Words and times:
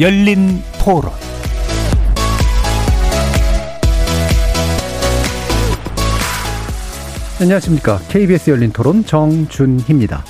열린 0.00 0.62
토론 0.82 1.12
안녕하십니까. 7.38 7.98
KBS 8.08 8.48
열린 8.48 8.72
토론 8.72 9.04
정준희입니다. 9.04 10.24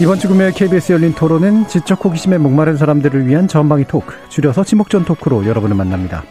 이번 0.00 0.20
주 0.20 0.28
금요일 0.28 0.52
KBS 0.52 0.92
열린 0.92 1.12
토론은 1.12 1.66
지적 1.66 2.04
호기심에 2.04 2.38
목마른 2.38 2.76
사람들을 2.76 3.26
위한 3.26 3.48
전방위 3.48 3.86
토크, 3.88 4.14
줄여서 4.28 4.62
지목전 4.62 5.04
토크로 5.04 5.46
여러분을 5.46 5.74
만납니다. 5.74 6.22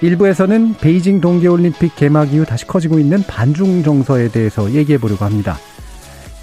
일부에서는 0.00 0.76
베이징 0.78 1.20
동계올림픽 1.20 1.96
개막 1.96 2.32
이후 2.32 2.46
다시 2.46 2.66
커지고 2.66 2.98
있는 2.98 3.22
반중 3.24 3.82
정서에 3.82 4.28
대해서 4.28 4.70
얘기해 4.70 4.96
보려고 4.96 5.26
합니다. 5.26 5.58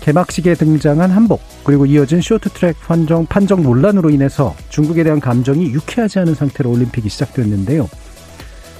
개막식에 0.01 0.55
등장한 0.55 1.11
한복, 1.11 1.41
그리고 1.63 1.85
이어진 1.85 2.21
쇼트트랙 2.21 2.79
판정, 2.81 3.25
판정 3.25 3.63
논란으로 3.63 4.09
인해서 4.09 4.55
중국에 4.69 5.03
대한 5.03 5.19
감정이 5.19 5.67
유쾌하지 5.67 6.19
않은 6.19 6.35
상태로 6.35 6.69
올림픽이 6.71 7.07
시작됐는데요. 7.07 7.87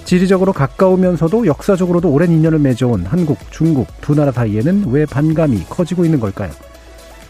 지리적으로 0.04 0.52
가까우면서도 0.52 1.46
역사적으로도 1.46 2.12
오랜 2.12 2.32
인연을 2.32 2.60
맺어온 2.60 3.06
한국, 3.06 3.38
중국 3.52 3.88
두 4.02 4.16
나라 4.16 4.32
사이에는 4.32 4.86
왜 4.88 5.06
반감이 5.06 5.66
커지고 5.70 6.06
있는 6.06 6.20
걸까요? 6.20 6.52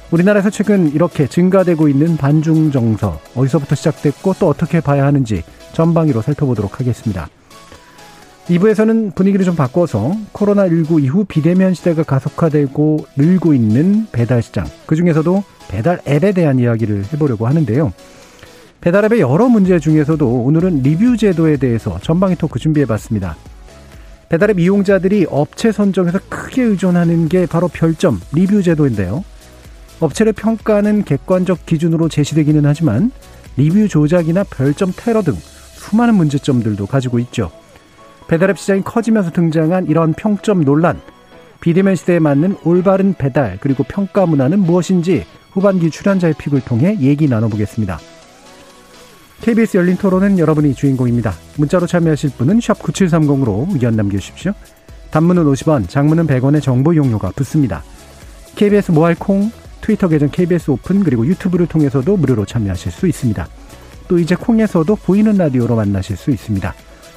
우리나라에서 0.09 0.49
최근 0.49 0.91
이렇게 0.93 1.27
증가되고 1.27 1.87
있는 1.87 2.17
반중 2.17 2.71
정서, 2.71 3.19
어디서부터 3.35 3.75
시작됐고 3.75 4.35
또 4.39 4.47
어떻게 4.47 4.79
봐야 4.79 5.05
하는지 5.05 5.43
전방위로 5.73 6.21
살펴보도록 6.21 6.79
하겠습니다. 6.79 7.29
2부에서는 8.51 9.15
분위기를 9.15 9.45
좀 9.45 9.55
바꿔서 9.55 10.15
코로나19 10.33 11.01
이후 11.03 11.23
비대면 11.25 11.73
시대가 11.73 12.03
가속화되고 12.03 13.05
늘고 13.15 13.53
있는 13.53 14.07
배달 14.11 14.43
시장, 14.43 14.65
그 14.85 14.95
중에서도 14.95 15.43
배달 15.69 16.01
앱에 16.05 16.33
대한 16.33 16.59
이야기를 16.59 17.05
해보려고 17.13 17.47
하는데요. 17.47 17.93
배달 18.81 19.05
앱의 19.05 19.21
여러 19.21 19.47
문제 19.47 19.79
중에서도 19.79 20.27
오늘은 20.27 20.81
리뷰 20.81 21.15
제도에 21.15 21.57
대해서 21.57 21.97
전방위 22.01 22.35
토크 22.35 22.59
준비해봤습니다. 22.59 23.37
배달앱 24.27 24.59
이용자들이 24.59 25.27
업체 25.29 25.71
선정에서 25.71 26.19
크게 26.29 26.63
의존하는 26.63 27.27
게 27.29 27.45
바로 27.45 27.67
별점, 27.67 28.19
리뷰 28.33 28.63
제도인데요. 28.63 29.23
업체를 29.99 30.33
평가하는 30.33 31.03
객관적 31.03 31.65
기준으로 31.65 32.09
제시되기는 32.09 32.65
하지만 32.65 33.11
리뷰 33.55 33.87
조작이나 33.87 34.43
별점 34.45 34.93
테러 34.95 35.21
등 35.21 35.35
수많은 35.73 36.15
문제점들도 36.15 36.85
가지고 36.87 37.19
있죠. 37.19 37.51
배달앱 38.27 38.57
시장이 38.57 38.83
커지면서 38.83 39.31
등장한 39.31 39.87
이런 39.87 40.13
평점 40.13 40.63
논란, 40.63 41.01
비대면 41.61 41.95
시대에 41.95 42.19
맞는 42.19 42.57
올바른 42.63 43.13
배달 43.13 43.57
그리고 43.61 43.83
평가 43.83 44.25
문화는 44.25 44.59
무엇인지 44.59 45.25
후반기 45.51 45.91
출연자의 45.91 46.33
픽을 46.37 46.61
통해 46.61 46.97
얘기 46.99 47.27
나눠보겠습니다. 47.27 47.99
KBS 49.41 49.77
열린 49.77 49.97
토론은 49.97 50.37
여러분이 50.39 50.75
주인공입니다. 50.75 51.33
문자로 51.57 51.87
참여하실 51.87 52.31
분은 52.37 52.59
9730으로 52.59 53.71
의견 53.73 53.95
남겨주십시오. 53.95 54.53
단문은 55.09 55.43
50원, 55.45 55.89
장문은 55.89 56.27
100원의 56.27 56.61
정보 56.61 56.93
이용료가 56.93 57.31
붙습니다. 57.35 57.83
KBS 58.55 58.91
모바일 58.91 59.15
콩, 59.17 59.51
트위터 59.81 60.07
계정 60.07 60.29
KBS 60.29 60.71
오픈 60.71 61.03
그리고 61.03 61.25
유튜브를 61.25 61.67
통해서도 61.67 62.17
무료로 62.17 62.45
참여하실 62.45 62.91
수 62.91 63.07
있습니다. 63.07 63.47
또 64.07 64.19
이제 64.19 64.35
콩에서도 64.35 64.95
보이는 64.97 65.35
라디오로 65.35 65.75
만나실 65.75 66.17
수 66.17 66.31
있습니다. 66.31 66.73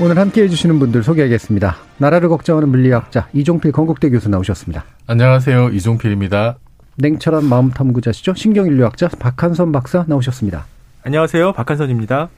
오늘 0.00 0.18
함께 0.18 0.42
해주시는 0.42 0.80
분들 0.80 1.04
소개하겠습니다. 1.04 1.76
나라를 1.98 2.28
걱정하는 2.28 2.68
물리학자 2.68 3.28
이종필 3.32 3.70
건국대 3.70 4.10
교수 4.10 4.28
나오셨습니다. 4.28 4.84
안녕하세요. 5.06 5.68
이종필입니다. 5.68 6.56
냉철한 6.96 7.44
마음 7.44 7.70
탐구자시죠. 7.70 8.34
신경인류학자 8.34 9.08
박한선 9.18 9.70
박사 9.70 10.04
나오셨습니다. 10.08 10.66
안녕하세요. 11.04 11.52
박한선입니다. 11.52 12.28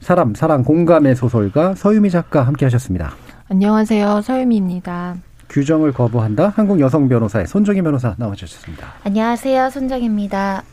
사람, 0.00 0.34
사랑, 0.34 0.62
공감의 0.62 1.16
소설가 1.16 1.74
서유미 1.74 2.10
작가 2.10 2.42
함께 2.42 2.66
하셨습니다. 2.66 3.12
안녕하세요. 3.48 4.20
서유미입니다. 4.20 5.16
규정을 5.48 5.92
거부한다. 5.92 6.52
한국 6.54 6.80
여성 6.80 7.08
변호사회 7.08 7.46
손정희 7.46 7.80
변호사 7.80 8.14
나와주셨습니다. 8.18 8.86
안녕하세요. 9.04 9.70
손정희입니다. 9.70 10.64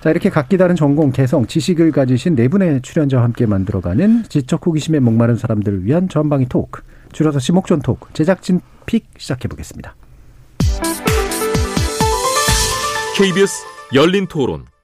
자, 0.00 0.10
이렇게 0.10 0.30
각기 0.30 0.56
다른 0.56 0.76
전공, 0.76 1.10
개성, 1.10 1.46
지식을 1.46 1.90
가지신 1.90 2.36
네 2.36 2.48
분의 2.48 2.82
출연자와 2.82 3.24
함께 3.24 3.46
만들어가는 3.46 4.24
지적 4.28 4.66
호기심에 4.66 5.00
목마른 5.00 5.36
사람들을 5.36 5.84
위한 5.84 6.08
전방위 6.08 6.46
토크, 6.46 6.82
줄여서 7.12 7.38
시목전 7.38 7.80
토크, 7.80 8.12
제작진 8.12 8.60
pick 8.84 9.06
시작해보겠습니다. 9.16 9.94
KBS 13.16 13.64
열린 13.94 14.26
토론. 14.26 14.75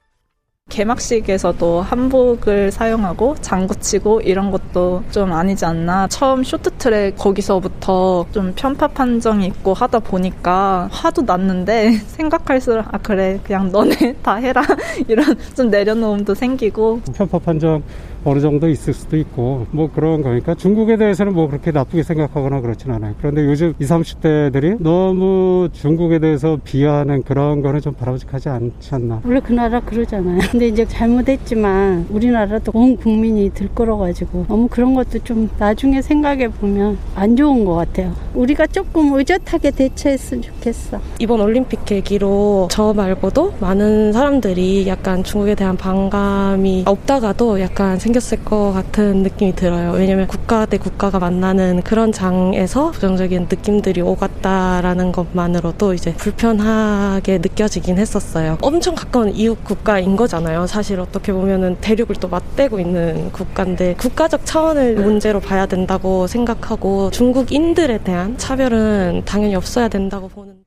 개막식에서도 0.93 1.81
한복을 1.81 2.71
사용하고 2.71 3.35
장구치고 3.41 4.21
이런 4.21 4.49
것도 4.49 5.03
좀 5.11 5.31
아니지 5.31 5.65
않나. 5.65 6.07
처음 6.07 6.43
쇼트트랙 6.43 7.17
거기서부터 7.17 8.25
좀 8.31 8.53
편파 8.55 8.87
판정이 8.87 9.45
있고 9.47 9.73
하다 9.73 9.99
보니까 9.99 10.87
화도 10.91 11.23
났는데 11.23 11.91
생각할수록 12.07 12.85
아 12.91 12.97
그래. 12.97 13.39
그냥 13.43 13.71
너네 13.71 14.15
다 14.23 14.35
해라. 14.35 14.63
이런 15.07 15.37
좀 15.55 15.69
내려놓음도 15.69 16.33
생기고. 16.33 17.01
편파 17.13 17.39
판정 17.39 17.83
어느 18.25 18.39
정도 18.39 18.69
있을 18.69 18.93
수도 18.93 19.17
있고 19.17 19.67
뭐 19.71 19.89
그런 19.93 20.21
거니까 20.21 20.55
중국에 20.55 20.97
대해서는 20.97 21.33
뭐 21.33 21.47
그렇게 21.47 21.71
나쁘게 21.71 22.03
생각하거나 22.03 22.61
그렇진 22.61 22.91
않아요. 22.91 23.13
그런데 23.19 23.43
요즘 23.45 23.73
20, 23.79 23.89
30대들이 23.89 24.81
너무 24.81 25.69
중국에 25.73 26.19
대해서 26.19 26.57
비하하는 26.63 27.23
그런 27.23 27.61
거는 27.61 27.81
좀 27.81 27.93
바람직하지 27.93 28.49
않지 28.49 28.95
않나. 28.95 29.21
원래 29.25 29.39
그 29.41 29.51
나라 29.51 29.79
그러잖아요. 29.81 30.39
근데 30.51 30.67
이제 30.67 30.85
잘못했지만 30.85 32.07
우리나라도 32.09 32.71
온 32.73 32.95
국민이 32.95 33.49
들끓어가지고 33.49 34.45
너무 34.47 34.67
그런 34.67 34.93
것도 34.93 35.19
좀 35.19 35.49
나중에 35.57 36.01
생각해 36.01 36.49
보면 36.49 36.97
안 37.15 37.35
좋은 37.35 37.65
것 37.65 37.75
같아요. 37.75 38.13
우리가 38.33 38.67
조금 38.67 39.13
의젓하게 39.13 39.71
대처했으면 39.71 40.43
좋겠어. 40.43 40.99
이번 41.19 41.41
올림픽 41.41 41.85
계기로 41.85 42.69
저 42.71 42.93
말고도 42.93 43.55
많은 43.59 44.13
사람들이 44.13 44.87
약간 44.87 45.23
중국에 45.23 45.55
대한 45.55 45.75
반감이 45.77 46.83
없다가도 46.87 47.59
약간 47.59 47.99
생 47.99 48.12
겼을 48.13 48.43
것 48.45 48.71
같은 48.71 49.23
느낌이 49.23 49.55
들어요. 49.55 49.91
왜냐면 49.91 50.27
국가 50.27 50.65
대 50.65 50.77
국가가 50.77 51.19
만나는 51.19 51.81
그런 51.83 52.11
장에서 52.11 52.91
부정적인 52.91 53.47
느낌들이 53.49 54.01
오갔다라는 54.01 55.11
것만으로도 55.11 55.93
이제 55.93 56.13
불편하게 56.13 57.39
느껴지긴 57.39 57.97
했었어요. 57.97 58.57
엄청 58.61 58.95
가까운 58.95 59.29
이웃 59.35 59.63
국가인 59.63 60.15
거잖아요. 60.15 60.67
사실 60.67 60.99
어떻게 60.99 61.33
보면은 61.33 61.77
대륙을 61.81 62.15
또 62.19 62.27
맞대고 62.29 62.79
있는 62.79 63.31
국가인데 63.31 63.95
국가적 63.95 64.45
차원의 64.45 64.95
문제로 64.95 65.39
봐야 65.39 65.65
된다고 65.65 66.27
생각하고 66.27 67.11
중국인들에 67.11 67.99
대한 68.03 68.37
차별은 68.37 69.23
당연히 69.25 69.55
없어야 69.55 69.87
된다고 69.87 70.27
보는데 70.29 70.62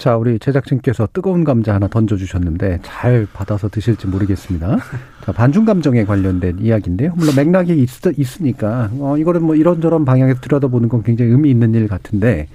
자, 0.00 0.16
우리 0.16 0.38
제작진께서 0.38 1.08
뜨거운 1.12 1.44
감자 1.44 1.74
하나 1.74 1.86
던져주셨는데 1.86 2.78
잘 2.82 3.26
받아서 3.34 3.68
드실지 3.68 4.06
모르겠습니다. 4.06 4.78
자, 5.26 5.32
반중 5.32 5.66
감정에 5.66 6.06
관련된 6.06 6.58
이야기인데요. 6.58 7.12
물론 7.16 7.36
맥락이 7.36 7.76
있, 7.76 7.90
있으니까 8.16 8.88
어, 8.94 9.18
이거를 9.18 9.42
뭐 9.42 9.54
이런저런 9.54 10.06
방향에서 10.06 10.40
들여다보는 10.40 10.88
건 10.88 11.02
굉장히 11.02 11.32
의미 11.32 11.50
있는 11.50 11.74
일 11.74 11.86
같은데 11.86 12.48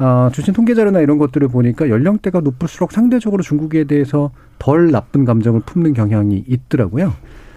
어, 0.00 0.30
주신 0.32 0.52
통계 0.52 0.74
자료나 0.74 0.98
이런 0.98 1.18
것들을 1.18 1.46
보니까 1.46 1.88
연령대가 1.88 2.40
높을수록 2.40 2.90
상대적으로 2.90 3.44
중국에 3.44 3.84
대해서 3.84 4.32
덜 4.58 4.90
나쁜 4.90 5.24
감정을 5.24 5.60
품는 5.60 5.94
경향이 5.94 6.42
있더라고요. 6.48 7.14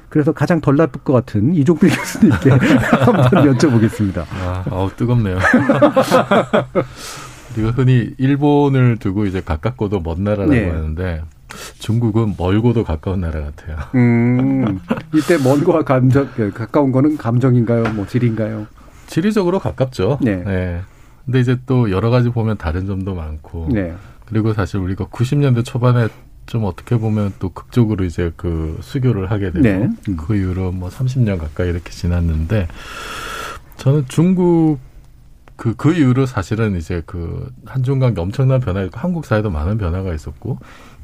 그래서 0.09 0.31
가장 0.31 0.61
덜 0.61 0.75
나쁠 0.75 1.01
것 1.01 1.11
같은 1.11 1.55
이종필 1.55 1.89
교수님께 1.89 2.51
한번 3.01 3.55
여쭤보겠습니다. 3.55 4.25
아, 4.29 4.63
어우, 4.69 4.91
뜨겁네요. 4.95 5.39
우리가 7.53 7.71
흔히 7.71 8.13
일본을 8.17 8.97
두고 8.97 9.25
이제 9.25 9.41
가깝고도 9.41 10.01
먼 10.01 10.23
나라라고 10.23 10.51
네. 10.51 10.69
하는데 10.69 11.23
중국은 11.79 12.35
멀고도 12.37 12.83
가까운 12.83 13.21
나라 13.21 13.41
같아요. 13.41 13.77
음, 13.95 14.79
이때 15.13 15.37
먼과 15.37 15.83
감정 15.83 16.27
가까운 16.53 16.91
거는 16.91 17.17
감정인가요? 17.17 17.93
뭐 17.93 18.07
질인가요? 18.07 18.67
지리적으로 19.07 19.59
가깝죠. 19.59 20.19
네. 20.21 20.37
네. 20.43 20.81
근데 21.25 21.39
이제 21.39 21.57
또 21.65 21.91
여러 21.91 22.09
가지 22.09 22.29
보면 22.29 22.57
다른 22.57 22.87
점도 22.87 23.13
많고. 23.13 23.69
네. 23.71 23.93
그리고 24.25 24.53
사실 24.53 24.79
우리가 24.79 25.05
90년대 25.05 25.63
초반에 25.63 26.07
좀 26.45 26.65
어떻게 26.65 26.97
보면 26.97 27.33
또 27.39 27.49
극적으로 27.49 28.03
이제 28.03 28.31
그 28.35 28.77
수교를 28.81 29.31
하게 29.31 29.51
되고 29.51 29.61
네. 29.61 29.89
그 30.17 30.35
이후로 30.35 30.71
뭐 30.71 30.89
30년 30.89 31.37
가까이 31.37 31.69
이렇게 31.69 31.91
지났는데 31.91 32.67
저는 33.77 34.05
중국 34.07 34.79
그, 35.55 35.75
그 35.75 35.93
이후로 35.93 36.25
사실은 36.25 36.75
이제 36.77 37.03
그 37.05 37.51
한중 37.65 37.99
관계 37.99 38.21
엄청난 38.21 38.59
변화가 38.59 38.85
있고 38.85 38.99
한국 38.99 39.25
사회도 39.25 39.49
많은 39.49 39.77
변화가 39.77 40.13
있었고 40.13 40.57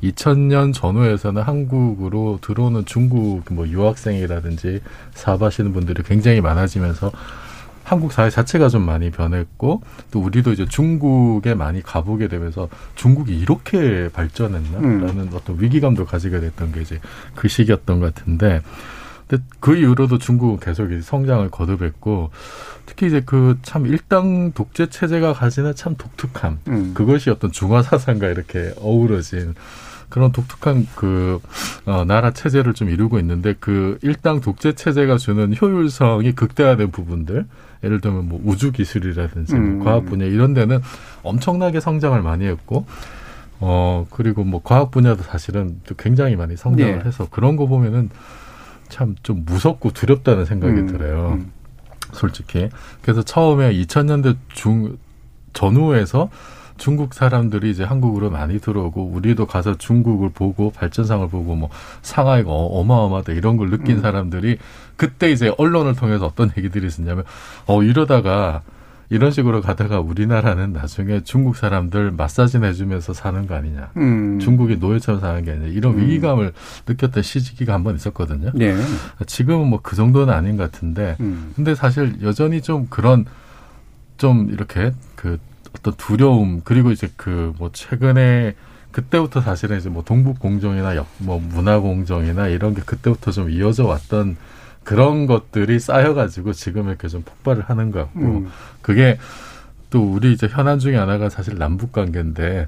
2000년 0.03 0.73
전후에서는 0.73 1.41
한국으로 1.41 2.39
들어오는 2.41 2.85
중국 2.85 3.43
뭐 3.51 3.67
유학생이라든지 3.67 4.81
사업하시는 5.13 5.71
분들이 5.73 6.03
굉장히 6.03 6.41
많아지면서 6.41 7.11
한국 7.83 8.13
사회 8.13 8.29
자체가 8.29 8.69
좀 8.69 8.83
많이 8.83 9.09
변했고 9.09 9.81
또 10.11 10.21
우리도 10.21 10.51
이제 10.51 10.65
중국에 10.67 11.55
많이 11.55 11.81
가보게 11.81 12.27
되면서 12.27 12.69
중국이 12.93 13.35
이렇게 13.35 14.09
발전했나라는 14.09 15.19
음. 15.19 15.29
어떤 15.33 15.59
위기감도 15.59 16.05
가지게 16.05 16.39
됐던 16.39 16.71
게 16.71 16.81
이제 16.81 16.99
그 17.33 17.47
시기였던 17.47 17.99
것 17.99 18.13
같은데 18.13 18.61
근데 19.27 19.43
그 19.59 19.75
이후로도 19.75 20.17
중국은 20.17 20.59
계속 20.59 20.87
성장을 21.01 21.49
거듭했고 21.49 22.31
특히 22.89 23.05
이제 23.07 23.21
그 23.21 23.55
참 23.61 23.85
일당 23.85 24.51
독재 24.53 24.87
체제가 24.87 25.33
가지는 25.33 25.75
참 25.75 25.95
독특함 25.95 26.59
음. 26.69 26.91
그것이 26.95 27.29
어떤 27.29 27.51
중화 27.51 27.83
사상과 27.83 28.27
이렇게 28.27 28.73
어우러진 28.81 29.53
그런 30.09 30.31
독특한 30.31 30.87
그 30.95 31.39
어, 31.85 32.03
나라 32.03 32.31
체제를 32.31 32.73
좀 32.73 32.89
이루고 32.89 33.19
있는데 33.19 33.53
그 33.59 33.99
일당 34.01 34.41
독재 34.41 34.73
체제가 34.73 35.17
주는 35.17 35.53
효율성이 35.61 36.31
극대화된 36.33 36.89
부분들 36.89 37.45
예를 37.83 38.01
들면 38.01 38.27
뭐 38.27 38.41
우주 38.43 38.71
기술이라든지 38.71 39.53
음. 39.53 39.77
뭐 39.77 39.85
과학 39.85 40.05
분야 40.05 40.25
이런 40.25 40.55
데는 40.55 40.79
엄청나게 41.21 41.79
성장을 41.79 42.19
많이 42.23 42.45
했고 42.45 42.87
어 43.59 44.07
그리고 44.09 44.43
뭐 44.43 44.61
과학 44.63 44.89
분야도 44.89 45.21
사실은 45.23 45.79
또 45.85 45.93
굉장히 45.95 46.35
많이 46.35 46.57
성장을 46.57 47.01
예. 47.03 47.07
해서 47.07 47.27
그런 47.29 47.55
거 47.55 47.67
보면은 47.67 48.09
참 48.89 49.15
좀 49.21 49.43
무섭고 49.45 49.91
두렵다는 49.91 50.45
생각이 50.45 50.73
음, 50.79 50.87
들어요. 50.87 51.37
음. 51.39 51.51
솔직히. 52.13 52.69
그래서 53.01 53.21
처음에 53.21 53.73
2000년대 53.73 54.37
중 54.53 54.97
전후에서 55.53 56.29
중국 56.77 57.13
사람들이 57.13 57.69
이제 57.71 57.83
한국으로 57.83 58.29
많이 58.29 58.59
들어오고 58.59 59.03
우리도 59.07 59.45
가서 59.47 59.77
중국을 59.77 60.29
보고 60.29 60.71
발전상을 60.71 61.27
보고 61.27 61.55
뭐 61.55 61.69
상하이가 62.01 62.49
어- 62.49 62.79
어마어마하다 62.79 63.33
이런 63.33 63.57
걸 63.57 63.69
느낀 63.69 63.97
음. 63.97 64.01
사람들이 64.01 64.57
그때 64.95 65.29
이제 65.29 65.53
언론을 65.57 65.95
통해서 65.95 66.25
어떤 66.25 66.51
얘기들이 66.57 66.87
있었냐면 66.87 67.25
어 67.67 67.83
이러다가 67.83 68.61
이런 69.11 69.31
식으로 69.31 69.61
가다가 69.61 69.99
우리나라는 69.99 70.71
나중에 70.73 71.21
중국 71.23 71.55
사람들 71.55 72.11
마사지 72.11 72.59
내주면서 72.59 73.13
사는 73.13 73.47
거 73.47 73.55
아니냐. 73.55 73.89
음. 73.97 74.39
중국이 74.39 74.77
노예처럼 74.77 75.19
사는 75.19 75.43
게 75.43 75.51
아니냐. 75.51 75.67
이런 75.67 75.95
음. 75.95 75.99
위기감을 76.01 76.53
느꼈던 76.87 77.23
시기가 77.23 77.73
한 77.73 77.83
번 77.83 77.95
있었거든요. 77.95 78.51
네. 78.53 78.75
지금은 79.25 79.67
뭐 79.67 79.79
그 79.81 79.95
정도는 79.95 80.31
아닌 80.33 80.57
것 80.57 80.71
같은데 80.71 81.15
음. 81.21 81.53
근데 81.55 81.73
사실 81.73 82.17
여전히 82.21 82.61
좀 82.61 82.85
그런 82.89 83.25
좀 84.17 84.49
이렇게 84.51 84.91
그 85.15 85.39
어떤 85.75 85.93
두려움 85.95 86.61
그리고 86.63 86.91
이제 86.91 87.09
그 87.15 87.53
뭐 87.57 87.71
최근에 87.73 88.53
그때부터 88.91 89.41
사실은 89.41 89.77
이제 89.77 89.89
뭐 89.89 90.03
동북 90.03 90.39
공정이나 90.39 90.95
역- 90.95 91.07
뭐 91.19 91.39
문화 91.39 91.79
공정이나 91.79 92.47
이런 92.47 92.73
게 92.73 92.81
그때부터 92.85 93.31
좀 93.31 93.49
이어져 93.49 93.85
왔던 93.85 94.35
그런 94.89 95.27
것들이 95.27 95.79
쌓여가지고 95.79 96.53
지금 96.53 96.87
이렇게 96.87 97.07
좀 97.07 97.21
폭발을 97.21 97.63
하는 97.67 97.91
것 97.91 97.99
같고 97.99 98.19
음. 98.19 98.47
그게 98.81 99.19
또 99.91 100.01
우리 100.01 100.33
이제 100.33 100.47
현안 100.47 100.79
중에 100.79 100.97
하나가 100.97 101.29
사실 101.29 101.59
남북 101.59 101.91
관계인데 101.91 102.65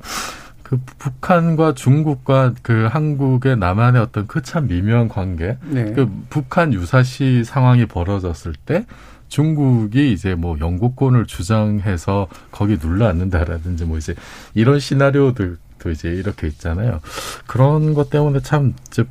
그 0.61 0.79
북한과 0.99 1.73
중국과 1.73 2.53
그 2.61 2.87
한국의 2.91 3.57
남한의 3.57 3.99
어떤 4.03 4.27
그 4.27 4.43
참 4.43 4.67
미묘한 4.67 5.07
관계 5.09 5.57
네. 5.63 5.93
그 5.93 6.07
북한 6.29 6.73
유사시 6.73 7.43
상황이 7.43 7.87
벌어졌을 7.87 8.53
때 8.53 8.85
중국이 9.27 10.13
이제 10.13 10.35
뭐 10.35 10.59
영국권을 10.59 11.25
주장해서 11.25 12.27
거기 12.51 12.77
눌러 12.77 13.07
앉는다라든지 13.07 13.85
뭐 13.85 13.97
이제 13.97 14.13
이런 14.53 14.79
시나리오들도 14.79 15.89
이제 15.89 16.09
이렇게 16.09 16.45
있잖아요. 16.45 16.99
그런 17.47 17.95
것 17.95 18.11
때문에 18.11 18.41
참 18.41 18.75
이제 18.89 19.05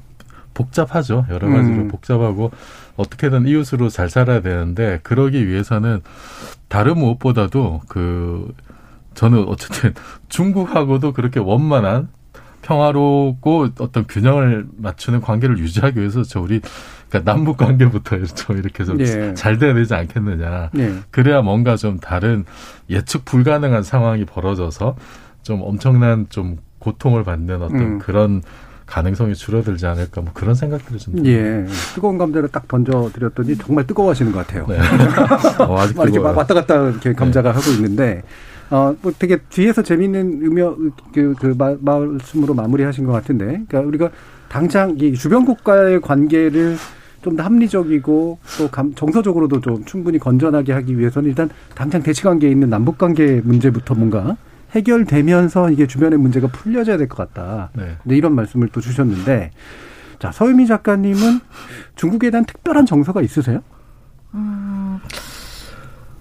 복잡하죠. 0.54 1.26
여러 1.30 1.48
가지로 1.48 1.82
음. 1.82 1.88
복잡하고 1.88 2.50
어떻게든 3.00 3.46
이웃으로 3.46 3.88
잘 3.88 4.08
살아야 4.08 4.40
되는데 4.40 5.00
그러기 5.02 5.48
위해서는 5.48 6.00
다른 6.68 6.98
무엇보다도 6.98 7.82
그 7.88 8.52
저는 9.14 9.44
어쨌든 9.48 9.94
중국하고도 10.28 11.12
그렇게 11.12 11.40
원만한 11.40 12.08
평화롭고 12.62 13.68
어떤 13.78 14.06
균형을 14.06 14.66
맞추는 14.76 15.20
관계를 15.20 15.58
유지하기 15.58 15.98
위해서 15.98 16.22
저 16.22 16.40
우리 16.40 16.60
그러니까 17.08 17.32
남북 17.32 17.56
관계부터 17.56 18.22
좀 18.36 18.58
이렇게 18.58 18.84
좀 18.84 19.00
예. 19.00 19.34
잘 19.34 19.58
돼야 19.58 19.74
되지 19.74 19.94
않겠느냐. 19.94 20.70
네. 20.72 20.94
그래야 21.10 21.42
뭔가 21.42 21.76
좀 21.76 21.98
다른 21.98 22.44
예측 22.88 23.24
불가능한 23.24 23.82
상황이 23.82 24.24
벌어져서 24.24 24.96
좀 25.42 25.62
엄청난 25.62 26.26
좀 26.28 26.58
고통을 26.78 27.24
받는 27.24 27.62
어떤 27.62 27.80
음. 27.80 27.98
그런 27.98 28.42
가능성이 28.90 29.34
줄어들지 29.34 29.86
않을까 29.86 30.20
뭐 30.20 30.30
그런 30.34 30.54
생각들을 30.54 30.98
좀 30.98 31.24
예. 31.26 31.64
뜨거운 31.94 32.18
감자를 32.18 32.48
딱 32.48 32.66
던져 32.66 33.08
드렸더니 33.12 33.56
정말 33.56 33.86
뜨거워하시는 33.86 34.32
것 34.32 34.44
같아요. 34.46 34.66
네. 34.68 34.78
어, 35.64 35.78
아직 35.78 35.96
막 35.96 36.04
이렇게. 36.04 36.18
막 36.18 36.36
왔다 36.36 36.54
갔다 36.54 36.88
이렇게 36.88 37.12
감자가 37.12 37.50
하고 37.52 37.70
있는데, 37.76 38.22
어, 38.68 38.94
뭐 39.00 39.12
되게 39.16 39.36
뒤에서 39.48 39.82
재밌는 39.82 40.40
의미, 40.42 40.60
그, 41.14 41.34
그 41.38 41.54
마- 41.56 41.76
말씀으로 41.80 42.52
마무리하신 42.54 43.06
것 43.06 43.12
같은데, 43.12 43.62
그러니까 43.68 43.80
우리가 43.80 44.10
당장 44.48 44.96
이 44.98 45.14
주변 45.14 45.44
국가의 45.44 46.00
관계를 46.00 46.76
좀 47.22 47.36
더 47.36 47.42
합리적이고 47.44 48.38
또 48.58 48.68
감, 48.68 48.94
정서적으로도 48.94 49.60
좀 49.60 49.84
충분히 49.84 50.18
건전하게 50.18 50.72
하기 50.72 50.98
위해서는 50.98 51.28
일단 51.28 51.50
당장 51.74 52.02
대치 52.02 52.22
관계에 52.22 52.50
있는 52.50 52.70
남북 52.70 52.96
관계 52.96 53.42
문제부터 53.44 53.94
뭔가 53.94 54.36
해결되면서 54.72 55.70
이게 55.70 55.86
주변의 55.86 56.18
문제가 56.18 56.46
풀려져야 56.48 56.96
될 56.96 57.08
것 57.08 57.16
같다. 57.16 57.70
네. 57.74 57.96
근데 58.02 58.16
이런 58.16 58.34
말씀을 58.34 58.68
또 58.68 58.80
주셨는데, 58.80 59.50
자 60.18 60.30
서유미 60.32 60.66
작가님은 60.66 61.40
중국에 61.96 62.30
대한 62.30 62.44
특별한 62.44 62.86
정서가 62.86 63.22
있으세요? 63.22 63.62
음, 64.34 64.98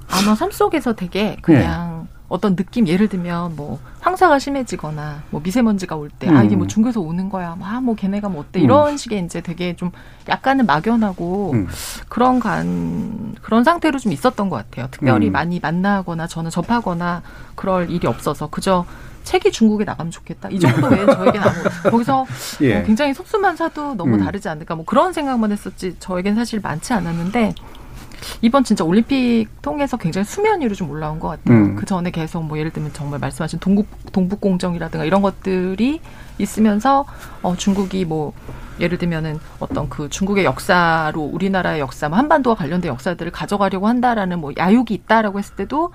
아마 0.10 0.34
삶 0.36 0.50
속에서 0.52 0.94
되게 0.94 1.38
그냥 1.42 1.99
네. 1.99 1.99
어떤 2.30 2.56
느낌 2.56 2.88
예를 2.88 3.08
들면 3.10 3.56
뭐 3.56 3.80
황사가 4.00 4.40
심해지거나 4.40 5.24
뭐 5.32 5.42
미세먼지가 5.44 5.96
올 5.96 6.10
때 6.20 6.30
아 6.30 6.44
이게 6.44 6.56
뭐 6.56 6.66
음. 6.66 6.68
중국에서 6.68 7.02
오는 7.02 7.28
거야 7.30 7.58
아 7.62 7.80
뭐 7.82 7.96
걔네가 7.96 8.30
뭐 8.30 8.42
어때 8.42 8.60
음. 8.60 8.64
이런 8.66 8.98
식의 8.98 9.26
이제 9.26 9.42
되게 9.42 9.76
좀 9.76 9.92
약간은 10.28 10.66
막연하고 10.66 11.52
음. 11.54 11.68
그런 12.08 12.40
간 12.40 13.36
그런 13.42 13.64
상태로 13.64 14.00
좀 14.00 14.12
있었던 14.12 14.50
것 14.50 14.58
같아요 14.58 14.88
특별히 14.92 15.28
음. 15.28 15.32
많이 15.32 15.60
만나거나 15.60 16.28
저는 16.28 16.52
접하거나 16.52 17.22
그럴 17.56 17.90
일이 17.90 18.06
없어서 18.08 18.48
그저 18.48 18.86
책이 19.24 19.52
중국에 19.52 19.84
나가면 19.84 20.12
좋겠다 20.12 20.50
이 20.50 20.60
정도 20.60 20.88
외에 20.88 21.06
저에겐 21.06 21.42
아무 21.44 21.64
거기서 21.92 22.26
예. 22.62 22.78
어, 22.80 22.84
굉장히 22.84 23.14
속수만 23.14 23.56
사도 23.56 23.94
너무 23.96 24.16
음. 24.16 24.24
다르지 24.24 24.48
않을까 24.50 24.76
뭐 24.76 24.86
그런 24.86 25.14
생각만 25.14 25.52
했었지 25.52 25.96
저에겐 26.00 26.36
사실 26.36 26.60
많지 26.62 26.94
않았는데 26.94 27.54
이번 28.42 28.64
진짜 28.64 28.84
올림픽 28.84 29.48
통해서 29.62 29.98
굉장히 29.98 30.26
수면 30.26 30.62
위로 30.62 30.76
좀 30.76 30.90
올라온 30.90 31.20
것 31.20 31.30
같아요. 31.30 31.58
음. 31.58 31.76
그 31.76 31.86
전에 31.86 32.12
계속 32.12 32.44
뭐 32.44 32.58
예를 32.58 32.72
들면 32.72 32.94
정말 32.94 33.20
말씀하신 33.20 33.60
동북 33.60 33.88
동북 34.12 34.42
공정이라든가 34.42 35.06
이런 35.06 35.22
것들이 35.22 36.00
있으면서 36.38 37.06
어 37.42 37.56
중국이 37.56 38.06
뭐 38.06 38.34
예를 38.80 38.98
들면은 38.98 39.40
어떤 39.60 39.90
그 39.90 40.10
중국의 40.10 40.46
역사로 40.46 41.22
우리나라의 41.22 41.80
역사, 41.80 42.10
뭐 42.10 42.18
한반도와 42.18 42.56
관련된 42.56 42.90
역사들을 42.90 43.32
가져가려고 43.32 43.88
한다라는 43.88 44.40
뭐 44.40 44.52
야욕이 44.58 44.88
있다라고 44.90 45.40
했을 45.40 45.56
때도 45.56 45.92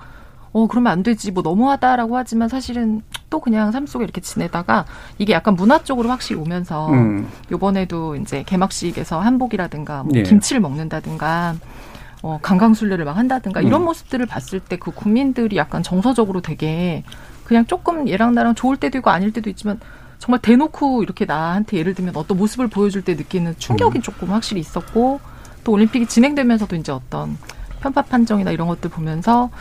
어 0.53 0.67
그러면 0.67 0.93
안 0.93 1.03
되지 1.03 1.31
뭐 1.31 1.43
너무하다라고 1.43 2.15
하지만 2.15 2.47
사실은 2.47 3.01
또 3.29 3.41
그냥 3.41 3.71
삶 3.73 3.85
속에 3.85 4.05
이렇게 4.05 4.21
지내다가 4.21 4.85
이게 5.17 5.33
약간 5.33 5.55
문화 5.55 5.83
쪽으로 5.83 6.09
확실히 6.09 6.39
오면서 6.39 6.89
음. 6.91 7.27
요번에도 7.51 8.15
이제 8.15 8.43
개막식에서 8.43 9.19
한복이라든가 9.19 10.03
뭐 10.03 10.13
예. 10.15 10.23
김치를 10.23 10.61
먹는다든가 10.61 11.55
어, 12.25 12.39
강강술래를 12.41 13.05
막 13.05 13.17
한다든가 13.17 13.61
이런 13.61 13.81
음. 13.81 13.85
모습들을 13.85 14.25
봤을 14.25 14.59
때 14.59 14.77
그 14.77 14.91
국민들이 14.91 15.57
약간 15.57 15.83
정서적으로 15.83 16.41
되게 16.41 17.03
그냥 17.43 17.65
조금 17.67 18.09
얘랑 18.09 18.33
나랑 18.33 18.55
좋을 18.55 18.77
때도 18.77 18.97
있고 18.97 19.11
아닐 19.11 19.31
때도 19.31 19.49
있지만 19.51 19.79
정말 20.17 20.41
대놓고 20.41 21.03
이렇게 21.03 21.25
나한테 21.25 21.77
예를 21.77 21.93
들면 21.93 22.15
어떤 22.15 22.37
모습을 22.37 22.67
보여줄 22.67 23.03
때 23.03 23.13
느끼는 23.13 23.51
음. 23.51 23.55
충격이 23.59 24.01
조금 24.01 24.31
확실히 24.31 24.59
있었고 24.59 25.19
또 25.63 25.71
올림픽이 25.71 26.07
진행되면서도 26.07 26.75
이제 26.75 26.91
어떤 26.91 27.37
편파 27.81 28.01
판정이나 28.01 28.49
이런 28.51 28.67
것들 28.67 28.89
보면서 28.89 29.51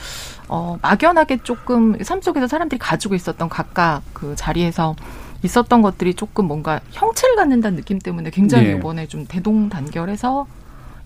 어 0.49 0.79
막연하게 0.81 1.41
조금 1.43 2.03
삶 2.03 2.23
속에서 2.23 2.47
사람들이 2.47 2.79
가지고 2.79 3.15
있었던 3.15 3.49
각각 3.51 4.01
그 4.15 4.35
자리에서 4.37 4.97
있었던 5.43 5.83
것들이 5.83 6.15
조금 6.15 6.47
뭔가 6.47 6.81
형체를 6.93 7.37
갖는다는 7.37 7.77
느낌 7.77 7.99
때문에 7.99 8.31
굉장히 8.31 8.69
예. 8.69 8.73
이번에 8.73 9.07
좀 9.07 9.27
대동단결해서 9.27 10.47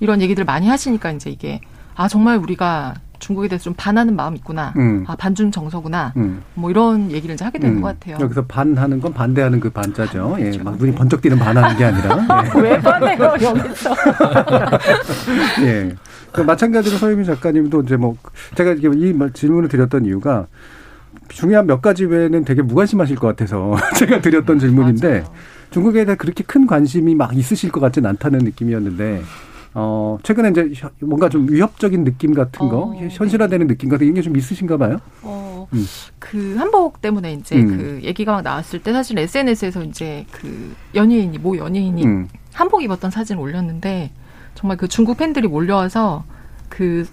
이런 0.00 0.20
얘기들 0.20 0.44
많이 0.44 0.68
하시니까 0.68 1.12
이제 1.12 1.30
이게 1.30 1.60
아 1.94 2.08
정말 2.08 2.36
우리가 2.38 2.94
중국에 3.18 3.48
대해서 3.48 3.64
좀 3.64 3.74
반하는 3.76 4.14
마음이 4.14 4.38
있구나. 4.38 4.72
음. 4.76 5.04
아, 5.08 5.16
반중 5.16 5.50
정서구나. 5.50 6.12
음. 6.16 6.40
뭐 6.54 6.70
이런 6.70 7.10
얘기를 7.10 7.34
이제 7.34 7.44
하게 7.44 7.58
되는 7.58 7.76
음. 7.78 7.80
것 7.82 7.88
같아요. 7.88 8.16
여기서 8.20 8.44
반하는 8.46 9.00
건 9.00 9.12
반대하는 9.12 9.58
그 9.58 9.70
반자죠. 9.70 10.36
예, 10.38 10.56
막 10.58 10.76
눈이 10.76 10.94
번쩍 10.94 11.20
뜨는 11.20 11.36
반하는 11.36 11.76
게 11.76 11.84
아니라. 11.84 12.24
예. 12.54 12.60
왜 12.60 12.78
반해요, 12.80 13.24
여기서? 13.42 13.90
예. 15.62 15.96
그 16.30 16.42
마찬가지로 16.42 16.96
서유미 16.96 17.24
작가님도 17.24 17.82
이제 17.82 17.96
뭐 17.96 18.16
제가 18.54 18.72
이게 18.72 18.88
이 18.94 19.12
말- 19.12 19.32
질문을 19.32 19.68
드렸던 19.68 20.04
이유가 20.04 20.46
중요한 21.28 21.66
몇 21.66 21.82
가지 21.82 22.04
외에는 22.04 22.44
되게 22.44 22.62
무관심하실 22.62 23.16
것 23.16 23.26
같아서 23.28 23.74
제가 23.98 24.20
드렸던 24.20 24.58
질문인데 24.60 25.24
중국에 25.70 26.04
대해 26.04 26.16
그렇게 26.16 26.44
큰 26.44 26.66
관심이 26.66 27.14
막 27.14 27.36
있으실 27.36 27.72
것 27.72 27.80
같지는 27.80 28.08
않다는 28.10 28.40
느낌이었는데 28.40 29.22
어 29.74 30.18
최근에 30.22 30.50
이제 30.50 30.72
혀- 30.74 30.90
뭔가 31.00 31.28
좀 31.28 31.48
위협적인 31.48 32.04
느낌 32.04 32.32
같은 32.34 32.68
거 32.68 32.94
현실화되는 33.10 33.66
느낌 33.66 33.88
같은 33.88 34.12
게 34.14 34.22
좀 34.22 34.36
있으신가 34.36 34.76
봐요. 34.78 34.98
어, 35.22 35.68
음. 35.72 35.84
그 36.18 36.56
한복 36.56 37.00
때문에 37.00 37.34
이제 37.34 37.56
음. 37.56 37.76
그 37.76 38.00
얘기가 38.02 38.32
막 38.32 38.42
나왔을 38.42 38.82
때 38.82 38.92
사실 38.92 39.18
SNS에서 39.18 39.84
이제 39.84 40.24
그 40.32 40.74
연예인이 40.94 41.38
모 41.38 41.56
연예인이 41.56 42.04
음. 42.04 42.28
한복 42.54 42.82
입었던 42.82 43.10
사진을 43.10 43.40
올렸는데 43.40 44.10
정말 44.54 44.76
그 44.76 44.88
중국 44.88 45.18
팬들이 45.18 45.46
몰려와서 45.46 46.24
그 46.68 47.06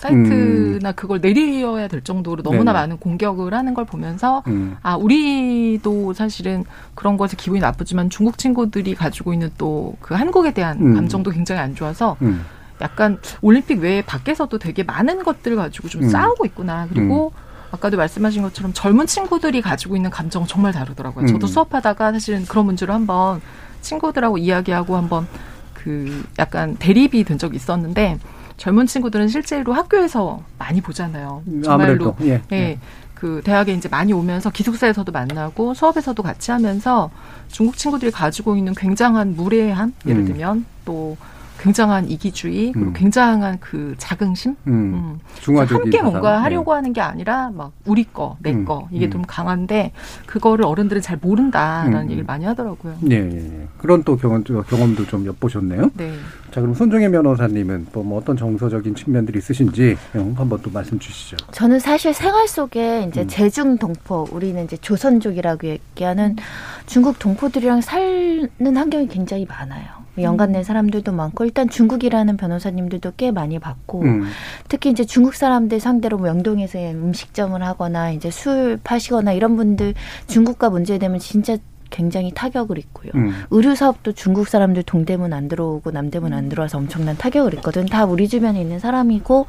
사이트나 0.00 0.92
그걸 0.92 1.20
내리어야 1.20 1.88
될 1.88 2.02
정도로 2.02 2.42
너무나 2.42 2.60
음. 2.60 2.64
네네. 2.64 2.72
많은 2.72 2.96
공격을 2.98 3.54
하는 3.54 3.74
걸 3.74 3.84
보면서 3.84 4.42
음. 4.46 4.76
아 4.82 4.96
우리도 4.96 6.14
사실은 6.14 6.64
그런 6.94 7.16
것에 7.16 7.36
기분이 7.36 7.60
나쁘지만 7.60 8.10
중국 8.10 8.38
친구들이 8.38 8.94
가지고 8.94 9.32
있는 9.32 9.50
또 9.56 9.90
그 10.00 10.14
한국에 10.14 10.52
대한 10.52 10.78
음. 10.80 10.94
감정도 10.94 11.30
굉장히 11.30 11.60
안 11.60 11.74
좋아서 11.74 12.16
음. 12.22 12.44
약간 12.80 13.18
올림픽 13.42 13.80
외에 13.80 14.02
밖에서도 14.02 14.58
되게 14.58 14.82
많은 14.82 15.22
것들을 15.22 15.56
가지고 15.56 15.88
좀 15.88 16.02
음. 16.02 16.08
싸우고 16.08 16.46
있구나. 16.46 16.86
그리고 16.88 17.32
아까도 17.70 17.96
말씀하신 17.96 18.42
것처럼 18.42 18.72
젊은 18.72 19.06
친구들이 19.06 19.60
가지고 19.60 19.96
있는 19.96 20.10
감정은 20.10 20.48
정말 20.48 20.72
다르더라고요. 20.72 21.26
저도 21.26 21.46
음. 21.46 21.48
수업하다가 21.48 22.12
사실은 22.12 22.44
그런 22.46 22.66
문제로 22.66 22.92
한번 22.94 23.40
친구들하고 23.82 24.38
이야기하고 24.38 24.96
한번 24.96 25.26
그 25.74 26.24
약간 26.38 26.76
대립이 26.76 27.24
된 27.24 27.38
적이 27.38 27.56
있었는데 27.56 28.18
젊은 28.60 28.86
친구들은 28.86 29.28
실제로 29.28 29.72
학교에서 29.72 30.42
많이 30.58 30.82
보잖아요. 30.82 31.42
정말로 31.64 31.72
아무래도 31.72 32.16
예. 32.20 32.42
예. 32.52 32.78
그 33.14 33.40
대학에 33.42 33.72
이제 33.72 33.88
많이 33.88 34.12
오면서 34.12 34.50
기숙사에서도 34.50 35.10
만나고 35.10 35.72
수업에서도 35.72 36.22
같이 36.22 36.50
하면서 36.50 37.10
중국 37.48 37.78
친구들이 37.78 38.10
가지고 38.10 38.56
있는 38.56 38.74
굉장한 38.74 39.34
무례함 39.34 39.94
예를 40.06 40.20
음. 40.20 40.26
들면 40.26 40.66
또 40.84 41.16
굉장한 41.60 42.08
이기주의 42.08 42.72
그리고 42.72 42.90
음. 42.90 42.94
굉장한 42.94 43.58
그 43.60 43.94
자긍심 43.98 44.56
음. 44.66 45.18
중화적인 45.40 45.82
함께. 45.82 46.02
뭔가 46.02 46.36
예. 46.36 46.38
하려고 46.38 46.72
하는 46.72 46.92
게 46.94 47.02
아니라 47.02 47.50
막 47.50 47.72
우리 47.84 48.04
거, 48.04 48.36
내 48.40 48.50
음, 48.50 48.64
거 48.64 48.88
이게 48.90 49.06
음. 49.06 49.10
좀 49.10 49.22
강한데 49.22 49.92
그거를 50.26 50.64
어른들은 50.64 51.02
잘 51.02 51.18
모른다라는 51.20 51.98
음, 51.98 52.04
얘기를 52.04 52.24
많이 52.24 52.46
하더라고요. 52.46 52.96
예. 53.10 53.68
그런 53.76 54.02
또 54.04 54.16
경험, 54.16 54.42
경험도 54.42 55.06
좀 55.06 55.26
엿보셨네요. 55.26 55.90
네. 55.96 56.12
자, 56.50 56.60
그럼 56.60 56.74
손종혜 56.74 57.08
변호사님은 57.10 57.88
또뭐 57.92 58.18
어떤 58.18 58.36
정서적인 58.36 58.94
측면들이 58.94 59.38
있으신지 59.38 59.96
음, 60.14 60.34
한번 60.36 60.60
또 60.62 60.70
말씀 60.70 60.98
주시죠. 60.98 61.36
저는 61.52 61.78
사실 61.78 62.14
생활 62.14 62.48
속에 62.48 63.04
음. 63.04 63.08
이제 63.10 63.26
제중 63.26 63.76
동포, 63.76 64.28
우리는 64.32 64.64
이제 64.64 64.76
조선족이라고 64.78 65.66
얘기하는 65.66 66.36
중국 66.86 67.18
동포들이랑 67.18 67.82
사는 67.82 68.76
환경이 68.76 69.08
굉장히 69.08 69.44
많아요. 69.44 69.99
연관된 70.22 70.64
사람들도 70.64 71.12
많고 71.12 71.44
일단 71.44 71.68
중국 71.68 72.00
일하는 72.00 72.36
변호사님들도 72.36 73.12
꽤 73.16 73.30
많이 73.30 73.58
봤고 73.58 74.02
음. 74.02 74.24
특히 74.68 74.90
이제 74.90 75.04
중국 75.04 75.34
사람들 75.34 75.80
상대로 75.80 76.18
뭐 76.18 76.26
명동에서 76.26 76.78
음식점을 76.78 77.62
하거나 77.62 78.10
이제 78.10 78.30
술 78.30 78.78
파시거나 78.82 79.32
이런 79.32 79.56
분들 79.56 79.94
중국과 80.26 80.70
문제되면 80.70 81.18
진짜 81.18 81.56
굉장히 81.90 82.32
타격을 82.32 82.78
입고요. 82.78 83.12
음. 83.14 83.44
의류 83.50 83.74
사업도 83.74 84.12
중국 84.12 84.48
사람들 84.48 84.84
동대문 84.84 85.32
안 85.32 85.48
들어오고 85.48 85.90
남대문 85.90 86.32
안 86.32 86.48
들어와서 86.48 86.78
엄청난 86.78 87.16
타격을 87.16 87.54
입거든. 87.54 87.86
다 87.86 88.04
우리 88.04 88.28
주변에 88.28 88.60
있는 88.60 88.78
사람이고 88.78 89.46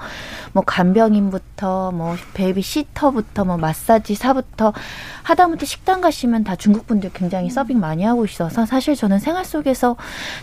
뭐 0.53 0.63
간병인부터 0.65 1.91
뭐 1.91 2.15
베이비 2.33 2.61
시터부터 2.61 3.45
뭐 3.45 3.57
마사지사부터 3.57 4.73
하다못해 5.23 5.65
식당 5.65 6.01
가시면 6.01 6.43
다 6.43 6.55
중국 6.55 6.87
분들 6.87 7.11
굉장히 7.13 7.49
서빙 7.49 7.79
많이 7.79 8.03
하고 8.03 8.25
있어서 8.25 8.65
사실 8.65 8.95
저는 8.95 9.19
생활 9.19 9.45
속에서 9.45 9.95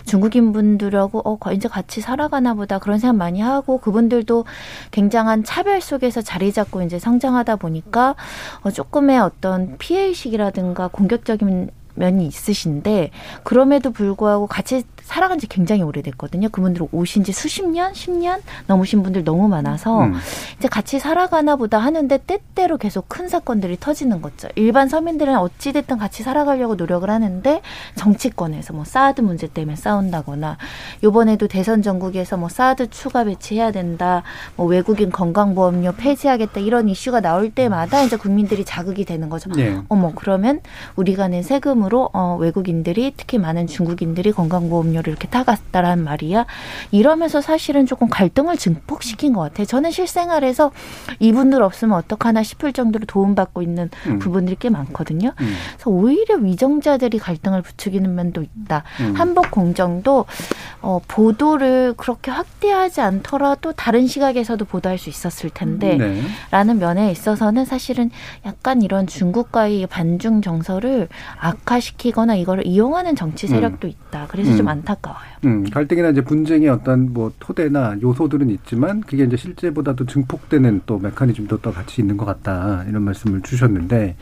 중국인 0.05 0.53
분들하고 0.53 1.21
어 1.25 1.51
이제 1.51 1.67
같이 1.67 2.01
살아가나 2.01 2.53
보다 2.53 2.79
그런 2.79 2.97
생각 2.99 3.17
많이 3.17 3.41
하고 3.41 3.79
그분들도 3.79 4.45
굉장한 4.91 5.43
차별 5.43 5.81
속에서 5.81 6.21
자리 6.21 6.51
잡고 6.51 6.81
이제 6.81 6.99
성장하다 6.99 7.57
보니까 7.57 8.15
어 8.61 8.71
조금의 8.71 9.19
어떤 9.19 9.77
피해 9.77 10.03
의식이라든가 10.05 10.87
공격적인 10.87 11.69
면이 11.99 12.25
있으신데 12.27 13.11
그럼에도 13.43 13.91
불구하고 13.91 14.47
같이 14.47 14.83
살아간 15.09 15.39
지 15.39 15.47
굉장히 15.47 15.81
오래됐거든요. 15.81 16.49
그분들 16.49 16.87
오신 16.91 17.23
지 17.23 17.31
수십 17.31 17.67
년, 17.67 17.95
십 17.95 18.11
년 18.11 18.41
넘으신 18.67 19.01
분들 19.01 19.23
너무 19.23 19.47
많아서 19.47 20.01
음. 20.01 20.13
이제 20.59 20.67
같이 20.67 20.99
살아가나 20.99 21.55
보다 21.55 21.79
하는데 21.79 22.15
때때로 22.15 22.77
계속 22.77 23.09
큰 23.09 23.27
사건들이 23.27 23.77
터지는 23.79 24.21
거죠. 24.21 24.47
일반 24.55 24.87
서민들은 24.87 25.35
어찌됐든 25.35 25.97
같이 25.97 26.21
살아가려고 26.21 26.75
노력을 26.75 27.09
하는데 27.09 27.61
정치권에서 27.95 28.73
뭐 28.73 28.85
사드 28.85 29.21
문제 29.21 29.47
때문에 29.47 29.75
싸운다거나 29.75 30.57
요번에도 31.03 31.47
대선 31.47 31.81
전국에서 31.81 32.37
뭐 32.37 32.47
사드 32.47 32.91
추가 32.91 33.23
배치해야 33.23 33.71
된다, 33.71 34.21
뭐 34.55 34.67
외국인 34.67 35.09
건강보험료 35.09 35.93
폐지하겠다 35.93 36.59
이런 36.59 36.87
이슈가 36.87 37.19
나올 37.19 37.49
때마다 37.49 38.03
이제 38.03 38.15
국민들이 38.15 38.63
자극이 38.63 39.05
되는 39.05 39.27
거죠. 39.29 39.49
예. 39.57 39.79
어머 39.89 40.11
그러면 40.13 40.59
우리가 40.97 41.27
낸 41.29 41.41
세금으로 41.41 42.11
어, 42.13 42.37
외국인들이 42.39 43.15
특히 43.17 43.39
많은 43.39 43.65
중국인들이 43.65 44.33
건강보험료 44.33 44.98
를 45.01 45.11
이렇게 45.11 45.27
타갔다라는 45.27 46.03
말이야. 46.03 46.45
이러면서 46.91 47.41
사실은 47.41 47.85
조금 47.85 48.07
갈등을 48.09 48.57
증폭시킨 48.57 49.33
것 49.33 49.41
같아요. 49.41 49.65
저는 49.65 49.91
실생활에서 49.91 50.71
이분들 51.19 51.61
없으면 51.61 51.97
어떡하나 51.97 52.43
싶을 52.43 52.73
정도로 52.73 53.05
도움받고 53.05 53.61
있는 53.61 53.89
음. 54.07 54.19
부분들이 54.19 54.57
꽤 54.59 54.69
많거든요. 54.69 55.33
음. 55.39 55.53
그래서 55.73 55.89
오히려 55.89 56.35
위정자들이 56.35 57.19
갈등을 57.19 57.61
부추기는 57.61 58.13
면도 58.13 58.41
있다. 58.41 58.83
음. 58.99 59.13
한복 59.15 59.51
공정도 59.51 60.25
어, 60.81 60.99
보도를 61.07 61.93
그렇게 61.97 62.31
확대하지 62.31 63.01
않더라도 63.01 63.73
다른 63.73 64.07
시각에서도 64.07 64.63
보도할 64.65 64.97
수 64.97 65.09
있었을 65.09 65.49
텐데 65.49 65.97
네. 65.97 66.21
라는 66.51 66.79
면에 66.79 67.11
있어서는 67.11 67.65
사실은 67.65 68.09
약간 68.45 68.81
이런 68.81 69.05
중국과의 69.05 69.87
반중 69.87 70.41
정서를 70.41 71.09
악화시키거나 71.39 72.35
이거를 72.35 72.65
이용하는 72.65 73.15
정치 73.15 73.47
세력도 73.47 73.87
있다. 73.87 74.27
그래서 74.29 74.55
좀 74.55 74.67
음. 74.67 74.69
안타까워요. 74.89 75.29
음, 75.45 75.69
갈등이나 75.69 76.09
이제 76.09 76.21
분쟁의 76.21 76.69
어떤 76.69 77.13
뭐 77.13 77.31
토대나 77.39 77.97
요소들은 78.01 78.49
있지만 78.49 79.01
그게 79.01 79.23
이제 79.23 79.37
실제보다도 79.37 80.05
증폭되는 80.05 80.81
또 80.85 80.97
메커니즘도 80.99 81.57
또 81.57 81.71
같이 81.71 82.01
있는 82.01 82.17
것 82.17 82.25
같다 82.25 82.83
이런 82.87 83.03
말씀을 83.03 83.41
주셨는데 83.41 84.15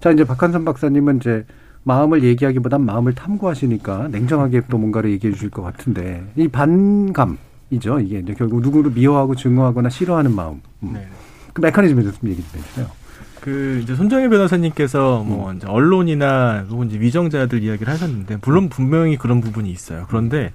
자 0.00 0.10
이제 0.10 0.24
박한선 0.24 0.64
박사님은 0.64 1.16
이제 1.18 1.44
마음을 1.84 2.22
얘기하기보단 2.22 2.84
마음을 2.84 3.14
탐구하시니까 3.14 4.08
냉정하게 4.08 4.62
또 4.70 4.78
뭔가를 4.78 5.10
얘기해 5.12 5.32
주실 5.32 5.50
것 5.50 5.62
같은데 5.62 6.22
이 6.36 6.46
반감이죠 6.48 8.00
이게 8.02 8.18
이제 8.18 8.34
결국 8.34 8.60
누구를 8.60 8.92
미워하고 8.92 9.34
증오하거나 9.34 9.88
싫어하는 9.88 10.34
마음 10.34 10.60
음. 10.82 10.92
네. 10.92 11.08
그 11.52 11.60
메커니즘에 11.60 12.02
대해서 12.02 12.18
좀 12.18 12.28
얘기 12.30 12.42
좀 12.42 12.60
해주세요. 12.60 12.99
그 13.40 13.80
이제 13.82 13.94
손정혜 13.94 14.28
변호사님께서 14.28 15.22
뭐 15.24 15.52
이제 15.52 15.66
언론이나 15.66 16.66
혹은 16.68 16.88
이제 16.88 17.00
위정자들 17.00 17.62
이야기를 17.62 17.92
하셨는데 17.92 18.38
물론 18.42 18.68
분명히 18.68 19.16
그런 19.16 19.40
부분이 19.40 19.70
있어요. 19.70 20.04
그런데 20.08 20.52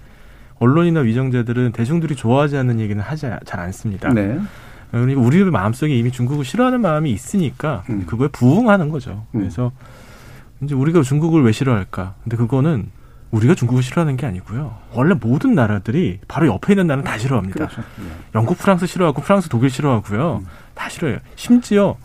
언론이나 0.60 1.02
위정자들은 1.02 1.72
대중들이 1.72 2.16
좋아하지 2.16 2.58
않는 2.58 2.80
얘기는 2.80 3.02
하지 3.02 3.28
잘 3.46 3.60
않습니다. 3.60 4.14
네. 4.14 4.40
그러니까 4.92 5.20
우리 5.20 5.44
마음속에 5.44 5.96
이미 5.96 6.12
중국을 6.12 6.46
싫어하는 6.46 6.82
마음이 6.82 7.12
있으니까 7.12 7.84
음. 7.90 8.06
그거에 8.06 8.28
부응하는 8.30 8.90
거죠. 8.90 9.26
그래서 9.32 9.72
이제 10.62 10.74
우리가 10.74 11.02
중국을 11.02 11.44
왜 11.44 11.52
싫어할까? 11.52 12.16
근데 12.24 12.38
그거는 12.38 12.92
우리가 13.32 13.56
중국을 13.56 13.84
싫어하는 13.84 14.16
게 14.16 14.26
아니고요. 14.26 14.78
원래 14.94 15.16
모든 15.20 15.56
나라들이 15.56 16.20
바로 16.28 16.48
옆에 16.48 16.74
있는 16.74 16.88
나라는 16.88 17.04
다 17.04 17.18
싫어합니다. 17.18 17.68
그렇죠. 17.68 17.82
네. 17.98 18.06
영국, 18.36 18.58
프랑스 18.58 18.86
싫어하고 18.86 19.22
프랑스, 19.22 19.50
독일 19.50 19.70
싫어하고요. 19.70 20.42
음. 20.44 20.48
다 20.74 20.88
싫어해요. 20.88 21.20
심지어 21.36 21.98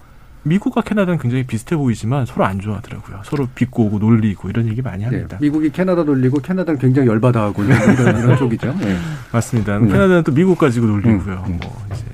미국과 0.43 0.81
캐나다는 0.81 1.19
굉장히 1.19 1.45
비슷해 1.45 1.77
보이지만 1.77 2.25
서로 2.25 2.45
안 2.45 2.61
좋아하더라고요. 2.61 3.21
서로 3.25 3.49
비꼬고 3.55 3.99
놀리고 3.99 4.49
이런 4.49 4.67
얘기 4.69 4.81
많이 4.81 5.05
합니다. 5.05 5.37
네. 5.39 5.47
미국이 5.47 5.71
캐나다 5.71 6.05
돌리고 6.05 6.41
캐나다는 6.41 6.81
굉장히 6.81 7.09
열받아하고 7.09 7.65
이런, 7.65 7.79
이런 7.95 8.37
쪽이죠. 8.39 8.75
네. 8.79 8.97
맞습니다. 9.33 9.79
네. 9.79 9.87
캐나다는 9.87 10.23
또 10.25 10.33
미국 10.33 10.57
가지고 10.59 10.87
놀리고요. 10.87 11.45
음, 11.47 11.53
음. 11.53 11.59
뭐 11.63 11.83
이제 11.93 12.05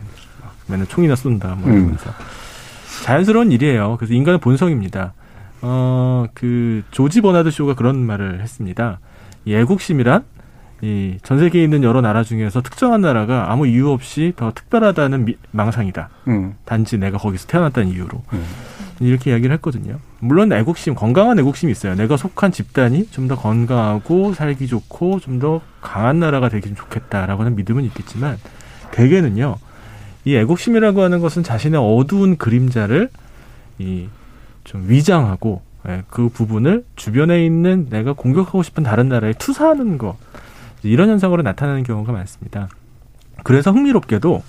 막 0.43 0.55
맨날 0.67 0.87
총이나 0.87 1.15
쏜다 1.15 1.55
뭐 1.55 1.69
음. 1.71 1.77
이러면서 1.77 2.11
자연스러운 3.05 3.53
일이에요. 3.53 3.97
그래서 3.99 4.15
인간의 4.15 4.41
본성입니다. 4.41 5.15
어, 5.63 6.27
그 6.35 6.83
조지 6.91 7.21
버나드 7.21 7.51
쇼가 7.51 7.75
그런 7.75 7.99
말을 7.99 8.41
했습니다. 8.41 8.99
이 9.45 9.55
애국심이란 9.55 10.25
이 10.83 11.17
전 11.23 11.39
세계에 11.39 11.65
있는 11.65 11.83
여러 11.83 12.01
나라 12.03 12.23
중에서 12.23 12.61
특정한 12.61 13.01
나라가 13.01 13.51
아무 13.51 13.67
이유 13.67 13.91
없이 13.91 14.33
더 14.37 14.53
특별하다는 14.53 15.25
미- 15.25 15.37
망상이다. 15.51 16.09
음. 16.29 16.55
단지 16.65 16.99
내가 16.99 17.17
거기서 17.19 17.47
태어났다는 17.47 17.89
이유로 17.91 18.23
음. 18.35 18.45
이렇게 19.01 19.31
이야기를 19.31 19.55
했거든요. 19.57 19.99
물론 20.21 20.53
애국심, 20.53 20.95
건강한 20.95 21.39
애국심이 21.39 21.71
있어요. 21.73 21.95
내가 21.95 22.17
속한 22.17 22.53
집단이 22.53 23.09
좀 23.11 23.29
더 23.29 23.37
건강하고 23.37 24.35
살기 24.35 24.67
좋고 24.67 25.21
좀 25.21 25.39
더 25.39 25.61
강한 25.81 26.19
나라가 26.21 26.49
되기 26.49 26.69
좀 26.69 26.77
좋겠다라고 26.77 27.43
하는 27.43 27.57
믿음은 27.57 27.85
있겠지만 27.85 28.39
대개는요. 28.93 29.57
이 30.25 30.35
애국심이라고 30.37 31.03
하는 31.03 31.21
것은 31.21 31.43
자신의 31.43 31.81
어두운 31.81 32.37
그림자를 32.37 33.09
이 33.79 34.09
좀 34.65 34.85
위장하고 34.89 35.63
예, 35.89 36.03
그 36.11 36.29
부분을 36.29 36.85
주변에 36.97 37.47
있는 37.47 37.87
내가 37.89 38.15
공격하고 38.15 38.65
싶은 38.65 38.83
다른 38.83 39.09
나라에 39.09 39.33
투사하는 39.35 39.97
것 39.97 40.17
이런 40.83 41.09
현상으로 41.09 41.43
나타나는 41.43 41.83
경우가 41.83 42.13
많습니다. 42.13 42.69
그래서 43.43 43.71
흥미롭게도 43.71 44.43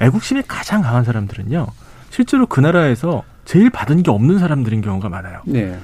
애국심이 0.00 0.42
가장 0.46 0.82
강한 0.82 1.04
사람들은요 1.04 1.66
실제로 2.10 2.46
그 2.46 2.60
나라에서 2.60 3.22
제일 3.44 3.70
받은 3.70 4.02
게 4.02 4.10
없는 4.10 4.38
사람들인 4.38 4.80
경우가 4.80 5.08
많아요. 5.08 5.40
네. 5.46 5.78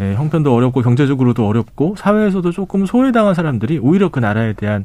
예, 0.00 0.14
형편도 0.14 0.54
어렵고 0.54 0.82
경제적으로도 0.82 1.46
어렵고 1.46 1.94
사회에서도 1.96 2.50
조금 2.50 2.86
소외당한 2.86 3.34
사람들이 3.34 3.78
오히려 3.78 4.08
그 4.08 4.18
나라에 4.18 4.52
대한 4.52 4.84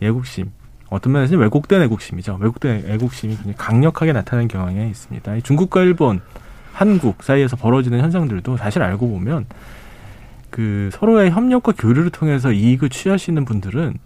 애국심 0.00 0.50
어떤 0.88 1.12
면에서는 1.12 1.42
왜곡된 1.42 1.82
애국심이죠. 1.82 2.38
왜곡된 2.40 2.84
애국심이 2.88 3.34
굉장히 3.34 3.56
강력하게 3.56 4.12
나타나는 4.12 4.48
경향이 4.48 4.88
있습니다. 4.88 5.36
이 5.36 5.42
중국과 5.42 5.82
일본, 5.82 6.20
한국 6.72 7.22
사이에서 7.22 7.56
벌어지는 7.56 8.00
현상들도 8.00 8.56
사실 8.56 8.82
알고 8.82 9.08
보면 9.08 9.46
그 10.50 10.90
서로의 10.92 11.30
협력과 11.30 11.72
교류를 11.72 12.10
통해서 12.10 12.52
이익을 12.52 12.88
취하시는 12.88 13.44
분들은 13.44 13.98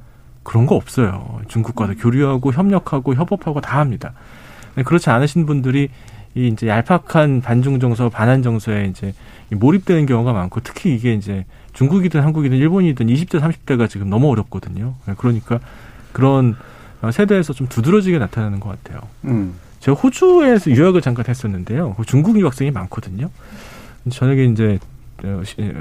그런 0.42 0.66
거 0.66 0.74
없어요. 0.74 1.40
중국과도 1.48 1.94
교류하고 1.96 2.52
협력하고 2.52 3.14
협업하고 3.14 3.60
다 3.60 3.78
합니다. 3.78 4.12
네, 4.74 4.82
그렇지 4.82 5.10
않으신 5.10 5.46
분들이 5.46 5.88
이 6.34 6.48
이제 6.48 6.68
얄팍한 6.68 7.40
반중 7.40 7.80
정서, 7.80 8.08
반한 8.08 8.42
정서에 8.42 8.86
이제 8.86 9.12
이 9.52 9.56
몰입되는 9.56 10.06
경우가 10.06 10.32
많고 10.32 10.60
특히 10.60 10.94
이게 10.94 11.12
이제 11.12 11.44
중국이든 11.72 12.20
한국이든 12.22 12.56
일본이든 12.56 13.06
20대, 13.06 13.40
30대가 13.40 13.88
지금 13.88 14.08
너무 14.08 14.30
어렵거든요. 14.30 14.94
네, 15.06 15.14
그러니까 15.16 15.60
그런 16.12 16.56
어, 17.02 17.10
세대에서 17.10 17.52
좀 17.52 17.66
두드러지게 17.68 18.18
나타나는 18.18 18.60
것 18.60 18.70
같아요. 18.70 19.00
음. 19.24 19.54
제가 19.80 19.98
호주에서 19.98 20.70
유학을 20.70 21.00
잠깐 21.00 21.24
했었는데요. 21.26 21.94
그 21.94 22.04
중국 22.04 22.38
유학생이 22.38 22.70
많거든요. 22.70 23.30
저녁에 24.10 24.44
이제 24.44 24.78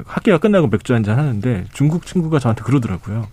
학기가 0.05 0.37
끝나고 0.37 0.67
맥주 0.67 0.93
한잔 0.93 1.17
하는데 1.17 1.65
중국 1.73 2.05
친구가 2.05 2.39
저한테 2.39 2.63
그러더라고요. 2.63 3.27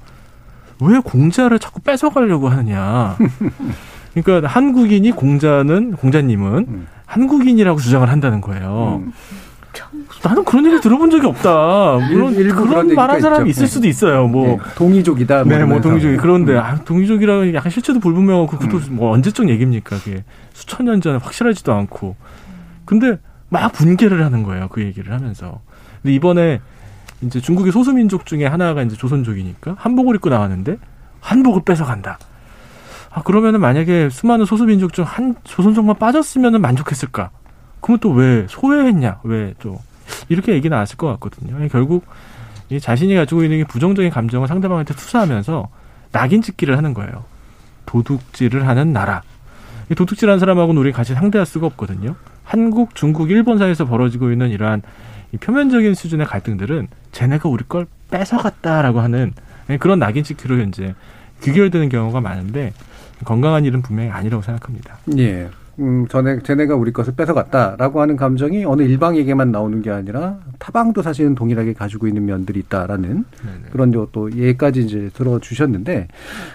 왜 0.80 0.98
공자를 0.98 1.58
자꾸 1.58 1.80
뺏어가려고 1.80 2.48
하느냐. 2.48 3.16
그러니까 4.14 4.48
한국인이 4.48 5.10
공자는 5.12 5.92
공자님은 5.92 6.86
한국인이라고 7.06 7.78
주장을 7.80 8.08
한다는 8.08 8.40
거예요. 8.40 9.02
나는 10.24 10.44
그런 10.44 10.64
얘기 10.66 10.80
들어본 10.80 11.10
적이 11.10 11.26
없다. 11.26 11.98
물론 12.10 12.34
일- 12.34 12.54
그런 12.54 12.94
말한 12.94 13.20
사람이 13.20 13.50
있죠. 13.50 13.60
있을 13.60 13.68
수도 13.68 13.86
있어요. 13.86 14.26
뭐 14.26 14.46
네, 14.46 14.58
동이족이다. 14.74 15.44
네, 15.44 15.64
뭐. 15.64 15.80
동이족이 15.80 16.16
그런데 16.16 16.56
아, 16.56 16.76
동이족이라고 16.84 17.54
약간 17.54 17.70
실체도 17.70 18.00
불분명하고 18.00 18.46
그것도 18.46 18.80
뭐 18.90 19.12
언제적 19.12 19.48
얘기입니까? 19.50 19.96
그게 19.98 20.24
수천 20.54 20.86
년 20.86 21.00
전에 21.02 21.18
확실하지도 21.18 21.72
않고. 21.72 22.16
근데 22.86 23.18
막 23.50 23.70
분개를 23.72 24.24
하는 24.24 24.42
거예요. 24.42 24.68
그 24.68 24.82
얘기를 24.82 25.12
하면서. 25.12 25.60
근데 26.06 26.14
이번에 26.14 26.60
이제 27.20 27.40
중국의 27.40 27.72
소수민족 27.72 28.26
중에 28.26 28.46
하나가 28.46 28.80
이제 28.82 28.94
조선족이니까 28.94 29.74
한복을 29.76 30.14
입고 30.14 30.28
나왔는데 30.30 30.78
한복을 31.20 31.62
뺏어간다. 31.64 32.16
아 33.10 33.22
그러면은 33.24 33.60
만약에 33.60 34.08
수많은 34.08 34.44
소수민족 34.44 34.92
중 34.92 35.04
한 35.04 35.34
조선족만 35.42 35.96
빠졌으면은 35.98 36.60
만족했을까? 36.60 37.30
그러면 37.80 37.98
또 37.98 38.12
왜 38.12 38.46
소외했냐? 38.48 39.18
왜 39.24 39.52
또 39.58 39.80
이렇게 40.28 40.52
얘기 40.52 40.68
나왔을 40.68 40.96
것 40.96 41.08
같거든요. 41.14 41.56
결국 41.70 42.06
이 42.70 42.78
자신이 42.78 43.12
가지고 43.16 43.42
있는 43.42 43.58
이 43.58 43.64
부정적인 43.64 44.12
감정을 44.12 44.46
상대방한테 44.46 44.94
투사하면서 44.94 45.68
낙인 46.12 46.40
찍기를 46.40 46.76
하는 46.76 46.94
거예요. 46.94 47.24
도둑질을 47.86 48.68
하는 48.68 48.92
나라. 48.92 49.22
이 49.90 49.96
도둑질하는 49.96 50.38
사람하고는 50.38 50.80
우리 50.80 50.92
같이 50.92 51.14
상대할 51.14 51.46
수가 51.46 51.66
없거든요. 51.66 52.14
한국, 52.44 52.94
중국, 52.94 53.32
일본 53.32 53.58
사이에서 53.58 53.86
벌어지고 53.86 54.30
있는 54.30 54.50
이러한 54.50 54.82
이 55.36 55.38
표면적인 55.38 55.94
수준의 55.94 56.26
갈등들은 56.26 56.88
쟤네가 57.12 57.48
우리 57.48 57.64
걸 57.68 57.86
뺏어갔다라고 58.10 59.00
하는 59.00 59.32
그런 59.78 59.98
낙인 59.98 60.24
찍기로 60.24 60.56
이제 60.62 60.94
귀결되는 61.42 61.88
경우가 61.90 62.20
많은데 62.20 62.72
건강한 63.24 63.64
일은 63.64 63.82
분명히 63.82 64.10
아니라고 64.10 64.42
생각합니다. 64.42 64.98
예. 65.18 65.48
음, 65.78 66.06
전에, 66.08 66.38
쟤네가 66.38 66.74
우리 66.74 66.90
것을 66.90 67.14
뺏어갔다라고 67.14 68.00
하는 68.00 68.16
감정이 68.16 68.64
어느 68.64 68.80
일방에게만 68.80 69.52
나오는 69.52 69.82
게 69.82 69.90
아니라 69.90 70.38
타방도 70.58 71.02
사실은 71.02 71.34
동일하게 71.34 71.74
가지고 71.74 72.06
있는 72.06 72.24
면들이 72.24 72.60
있다라는 72.60 73.26
그런 73.72 73.92
요또 73.92 74.32
예까지 74.32 74.80
이제 74.80 75.10
들어주셨는데, 75.12 76.08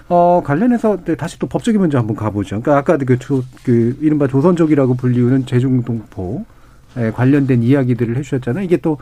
어, 0.09 0.41
관련해서 0.43 1.03
네, 1.05 1.13
다시 1.13 1.37
또 1.37 1.45
법적인 1.45 1.79
문제 1.79 1.97
한번 1.97 2.15
가보죠. 2.15 2.61
그러니까 2.61 2.77
아까 2.77 2.97
그, 2.97 3.19
조, 3.19 3.43
그, 3.63 3.95
이른바 4.01 4.25
조선족이라고 4.25 4.95
불리우는 4.95 5.45
제중동포에 5.45 6.43
관련된 6.93 7.63
이야기들을 7.63 8.17
해주셨잖아요. 8.17 8.63
이게 8.63 8.77
또 8.77 8.97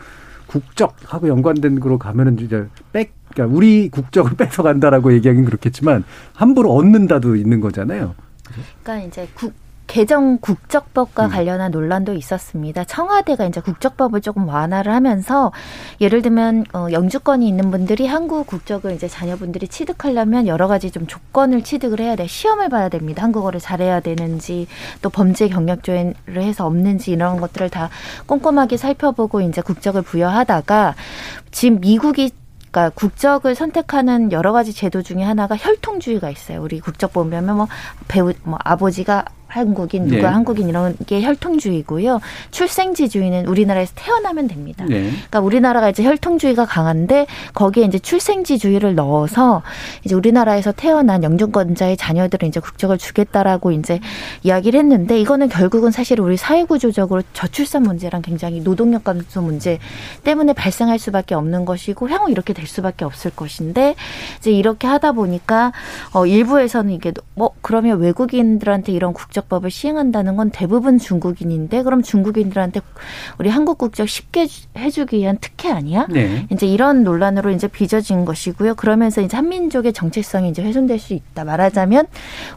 국적하고 0.48 1.28
연관된 1.28 1.80
거로 1.80 1.98
가면은 1.98 2.40
이제 2.40 2.66
뺏, 2.92 3.12
그러니까 3.30 3.56
우리 3.56 3.90
국적을 3.90 4.36
뺏어 4.38 4.64
간다라고 4.64 5.14
얘기하긴 5.14 5.46
그렇겠지만 5.46 6.04
함부로 6.34 6.74
얻는다도 6.74 7.36
있는 7.36 7.60
거잖아요. 7.60 8.16
그러니까 8.84 9.08
이제 9.08 9.28
국 9.36 9.54
개정 9.90 10.38
국적법과 10.38 11.26
음. 11.26 11.30
관련한 11.32 11.72
논란도 11.72 12.14
있었습니다. 12.14 12.84
청와대가 12.84 13.46
이제 13.46 13.60
국적법을 13.60 14.22
조금 14.22 14.48
완화를 14.48 14.94
하면서 14.94 15.52
예를 16.00 16.22
들면 16.22 16.66
어, 16.74 16.88
영주권이 16.92 17.48
있는 17.48 17.72
분들이 17.72 18.06
한국 18.06 18.46
국적을 18.46 18.94
이제 18.94 19.08
자녀분들이 19.08 19.68
취득하려면 19.68 20.46
여러 20.46 20.68
가지 20.68 20.92
좀 20.92 21.08
조건을 21.08 21.64
취득을 21.64 22.02
해야 22.02 22.16
돼. 22.16 22.28
시험을 22.28 22.70
봐야 22.70 22.88
됩니다. 22.90 23.24
한국어를 23.24 23.60
잘해야 23.60 24.00
되는지 24.00 24.68
또 25.02 25.10
범죄 25.10 25.50
경력조회를 25.50 26.14
해서 26.38 26.68
없는지 26.68 27.10
이런 27.10 27.42
것들을 27.42 27.72
다 27.72 27.90
꼼꼼하게 28.28 28.78
살펴보고 28.78 29.42
이제 29.42 29.62
국적을 29.62 30.04
부여하다가 30.04 30.94
지금 31.50 31.80
미국이 31.82 32.30
그러니까 32.70 32.92
국적을 32.94 33.56
선택하는 33.56 34.32
여러 34.32 34.52
가지 34.52 34.72
제도 34.72 35.02
중에 35.02 35.24
하나가 35.24 35.58
혈통주의가 35.58 36.30
있어요. 36.30 36.62
우리 36.62 36.80
국적 36.80 37.12
보면 37.12 37.48
뭐 37.56 37.68
배우 38.08 38.32
뭐 38.44 38.60
아버지가 38.64 39.26
한국인 39.50 40.06
누가 40.06 40.22
네. 40.22 40.28
한국인 40.28 40.70
이런 40.70 40.96
게 41.08 41.22
혈통주의고요. 41.24 42.22
출생지주의는 42.52 43.48
우리나라에서 43.48 43.94
태어나면 43.96 44.48
됩니다. 44.48 44.86
네. 44.88 45.10
그러니까 45.10 45.40
우리나라가 45.40 45.90
이제 45.90 46.04
혈통주의가 46.04 46.66
강한데 46.66 47.26
거기에 47.54 47.84
이제 47.86 47.98
출생지주의를 47.98 48.96
넣어서 48.96 49.64
이제 50.06 50.14
우리나라에서 50.14 50.72
태어난 50.72 51.24
영주권자의 51.24 51.98
자녀들은 51.98 52.48
이제 52.48 52.60
국적을 52.60 52.98
주겠다라고 53.00 53.72
이제 53.72 54.00
이야기를 54.44 54.80
했는데 54.80 55.20
이거는 55.20 55.50
결국은 55.50 55.90
사실 55.92 56.22
우리 56.22 56.38
사회구조적으로 56.38 57.24
저출산 57.34 57.84
문제랑 57.84 58.22
굉장히 58.22 58.62
노동력 58.62 59.04
감소 59.04 59.42
문제 59.42 59.80
때문에 60.24 60.54
발생할 60.54 61.00
수밖에 61.00 61.34
없는 61.34 61.66
것이고 61.66 62.08
향후 62.10 62.30
이렇게 62.30 62.54
될 62.54 62.68
수밖에 62.68 63.04
없을 63.04 63.32
것인데 63.32 63.96
이제 64.38 64.52
이렇게 64.52 64.88
하다 64.88 65.14
보니까 65.14 65.74
어 66.14 66.28
일부에서는 66.28 66.94
이게 66.94 67.12
뭐 67.34 67.52
그러면 67.62 68.00
외국인들한테 68.00 68.92
이런 68.92 69.14
국적 69.14 69.39
법을 69.48 69.72
시행한다는 69.72 70.36
건 70.36 70.50
대부분 70.50 70.98
중국인인데 70.98 71.84
그럼 71.84 72.02
중국인들한테 72.02 72.82
우리 73.38 73.50
한국 73.50 73.78
국적 73.78 74.10
쉽게 74.10 74.48
주- 74.48 74.68
해주기 74.78 75.18
위한 75.18 75.38
특혜 75.40 75.72
아니야? 75.72 76.08
네. 76.10 76.48
이제 76.52 76.66
이런 76.68 77.04
논란으로 77.04 77.52
이제 77.52 77.68
빚어진 77.68 78.26
것이고요. 78.26 78.76
그러면서 78.76 79.22
이제 79.22 79.38
한민족의 79.38 79.94
정체성이 79.94 80.50
이제 80.50 80.62
훼손될 80.64 81.00
수 81.00 81.14
있다. 81.14 81.44
말하자면 81.46 82.08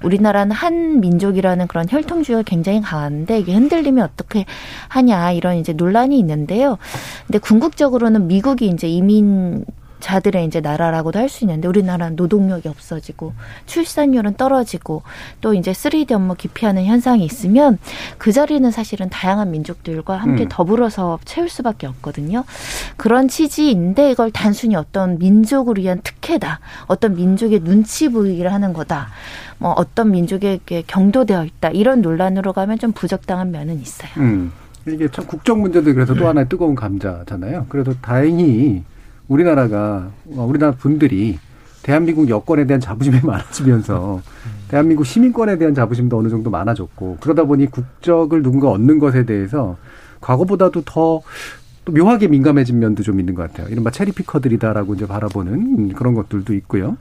우리나라는 0.02 0.52
한 0.56 1.00
민족이라는 1.00 1.66
그런 1.68 1.86
혈통주의가 1.88 2.42
굉장히 2.42 2.80
강한데 2.80 3.38
이게 3.38 3.52
흔들리면 3.54 4.04
어떻게 4.04 4.44
하냐 4.88 5.32
이런 5.32 5.56
이제 5.56 5.72
논란이 5.72 6.18
있는데요. 6.18 6.78
근데 7.26 7.38
궁극적으로는 7.38 8.26
미국이 8.26 8.66
이제 8.68 8.88
이민 8.88 9.64
자들의 10.02 10.44
이제 10.44 10.60
나라라고도 10.60 11.18
할 11.18 11.32
수 11.32 11.44
있는데 11.44 11.66
우리나라는 11.66 12.16
노동력이 12.16 12.68
없어지고 12.68 13.32
출산율은 13.64 14.34
떨어지고 14.34 15.02
또 15.40 15.54
이제 15.54 15.72
3D 15.72 16.12
업무 16.12 16.34
기피하는 16.34 16.84
현상이 16.84 17.24
있으면 17.24 17.78
그 18.18 18.32
자리는 18.32 18.70
사실은 18.70 19.08
다양한 19.08 19.50
민족들과 19.50 20.16
함께 20.16 20.42
음. 20.44 20.48
더불어서 20.50 21.18
채울 21.24 21.48
수밖에 21.48 21.86
없거든요. 21.86 22.44
그런 22.98 23.28
취지인데 23.28 24.10
이걸 24.10 24.30
단순히 24.30 24.76
어떤 24.76 25.18
민족을 25.18 25.78
위한 25.78 26.02
특혜다. 26.02 26.60
어떤 26.86 27.14
민족의 27.14 27.60
눈치 27.60 28.10
보이기를 28.10 28.52
하는 28.52 28.74
거다. 28.74 29.08
뭐 29.56 29.72
어떤 29.72 30.10
민족에게 30.10 30.82
경도되어 30.86 31.44
있다. 31.44 31.70
이런 31.70 32.02
논란으로 32.02 32.52
가면 32.52 32.78
좀 32.78 32.92
부적당한 32.92 33.52
면은 33.52 33.80
있어요. 33.80 34.10
음. 34.18 34.52
이게 34.86 35.08
참 35.08 35.24
국적 35.26 35.58
문제도 35.58 35.94
그래서 35.94 36.12
또 36.12 36.26
하나의 36.26 36.48
뜨거운 36.48 36.74
감자잖아요. 36.74 37.66
그래도 37.68 37.94
다행히 38.02 38.82
우리나라가 39.28 40.10
어, 40.36 40.46
우리나라 40.48 40.72
분들이 40.72 41.38
대한민국 41.82 42.28
여권에 42.28 42.66
대한 42.66 42.80
자부심이 42.80 43.20
많아지면서 43.24 44.20
대한민국 44.68 45.04
시민권에 45.04 45.58
대한 45.58 45.74
자부심도 45.74 46.18
어느 46.18 46.28
정도 46.28 46.50
많아졌고 46.50 47.18
그러다 47.20 47.44
보니 47.44 47.66
국적을 47.66 48.42
누군가 48.42 48.70
얻는 48.70 48.98
것에 48.98 49.24
대해서 49.24 49.76
과거보다도 50.20 50.82
더 50.82 51.22
또 51.84 51.92
묘하게 51.92 52.28
민감해진 52.28 52.78
면도 52.78 53.02
좀 53.02 53.18
있는 53.18 53.34
것 53.34 53.42
같아요. 53.42 53.68
이른바 53.68 53.90
체리피커들이다라고 53.90 54.94
이제 54.94 55.06
바라보는 55.06 55.94
그런 55.94 56.14
것들도 56.14 56.54
있고요. 56.54 56.96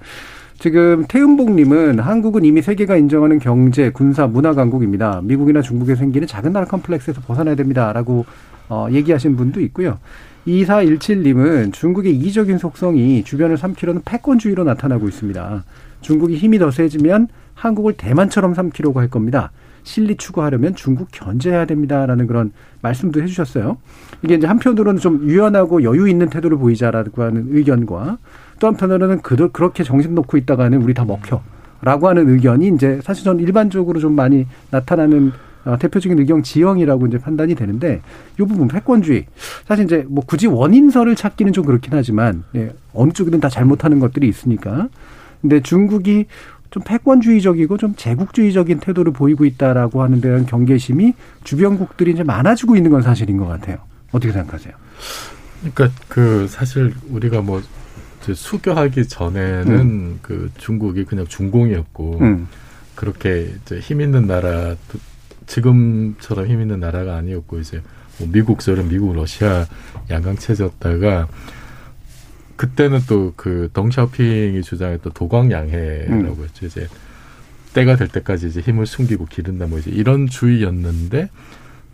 지금 0.58 1.06
태은복님은 1.08 2.00
한국은 2.00 2.46
이미 2.46 2.62
세계가 2.62 2.98
인정하는 2.98 3.40
경제, 3.40 3.90
군사, 3.90 4.28
문화 4.28 4.54
강국입니다. 4.54 5.22
미국이나 5.24 5.62
중국에 5.62 5.96
생기는 5.96 6.28
작은 6.28 6.54
나라 6.54 6.66
컴플렉스에서 6.66 7.22
벗어나야 7.22 7.56
됩니다라고 7.56 8.26
어, 8.70 8.88
얘기하신 8.92 9.36
분도 9.36 9.60
있고요. 9.62 9.98
2417님은 10.48 11.74
중국의 11.74 12.16
이기적인 12.16 12.58
속성이 12.58 13.24
주변을 13.24 13.58
삼키려는 13.58 14.02
패권주의로 14.06 14.64
나타나고 14.64 15.08
있습니다. 15.08 15.64
중국이 16.02 16.36
힘이 16.36 16.60
더 16.60 16.72
세지면 16.72 17.28
한국을 17.54 17.94
대만처럼 17.94 18.54
삼키려고 18.54 19.00
할 19.00 19.08
겁니다. 19.08 19.52
실리 19.84 20.16
추구하려면 20.16 20.76
중국 20.76 21.10
견제해야 21.12 21.66
됩니다라는 21.66 22.28
그런 22.28 22.52
말씀도 22.82 23.22
해주셨어요. 23.22 23.78
이게 24.22 24.36
이제 24.36 24.48
한편으로는 24.48 25.00
좀 25.00 25.28
유연하고 25.28 25.84
여유 25.84 26.08
있는 26.08 26.30
태도를 26.30 26.58
보이자라고 26.58 27.24
하는 27.24 27.48
의견과 27.50 28.18
또 28.60 28.68
한편으로는 28.68 29.22
그, 29.22 29.52
그렇게 29.52 29.84
정신 29.84 30.14
놓고 30.16 30.38
있다가는 30.38 30.82
우리 30.82 30.94
다 30.94 31.06
먹혀. 31.06 31.42
라고 31.84 32.08
하는 32.08 32.30
의견이 32.30 32.68
이제 32.68 33.00
사실 33.04 33.24
저는 33.24 33.44
일반적으로 33.44 34.00
좀 34.00 34.14
많이 34.14 34.46
나타나는 34.70 35.30
어, 35.30 35.32
대표적인 35.80 36.17
의견 36.19 36.43
지형이라고 36.43 37.08
이제 37.08 37.17
판단이 37.17 37.56
되는데 37.56 38.02
이 38.39 38.43
부분 38.43 38.67
패권주의 38.67 39.26
사실 39.67 39.86
이제 39.86 40.06
뭐 40.08 40.24
굳이 40.26 40.47
원인설을 40.47 41.15
찾기는 41.15 41.54
좀 41.54 41.65
그렇긴 41.65 41.93
하지만 41.93 42.43
예, 42.56 42.71
어느 42.93 43.12
쪽이든 43.12 43.39
다 43.39 43.50
잘못하는 43.50 44.00
것들이 44.00 44.28
있으니까 44.28 44.89
근데 45.41 45.62
중국이 45.62 46.26
좀 46.71 46.84
패권주의적이고 46.84 47.78
좀 47.78 47.93
제국주의적인 47.95 48.80
태도를 48.80 49.12
보이고 49.12 49.43
있다라고 49.43 50.02
하는 50.02 50.21
대한 50.21 50.45
경계심이 50.45 51.13
주변국들이 51.43 52.12
이제 52.12 52.24
많아지고 52.24 52.78
있는 52.78 52.91
건 52.91 53.02
사실인 53.02 53.38
것 53.38 53.45
같아요. 53.45 53.78
어떻게 54.12 54.32
생각하세요? 54.32 54.74
그러니까 55.60 55.89
그 56.08 56.47
사실 56.47 56.93
우리가 57.10 57.41
뭐 57.41 57.62
수교하기 58.21 59.08
전에는 59.08 59.80
음. 59.80 60.19
그 60.21 60.50
중국이 60.58 61.04
그냥 61.04 61.28
중공이었고 61.28 62.19
음. 62.21 62.47
그렇게 62.95 63.54
이제 63.62 63.80
힘 63.80 64.00
있는 64.00 64.28
나라 64.28 64.76
지금처럼 65.48 66.48
힘 66.48 66.62
있는 66.62 66.80
나라가 66.80 67.16
아니었고 67.18 67.60
이제 67.60 67.82
뭐 68.20 68.28
미국처럼 68.32 68.90
미국 68.90 69.14
러시아 69.16 69.66
양강 70.10 70.38
체제였다가 70.38 71.28
그때는 72.56 73.00
또 73.08 73.34
그 73.36 73.70
덩샤오핑이 73.74 74.62
주장했던 74.62 75.14
도광양해라고 75.14 76.36
음. 76.38 76.44
했죠. 76.44 76.66
이제 76.68 76.88
때가 77.74 77.96
될 77.96 78.08
때까지 78.08 78.48
이제 78.48 78.60
힘을 78.60 78.86
숨기고 78.86 79.26
기른다 79.26 79.66
뭐 79.66 79.80
이제 79.80 79.90
이런 79.90 80.28
주의였는데 80.28 81.30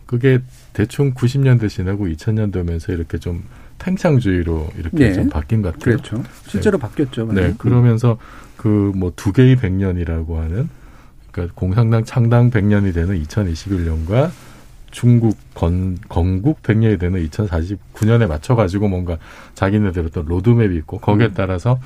그게 0.06 0.40
대충 0.72 1.14
90년대 1.14 1.68
지나고 1.68 2.06
2000년대 2.06 2.56
오면서 2.56 2.92
이렇게 2.92 3.18
좀 3.18 3.44
팽창주의로 3.78 4.70
이렇게 4.78 4.96
네. 4.96 5.12
좀 5.14 5.28
바뀐 5.28 5.62
것 5.62 5.72
같아요. 5.74 5.96
그렇죠. 5.96 6.22
실제로 6.46 6.76
네. 6.78 6.82
바뀌었죠. 6.82 7.32
네. 7.32 7.46
음. 7.46 7.54
그러면서 7.58 8.18
그 8.56 8.92
뭐 8.94 9.12
두 9.14 9.32
개의 9.32 9.56
백년이라고 9.56 10.38
하는 10.40 10.68
그러니까 11.38 11.54
공산당 11.54 12.04
창당 12.04 12.50
백년이 12.50 12.92
되는 12.92 13.22
2021년과 13.22 14.30
중국 14.90 15.36
건, 15.54 15.98
건국 16.08 16.62
100년이 16.62 16.98
되는 16.98 17.26
2049년에 17.28 18.26
맞춰가지고 18.26 18.88
뭔가 18.88 19.18
자기네들 19.54 20.06
어떤 20.06 20.24
로드맵이 20.26 20.76
있고 20.78 20.98
거기에 20.98 21.28
음. 21.28 21.34
따라서 21.34 21.78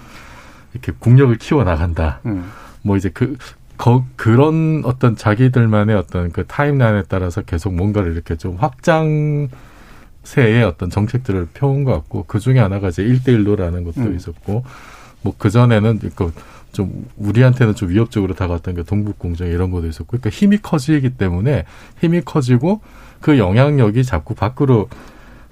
이렇게 0.73 0.93
국력을 0.99 1.37
키워 1.37 1.65
나간다. 1.65 2.21
음. 2.27 2.51
뭐 2.83 2.97
이제 2.97 3.11
그, 3.11 3.37
거, 3.77 4.05
그런 4.17 4.83
어떤 4.85 5.17
자기들만의 5.17 5.97
어떤 5.97 6.31
그 6.33 6.47
타임라인에 6.47 7.05
따라서 7.09 7.43
계속 7.43 7.75
뭔가를 7.75 8.13
이렇게 8.13 8.37
좀 8.37 8.57
확장 8.57 9.49
세의 10.25 10.63
어떤 10.63 10.89
정책들을 10.89 11.49
펴온 11.53 11.85
것 11.85 11.93
같고 11.93 12.25
그 12.27 12.39
중에 12.39 12.61
하나가 12.61 12.89
이제 12.89 13.03
일대일로라는 13.03 13.85
것도 13.85 14.01
음. 14.03 14.17
있었고 14.17 14.65
뭐 15.23 15.35
그전에는 15.37 16.01
그 16.15 16.33
좀 16.73 17.07
우리한테는 17.17 17.75
좀 17.75 17.91
위협적으로 17.91 18.35
다가왔던 18.35 18.75
게 18.75 18.83
동북 18.83 19.19
공정 19.19 19.47
이런 19.47 19.71
것도 19.71 19.87
있었고 19.87 20.19
그러니까 20.19 20.31
힘이 20.31 20.59
커지기 20.59 21.11
때문에 21.11 21.65
힘이 22.01 22.23
커지고 22.23 22.81
그 23.21 23.39
영향력이 23.39 24.05
자꾸 24.05 24.35
밖으로 24.35 24.89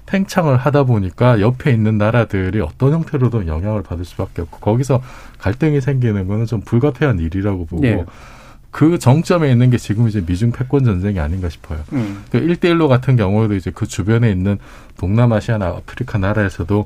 팽창을 0.07 0.57
하다 0.57 0.83
보니까 0.83 1.39
옆에 1.39 1.71
있는 1.71 1.97
나라들이 1.97 2.59
어떤 2.59 2.91
형태로든 2.91 3.47
영향을 3.47 3.81
받을 3.81 4.03
수밖에 4.03 4.41
없고 4.41 4.59
거기서 4.59 5.01
갈등이 5.37 5.79
생기는 5.79 6.27
거는 6.27 6.45
좀 6.47 6.61
불가피한 6.61 7.19
일이라고 7.19 7.65
보고 7.65 7.81
네. 7.81 8.03
그 8.71 8.97
정점에 8.97 9.51
있는 9.51 9.69
게 9.69 9.77
지금 9.77 10.07
이제 10.07 10.21
미중 10.25 10.51
패권 10.51 10.83
전쟁이 10.83 11.19
아닌가 11.19 11.49
싶어요. 11.49 11.79
음. 11.93 12.23
그 12.31 12.39
1대1로 12.39 12.87
같은 12.87 13.15
경우에도 13.15 13.53
이제 13.55 13.71
그 13.73 13.85
주변에 13.85 14.31
있는 14.31 14.57
동남아시아나 14.97 15.67
아프리카 15.67 16.17
나라에서도 16.17 16.85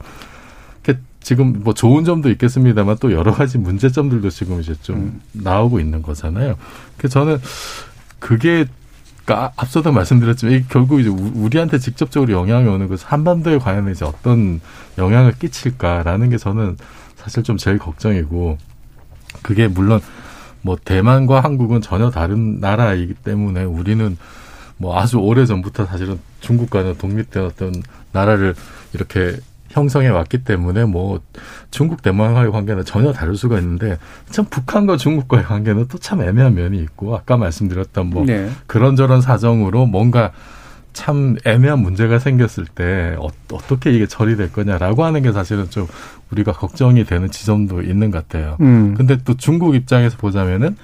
지금 1.25 1.63
뭐 1.63 1.73
좋은 1.73 2.05
점도 2.05 2.29
있겠습니다만 2.29 2.97
또 2.99 3.11
여러 3.11 3.33
가지 3.33 3.57
문제점들도 3.57 4.29
지금 4.29 4.61
이제 4.61 4.75
좀 4.83 4.95
음. 4.95 5.21
나오고 5.31 5.79
있는 5.79 6.03
거잖아요. 6.03 6.55
그 6.97 7.09
저는 7.09 7.39
그게 8.19 8.67
그러니까 9.25 9.51
앞서도 9.55 9.91
말씀드렸지만 9.91 10.67
결국 10.69 10.99
이제 10.99 11.09
우리한테 11.09 11.79
직접적으로 11.79 12.31
영향이 12.31 12.69
오는 12.69 12.87
것은 12.87 13.07
한반도에 13.07 13.57
과연 13.57 13.89
이제 13.89 14.05
어떤 14.05 14.61
영향을 14.99 15.31
끼칠까라는 15.31 16.29
게 16.29 16.37
저는 16.37 16.77
사실 17.15 17.41
좀 17.41 17.57
제일 17.57 17.79
걱정이고 17.79 18.59
그게 19.41 19.67
물론 19.67 20.01
뭐 20.61 20.77
대만과 20.77 21.39
한국은 21.39 21.81
전혀 21.81 22.11
다른 22.11 22.59
나라이기 22.59 23.15
때문에 23.15 23.63
우리는 23.63 24.15
뭐 24.77 24.99
아주 24.99 25.17
오래 25.17 25.47
전부터 25.47 25.87
사실은 25.87 26.19
중국과는 26.41 26.99
독립되었던 26.99 27.81
나라를 28.11 28.53
이렇게 28.93 29.37
형성해 29.75 30.07
왔기 30.07 30.45
때문에 30.45 30.85
뭐 30.85 31.19
중국 31.69 32.01
대만과의 32.01 32.51
관계는 32.51 32.85
전혀 32.85 33.11
다를 33.11 33.35
수가 33.35 33.59
있는데 33.59 33.97
참 34.29 34.45
북한과 34.45 34.95
중국과의 34.97 35.43
관계는 35.43 35.87
또 35.89 35.97
참 35.99 36.21
애매한 36.21 36.53
면이 36.55 36.77
있고 36.79 37.15
아까 37.15 37.35
말씀드렸던 37.35 38.07
뭐 38.07 38.25
네. 38.25 38.49
그런저런 38.67 39.21
사정으로 39.21 39.85
뭔가 39.85 40.31
참 40.93 41.35
애매한 41.45 41.79
문제가 41.79 42.19
생겼을 42.19 42.65
때 42.73 43.17
어, 43.19 43.27
떻게 43.67 43.91
이게 43.91 44.05
처리될 44.07 44.53
거냐라고 44.53 45.03
하는 45.03 45.23
게 45.23 45.31
사실은 45.33 45.69
좀 45.69 45.87
우리가 46.31 46.53
걱정이 46.53 47.03
되는 47.03 47.29
지점도 47.29 47.81
있는 47.81 48.11
것 48.11 48.27
같아요. 48.27 48.55
음. 48.61 48.93
근데 48.95 49.17
또 49.25 49.35
중국 49.35 49.75
입장에서 49.75 50.15
보자면은 50.17 50.77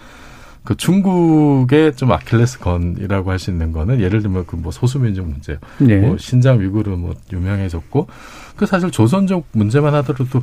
그 0.63 0.75
중국의 0.77 1.95
좀 1.95 2.11
아킬레스건이라고 2.11 3.31
할 3.31 3.39
수 3.39 3.49
있는 3.49 3.71
거는 3.71 3.99
예를 3.99 4.21
들면 4.21 4.45
그 4.45 4.55
뭐 4.57 4.71
소수민족 4.71 5.27
문제, 5.27 5.57
네. 5.79 5.97
뭐 5.97 6.17
신장 6.17 6.59
위구르 6.59 6.91
뭐 6.91 7.15
유명해졌고 7.33 8.07
그 8.55 8.65
사실 8.67 8.91
조선족 8.91 9.47
문제만 9.53 9.93
하더라도 9.95 10.41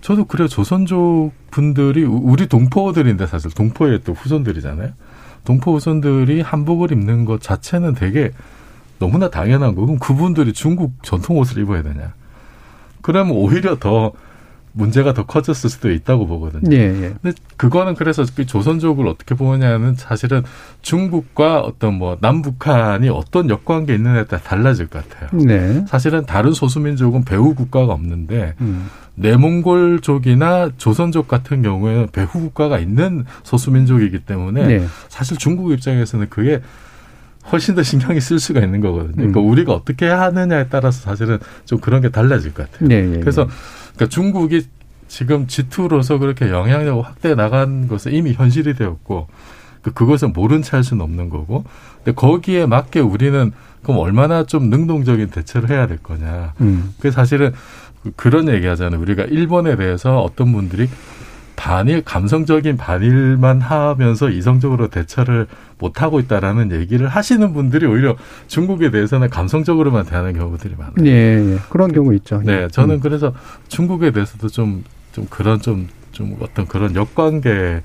저도 0.00 0.24
그래요. 0.24 0.48
조선족 0.48 1.32
분들이 1.52 2.02
우리 2.02 2.48
동포들인데 2.48 3.26
사실 3.28 3.52
동포의 3.52 4.00
또 4.04 4.14
후손들이잖아요. 4.14 4.90
동포 5.44 5.74
후손들이 5.74 6.40
한복을 6.40 6.90
입는 6.90 7.24
것 7.24 7.40
자체는 7.40 7.94
되게 7.94 8.32
너무나 8.98 9.30
당연한 9.30 9.74
거고 9.76 9.86
그럼 9.86 9.98
그분들이 10.00 10.52
중국 10.52 10.92
전통 11.02 11.38
옷을 11.38 11.62
입어야 11.62 11.82
되냐? 11.82 12.14
그러면 13.00 13.36
오히려 13.36 13.76
더 13.78 14.12
문제가 14.72 15.12
더 15.12 15.24
커졌을 15.26 15.68
수도 15.70 15.90
있다고 15.90 16.26
보거든요. 16.26 16.74
예, 16.74 16.82
예. 16.82 17.14
근데 17.22 17.36
그거는 17.56 17.94
그래서 17.94 18.24
그 18.34 18.46
조선족을 18.46 19.06
어떻게 19.06 19.34
보느냐는 19.34 19.94
사실은 19.94 20.42
중국과 20.80 21.60
어떤 21.60 21.94
뭐 21.94 22.16
남북한이 22.20 23.08
어떤 23.10 23.50
역관계 23.50 23.94
있느냐에 23.94 24.24
따라 24.24 24.42
달라질 24.42 24.86
것 24.86 25.08
같아요. 25.08 25.28
네. 25.44 25.84
사실은 25.86 26.24
다른 26.24 26.52
소수민족은 26.52 27.24
배후 27.24 27.54
국가가 27.54 27.92
없는데 27.92 28.54
음. 28.60 28.88
내몽골족이나 29.14 30.70
조선족 30.78 31.28
같은 31.28 31.62
경우에는 31.62 32.08
배후 32.12 32.40
국가가 32.40 32.78
있는 32.78 33.24
소수민족이기 33.42 34.20
때문에 34.20 34.66
네. 34.66 34.86
사실 35.08 35.36
중국 35.36 35.72
입장에서는 35.72 36.28
그게 36.30 36.60
훨씬 37.50 37.74
더 37.74 37.82
신경이 37.82 38.20
쓸 38.20 38.38
수가 38.38 38.60
있는 38.60 38.80
거거든요. 38.80 39.14
그러니까 39.14 39.40
음. 39.40 39.48
우리가 39.48 39.72
어떻게 39.72 40.06
하느냐에 40.06 40.68
따라서 40.68 41.00
사실은 41.00 41.38
좀 41.64 41.80
그런 41.80 42.00
게 42.00 42.08
달라질 42.08 42.54
것 42.54 42.70
같아요. 42.70 42.88
네, 42.88 43.02
네, 43.02 43.20
그래서 43.20 43.48
그러니까 43.94 44.08
중국이 44.08 44.66
지금 45.08 45.46
G2로서 45.46 46.18
그렇게 46.20 46.50
영향력을 46.50 47.04
확대해 47.04 47.34
나간 47.34 47.88
것은 47.88 48.12
이미 48.12 48.32
현실이 48.32 48.74
되었고 48.74 49.28
그 49.82 49.92
그것은 49.92 50.32
모른 50.32 50.62
채 50.62 50.76
할 50.76 50.84
수는 50.84 51.02
없는 51.02 51.28
거고 51.28 51.64
근데 51.96 52.12
거기에 52.14 52.66
맞게 52.66 53.00
우리는 53.00 53.52
그럼 53.82 53.98
얼마나 53.98 54.44
좀 54.44 54.70
능동적인 54.70 55.28
대처를 55.30 55.70
해야 55.70 55.86
될 55.86 55.98
거냐. 55.98 56.54
음. 56.60 56.94
그 57.00 57.10
사실은 57.10 57.52
그런 58.16 58.48
얘기 58.48 58.66
하잖아요. 58.66 59.00
우리가 59.00 59.24
일본에 59.24 59.76
대해서 59.76 60.20
어떤 60.20 60.52
분들이 60.52 60.88
반일 61.56 62.02
감성적인 62.02 62.76
반일만 62.76 63.60
하면서 63.60 64.30
이성적으로 64.30 64.88
대처를 64.88 65.46
못 65.82 66.00
하고 66.00 66.20
있다라는 66.20 66.72
얘기를 66.72 67.08
하시는 67.08 67.52
분들이 67.52 67.86
오히려 67.86 68.16
중국에 68.46 68.90
대해서는 68.90 69.28
감성적으로만 69.28 70.06
대하는 70.06 70.32
경우들이 70.32 70.74
많아요. 70.78 70.94
예, 71.04 71.10
예. 71.54 71.58
그런 71.68 71.92
경우 71.92 72.14
있죠. 72.14 72.40
네, 72.44 72.68
저는 72.68 72.94
음. 72.96 73.00
그래서 73.00 73.34
중국에 73.68 74.12
대해서도 74.12 74.48
좀 74.48 74.82
좀 75.12 75.26
그런 75.28 75.60
좀 75.60 75.88
좀 76.12 76.36
어떤 76.40 76.66
그런 76.66 76.94
역관계 76.94 77.80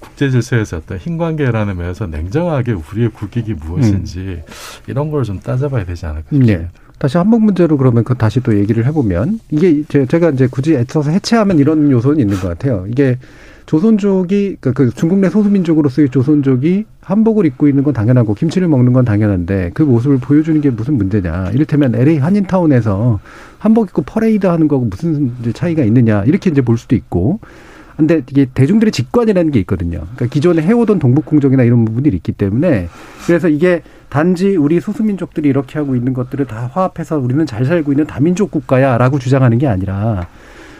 국제 0.00 0.30
질서에서 0.30 0.76
어떤 0.78 0.98
흰 0.98 1.18
관계라는 1.18 1.76
면에서 1.76 2.06
냉정하게 2.06 2.72
우리의 2.72 3.10
국익이 3.10 3.54
무엇인지 3.54 4.18
음. 4.20 4.42
이런 4.86 5.10
걸 5.10 5.24
좀 5.24 5.38
따져봐야 5.40 5.84
되지 5.84 6.06
않을까 6.06 6.26
싶습니다. 6.30 6.58
네. 6.58 6.68
다시 6.98 7.18
한복 7.18 7.42
문제로 7.42 7.76
그러면 7.76 8.04
그 8.04 8.14
다시 8.14 8.40
또 8.40 8.56
얘기를 8.56 8.84
해보면 8.86 9.40
이게 9.50 9.82
제가 10.06 10.30
이제 10.30 10.46
굳이 10.48 10.74
애써서 10.74 11.10
해체하면 11.10 11.58
이런 11.58 11.90
요소는 11.90 12.20
있는 12.20 12.36
것 12.36 12.48
같아요. 12.48 12.84
이게 12.88 13.18
조선족이 13.66 14.56
그러니까 14.60 14.72
그 14.72 14.90
중국 14.90 15.18
내 15.18 15.28
소수민족으로서의 15.28 16.10
조선족이 16.10 16.84
한복을 17.00 17.46
입고 17.46 17.68
있는 17.68 17.82
건 17.82 17.92
당연하고 17.92 18.34
김치를 18.34 18.68
먹는 18.68 18.92
건 18.92 19.04
당연한데 19.04 19.70
그 19.74 19.82
모습을 19.82 20.18
보여주는 20.18 20.60
게 20.60 20.70
무슨 20.70 20.96
문제냐. 20.96 21.50
이를테면 21.52 21.94
LA 21.94 22.18
한인타운에서 22.18 23.20
한복 23.58 23.88
입고 23.88 24.02
퍼레이드 24.02 24.46
하는 24.46 24.68
거하고 24.68 24.86
무슨 24.86 25.32
차이가 25.54 25.84
있느냐. 25.84 26.24
이렇게 26.24 26.50
이제 26.50 26.60
볼 26.60 26.78
수도 26.78 26.96
있고. 26.96 27.40
근데 27.96 28.22
이게 28.30 28.46
대중들의 28.52 28.90
직관이라는 28.90 29.52
게 29.52 29.60
있거든요. 29.60 29.98
그러니까 29.98 30.26
기존에 30.26 30.62
해오던 30.62 30.98
동북공정이나 30.98 31.62
이런 31.62 31.84
부분들이 31.84 32.16
있기 32.16 32.32
때문에 32.32 32.88
그래서 33.26 33.48
이게 33.48 33.82
단지 34.08 34.56
우리 34.56 34.80
소수민족들이 34.80 35.48
이렇게 35.48 35.78
하고 35.78 35.94
있는 35.94 36.12
것들을 36.12 36.46
다 36.46 36.70
화합해서 36.72 37.18
우리는 37.18 37.44
잘 37.46 37.64
살고 37.64 37.92
있는 37.92 38.06
다민족 38.06 38.50
국가야라고 38.50 39.18
주장하는 39.18 39.58
게 39.58 39.66
아니라 39.66 40.26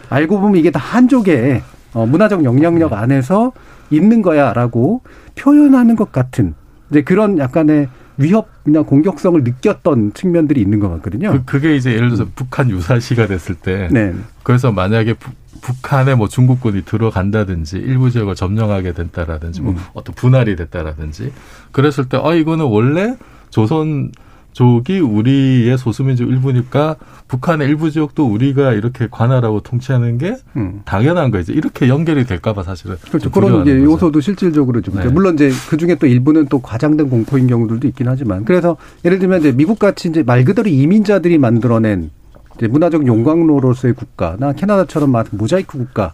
알고 0.09 0.39
보면 0.39 0.57
이게 0.57 0.71
다 0.71 0.79
한족의 0.79 1.61
어, 1.93 2.05
문화적 2.05 2.43
영향력 2.43 2.91
네. 2.91 2.95
안에서 2.95 3.51
있는 3.89 4.21
거야라고 4.21 5.01
표현하는 5.35 5.95
것 5.95 6.11
같은 6.11 6.53
이제 6.89 7.01
그런 7.01 7.37
약간의 7.37 7.89
위협이나 8.17 8.83
공격성을 8.83 9.43
느꼈던 9.43 10.13
측면들이 10.13 10.61
있는 10.61 10.79
것 10.79 10.89
같거든요. 10.89 11.41
그, 11.45 11.59
게 11.59 11.75
이제 11.75 11.93
예를 11.93 12.09
들어서 12.09 12.23
음. 12.23 12.31
북한 12.35 12.69
유사시가 12.69 13.27
됐을 13.27 13.55
때, 13.55 13.89
네. 13.91 14.13
그래서 14.43 14.71
만약에 14.71 15.13
부, 15.15 15.31
북한에 15.61 16.13
뭐 16.13 16.27
중국군이 16.27 16.83
들어간다든지 16.83 17.77
일부 17.77 18.11
지역을 18.11 18.35
점령하게 18.35 18.93
된다라든지 18.93 19.61
뭐 19.61 19.73
음. 19.73 19.77
어떤 19.93 20.13
분할이 20.13 20.55
됐다라든지 20.55 21.31
그랬을 21.71 22.07
때, 22.07 22.17
어 22.17 22.35
이거는 22.35 22.65
원래 22.65 23.15
조선 23.49 24.11
족이 24.53 24.99
우리의 24.99 25.77
소수민족 25.77 26.29
일부니까 26.29 26.95
북한의 27.27 27.67
일부 27.67 27.91
지역도 27.91 28.25
우리가 28.25 28.73
이렇게 28.73 29.07
관할하고 29.09 29.61
통치하는 29.61 30.17
게 30.17 30.35
음. 30.55 30.81
당연한 30.85 31.31
거죠. 31.31 31.53
이렇게 31.53 31.89
연결이 31.89 32.25
될까봐 32.25 32.63
사실은 32.63 32.95
그렇죠. 33.09 33.31
그런 33.31 33.63
이제 33.63 33.75
요소도 33.75 34.21
실질적으로 34.21 34.81
좀 34.81 34.95
네. 34.95 35.07
물론 35.07 35.33
이제 35.33 35.51
그 35.69 35.77
중에 35.77 35.95
또 35.95 36.07
일부는 36.07 36.47
또 36.47 36.59
과장된 36.59 37.09
공포인 37.09 37.47
경우들도 37.47 37.87
있긴 37.87 38.07
하지만 38.07 38.45
그래서 38.45 38.77
예를 39.03 39.19
들면 39.19 39.39
이제 39.41 39.51
미국 39.51 39.79
같이 39.79 40.07
이제 40.09 40.23
말 40.23 40.45
그대로 40.45 40.69
이민자들이 40.69 41.37
만들어낸 41.39 42.11
이제 42.55 42.67
문화적 42.67 43.07
용광로로서의 43.07 43.95
국가나 43.95 44.53
캐나다처럼 44.53 45.13
모자이크 45.31 45.77
국가 45.77 46.13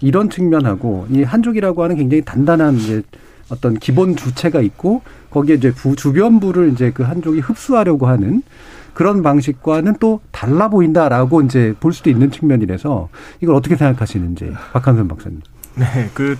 이런 0.00 0.28
측면하고 0.28 1.06
이 1.10 1.22
한족이라고 1.22 1.82
하는 1.84 1.96
굉장히 1.96 2.22
단단한 2.24 2.76
이제 2.76 3.02
어떤 3.48 3.78
기본 3.78 4.16
주체가 4.16 4.60
있고 4.60 5.02
거기에 5.30 5.56
이제 5.56 5.72
부, 5.72 5.96
주변부를 5.96 6.72
이제 6.72 6.90
그 6.90 7.02
한족이 7.02 7.40
흡수하려고 7.40 8.06
하는 8.06 8.42
그런 8.94 9.22
방식과는 9.22 9.96
또 10.00 10.20
달라 10.32 10.68
보인다라고 10.68 11.42
이제 11.42 11.74
볼 11.80 11.92
수도 11.92 12.08
있는 12.08 12.30
측면이라서 12.30 13.08
이걸 13.42 13.54
어떻게 13.54 13.76
생각하시는지 13.76 14.52
박한선 14.72 15.06
박사님. 15.08 15.42
네, 15.76 16.10
그 16.14 16.38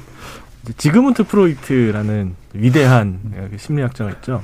지그문트 0.79 1.25
프로이트라는 1.25 2.35
위대한 2.55 3.21
심리학자가 3.57 4.11
있죠. 4.12 4.42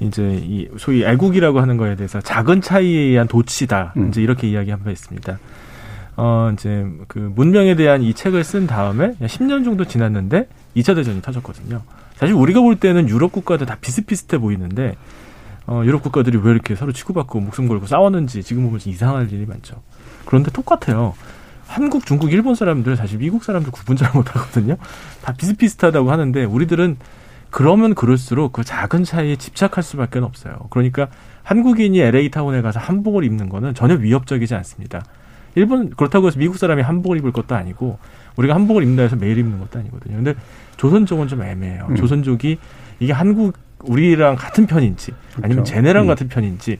이제 0.00 0.40
이 0.42 0.68
소위 0.78 1.04
애국이라고 1.04 1.60
하는 1.60 1.76
거에 1.76 1.94
대해서 1.94 2.20
작은 2.20 2.62
차이에 2.62 2.98
의한 2.98 3.28
도취다. 3.28 3.94
음. 3.96 4.08
이제 4.08 4.22
이렇게 4.22 4.48
이야기한 4.48 4.82
바 4.82 4.90
있습니다. 4.90 5.38
어, 6.16 6.50
이제 6.52 6.86
그 7.08 7.18
문명에 7.18 7.76
대한 7.76 8.02
이 8.02 8.12
책을 8.14 8.44
쓴 8.44 8.66
다음에 8.66 9.14
10년 9.20 9.64
정도 9.64 9.84
지났는데 9.84 10.48
2차 10.76 10.94
대전이 10.94 11.22
터졌거든요. 11.22 11.82
사실 12.16 12.34
우리가 12.34 12.60
볼 12.60 12.76
때는 12.76 13.08
유럽 13.08 13.32
국가들 13.32 13.66
다 13.66 13.76
비슷비슷해 13.80 14.38
보이는데 14.38 14.96
어, 15.66 15.82
유럽 15.84 16.02
국가들이 16.02 16.38
왜 16.42 16.52
이렇게 16.52 16.74
서로 16.74 16.92
치고받고 16.92 17.40
목숨 17.40 17.68
걸고 17.68 17.86
싸웠는지 17.86 18.42
지금 18.42 18.64
보면 18.64 18.80
이상할 18.84 19.32
일이 19.32 19.46
많죠. 19.46 19.82
그런데 20.24 20.50
똑같아요. 20.50 21.14
한국, 21.66 22.04
중국, 22.04 22.32
일본 22.32 22.56
사람들 22.56 22.96
사실 22.96 23.18
미국 23.18 23.44
사람들 23.44 23.70
구분 23.70 23.96
잘 23.96 24.10
못하거든요. 24.12 24.76
다 25.22 25.32
비슷비슷하다고 25.32 26.10
하는데 26.10 26.44
우리들은 26.44 26.96
그러면 27.50 27.94
그럴수록 27.94 28.52
그 28.52 28.64
작은 28.64 29.04
차이에 29.04 29.36
집착할 29.36 29.82
수밖에 29.82 30.18
없어요. 30.18 30.54
그러니까 30.70 31.08
한국인이 31.42 32.00
LA 32.00 32.30
타운에 32.30 32.62
가서 32.62 32.80
한복을 32.80 33.24
입는 33.24 33.48
거는 33.48 33.74
전혀 33.74 33.94
위협적이지 33.94 34.54
않습니다. 34.56 35.04
일본 35.60 35.90
그렇다고 35.90 36.26
해서 36.26 36.38
미국 36.38 36.56
사람이 36.56 36.82
한복을 36.82 37.18
입을 37.18 37.32
것도 37.32 37.54
아니고 37.54 37.98
우리가 38.36 38.54
한복을 38.54 38.82
입는다 38.82 39.02
해서 39.02 39.16
매일 39.16 39.38
입는 39.38 39.60
것도 39.60 39.78
아니거든요. 39.78 40.16
근데 40.16 40.34
조선족은 40.76 41.28
좀 41.28 41.42
애매해요. 41.42 41.88
음. 41.90 41.96
조선족이 41.96 42.58
이게 43.00 43.12
한국 43.12 43.58
우리랑 43.84 44.36
같은 44.36 44.66
편인지 44.66 45.12
아니면 45.36 45.64
그렇죠. 45.64 45.74
쟤네랑 45.74 46.04
음. 46.04 46.08
같은 46.08 46.28
편인지 46.28 46.78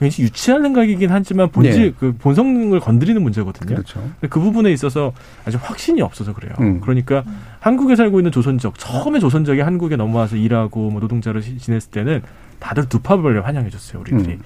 왠지 0.00 0.22
유치한 0.22 0.62
생각이긴 0.62 1.10
하지만 1.10 1.50
본질 1.50 1.82
네. 1.82 1.92
그 1.98 2.12
본성을 2.18 2.78
건드리는 2.80 3.20
문제거든요. 3.22 3.76
그렇죠. 3.76 4.10
그 4.28 4.40
부분에 4.40 4.70
있어서 4.72 5.12
아직 5.44 5.58
확신이 5.62 6.02
없어서 6.02 6.34
그래요. 6.34 6.52
음. 6.60 6.80
그러니까 6.80 7.22
음. 7.26 7.38
한국에 7.60 7.96
살고 7.96 8.20
있는 8.20 8.30
조선족 8.30 8.78
처음에 8.78 9.20
조선족이 9.20 9.60
한국에 9.60 9.96
넘어와서 9.96 10.36
일하고 10.36 10.90
뭐 10.90 11.00
노동자로 11.00 11.40
지냈을 11.40 11.90
때는 11.90 12.22
다들 12.58 12.88
두 12.88 13.00
팝을 13.00 13.46
환영해줬어요. 13.46 14.00
우리들이. 14.00 14.34
음. 14.34 14.42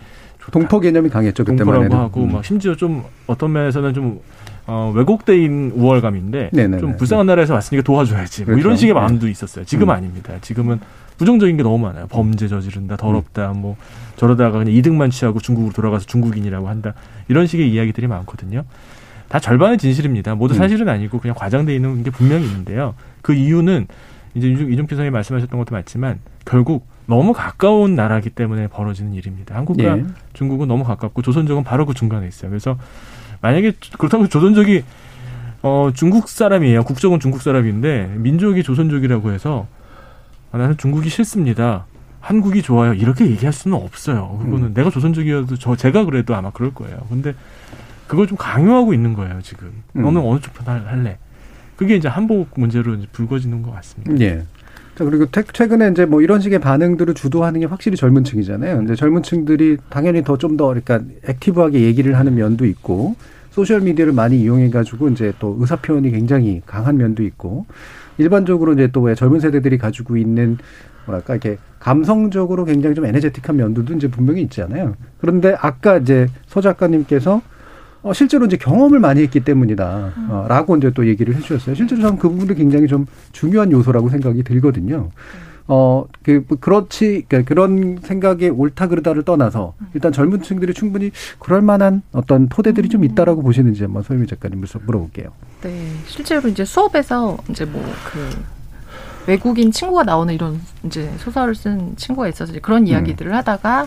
동포 0.52 0.80
개념이 0.80 1.08
강했죠 1.08 1.44
그때만 1.44 1.84
해도. 1.84 1.96
하고 1.96 2.24
음. 2.24 2.32
막 2.32 2.44
심지어 2.44 2.74
좀 2.74 3.04
어떤 3.26 3.52
면에서는 3.52 3.94
좀 3.94 4.20
어, 4.66 4.92
왜곡된 4.94 5.72
우월감인데 5.74 6.50
네네네. 6.52 6.78
좀 6.78 6.96
불쌍한 6.96 7.26
나라에서 7.26 7.54
왔으니까 7.54 7.82
도와줘야지. 7.84 8.44
그렇죠. 8.44 8.52
뭐 8.52 8.60
이런. 8.60 8.76
식의 8.76 8.94
네. 8.94 9.00
마음도 9.00 9.28
있었어요. 9.28 9.64
지금 9.64 9.88
음. 9.88 9.90
아닙니다. 9.90 10.34
지금은 10.40 10.78
부정적인 11.18 11.56
게 11.56 11.62
너무 11.62 11.78
많아요. 11.78 12.06
범죄 12.06 12.48
저지른다, 12.48 12.96
더럽다, 12.96 13.48
뭐 13.48 13.76
저러다가 14.16 14.58
그냥 14.58 14.72
이득만 14.72 15.10
취하고 15.10 15.40
중국으로 15.40 15.72
돌아가서 15.72 16.06
중국인이라고 16.06 16.68
한다. 16.68 16.94
이런 17.28 17.46
식의 17.46 17.70
이야기들이 17.70 18.06
많거든요. 18.06 18.64
다 19.28 19.38
절반의 19.38 19.78
진실입니다. 19.78 20.34
모두 20.34 20.54
음. 20.54 20.58
사실은 20.58 20.88
아니고 20.88 21.18
그냥 21.18 21.34
과장돼 21.36 21.74
있는 21.74 22.02
게 22.02 22.10
분명히 22.10 22.46
있는데요. 22.46 22.94
그 23.22 23.34
이유는 23.34 23.86
이제 24.34 24.48
이종필 24.48 24.96
선생님이 24.96 25.10
말씀하셨던 25.10 25.58
것도 25.58 25.74
맞지만 25.74 26.20
결국 26.44 26.86
너무 27.10 27.32
가까운 27.32 27.96
나라기 27.96 28.30
때문에 28.30 28.68
벌어지는 28.68 29.14
일입니다. 29.14 29.56
한국과 29.56 29.98
예. 29.98 30.04
중국은 30.32 30.68
너무 30.68 30.84
가깝고 30.84 31.22
조선족은 31.22 31.64
바로 31.64 31.84
그 31.84 31.92
중간에 31.92 32.26
있어요. 32.28 32.50
그래서 32.50 32.78
만약에 33.42 33.72
그렇다고 33.98 34.28
조선족이 34.28 34.84
어 35.62 35.90
중국 35.92 36.28
사람이에요. 36.28 36.84
국적은 36.84 37.18
중국 37.20 37.42
사람인데 37.42 38.14
민족이 38.16 38.62
조선족이라고 38.62 39.32
해서 39.32 39.66
아, 40.52 40.58
나는 40.58 40.76
중국이 40.76 41.08
싫습니다. 41.10 41.86
한국이 42.20 42.62
좋아요. 42.62 42.94
이렇게 42.94 43.26
얘기할 43.26 43.52
수는 43.52 43.76
없어요. 43.76 44.38
그거는 44.42 44.68
음. 44.68 44.74
내가 44.74 44.88
조선족이어도 44.90 45.56
저 45.56 45.74
제가 45.74 46.04
그래도 46.04 46.34
아마 46.36 46.50
그럴 46.50 46.72
거예요. 46.72 46.98
근데 47.08 47.34
그걸 48.06 48.26
좀 48.28 48.36
강요하고 48.38 48.94
있는 48.94 49.14
거예요. 49.14 49.40
지금 49.42 49.72
음. 49.96 50.02
너는 50.02 50.20
어느 50.22 50.38
쪽 50.40 50.54
편 50.54 50.86
할래? 50.86 51.18
그게 51.76 51.96
이제 51.96 52.08
한복 52.08 52.50
문제로 52.56 52.94
이제 52.94 53.06
불거지는 53.10 53.62
것 53.62 53.72
같습니다. 53.72 54.22
예. 54.24 54.44
자, 55.00 55.04
그리고 55.06 55.24
최근에 55.30 55.92
이제 55.92 56.04
뭐 56.04 56.20
이런 56.20 56.42
식의 56.42 56.58
반응들을 56.58 57.14
주도하는 57.14 57.60
게 57.60 57.64
확실히 57.64 57.96
젊은 57.96 58.22
층이잖아요. 58.22 58.82
이제 58.82 58.94
젊은 58.94 59.22
층들이 59.22 59.78
당연히 59.88 60.22
더좀더 60.22 60.66
그러니까 60.66 61.00
액티브하게 61.26 61.80
얘기를 61.80 62.18
하는 62.18 62.34
면도 62.34 62.66
있고 62.66 63.16
소셜 63.50 63.80
미디어를 63.80 64.12
많이 64.12 64.38
이용해 64.42 64.68
가지고 64.68 65.08
이제 65.08 65.32
또 65.38 65.56
의사 65.58 65.76
표현이 65.76 66.10
굉장히 66.10 66.60
강한 66.66 66.98
면도 66.98 67.22
있고 67.22 67.64
일반적으로 68.18 68.74
이제 68.74 68.88
또 68.88 69.00
왜 69.00 69.14
젊은 69.14 69.40
세대들이 69.40 69.78
가지고 69.78 70.18
있는 70.18 70.58
뭐랄까 71.06 71.32
이렇게 71.32 71.56
감성적으로 71.78 72.66
굉장히 72.66 72.94
좀 72.94 73.06
에너제틱한 73.06 73.56
면들도 73.56 73.94
이제 73.94 74.08
분명히 74.08 74.42
있잖아요. 74.42 74.96
그런데 75.18 75.56
아까 75.62 75.96
이제 75.96 76.26
서 76.46 76.60
작가님께서 76.60 77.40
어, 78.02 78.12
실제로 78.12 78.46
이제 78.46 78.56
경험을 78.56 78.98
많이 78.98 79.22
했기 79.22 79.40
때문이다. 79.40 80.12
음. 80.16 80.26
어, 80.30 80.46
라고 80.48 80.76
이제 80.76 80.90
또 80.94 81.06
얘기를 81.06 81.34
해 81.34 81.40
주셨어요. 81.40 81.74
실제로 81.74 82.00
저는 82.00 82.18
그 82.18 82.28
부분도 82.28 82.54
굉장히 82.54 82.86
좀 82.86 83.06
중요한 83.32 83.70
요소라고 83.72 84.08
생각이 84.08 84.42
들거든요. 84.42 85.10
어, 85.72 86.04
그, 86.24 86.44
뭐 86.48 86.58
그렇지, 86.60 87.26
그러니까 87.28 87.48
그런 87.48 88.00
생각에 88.02 88.48
옳다 88.48 88.88
그르다를 88.88 89.22
떠나서 89.22 89.74
일단 89.94 90.10
젊은 90.10 90.42
층들이 90.42 90.74
충분히 90.74 91.12
그럴 91.38 91.62
만한 91.62 92.02
어떤 92.10 92.48
토대들이 92.48 92.88
좀 92.88 93.04
있다라고 93.04 93.42
보시는지 93.42 93.84
한번 93.84 94.02
소유미 94.02 94.26
작가님 94.26 94.64
물어볼게요. 94.86 95.28
네. 95.62 95.92
실제로 96.06 96.48
이제 96.48 96.64
수업에서 96.64 97.38
이제 97.50 97.64
뭐 97.64 97.80
그 98.10 98.28
외국인 99.26 99.70
친구가 99.70 100.02
나오는 100.04 100.32
이런 100.32 100.60
이제 100.84 101.10
소설을 101.18 101.54
쓴 101.54 101.94
친구가 101.96 102.28
있어서 102.28 102.52
그런 102.62 102.86
이야기들을 102.86 103.30
음. 103.30 103.36
하다가 103.36 103.86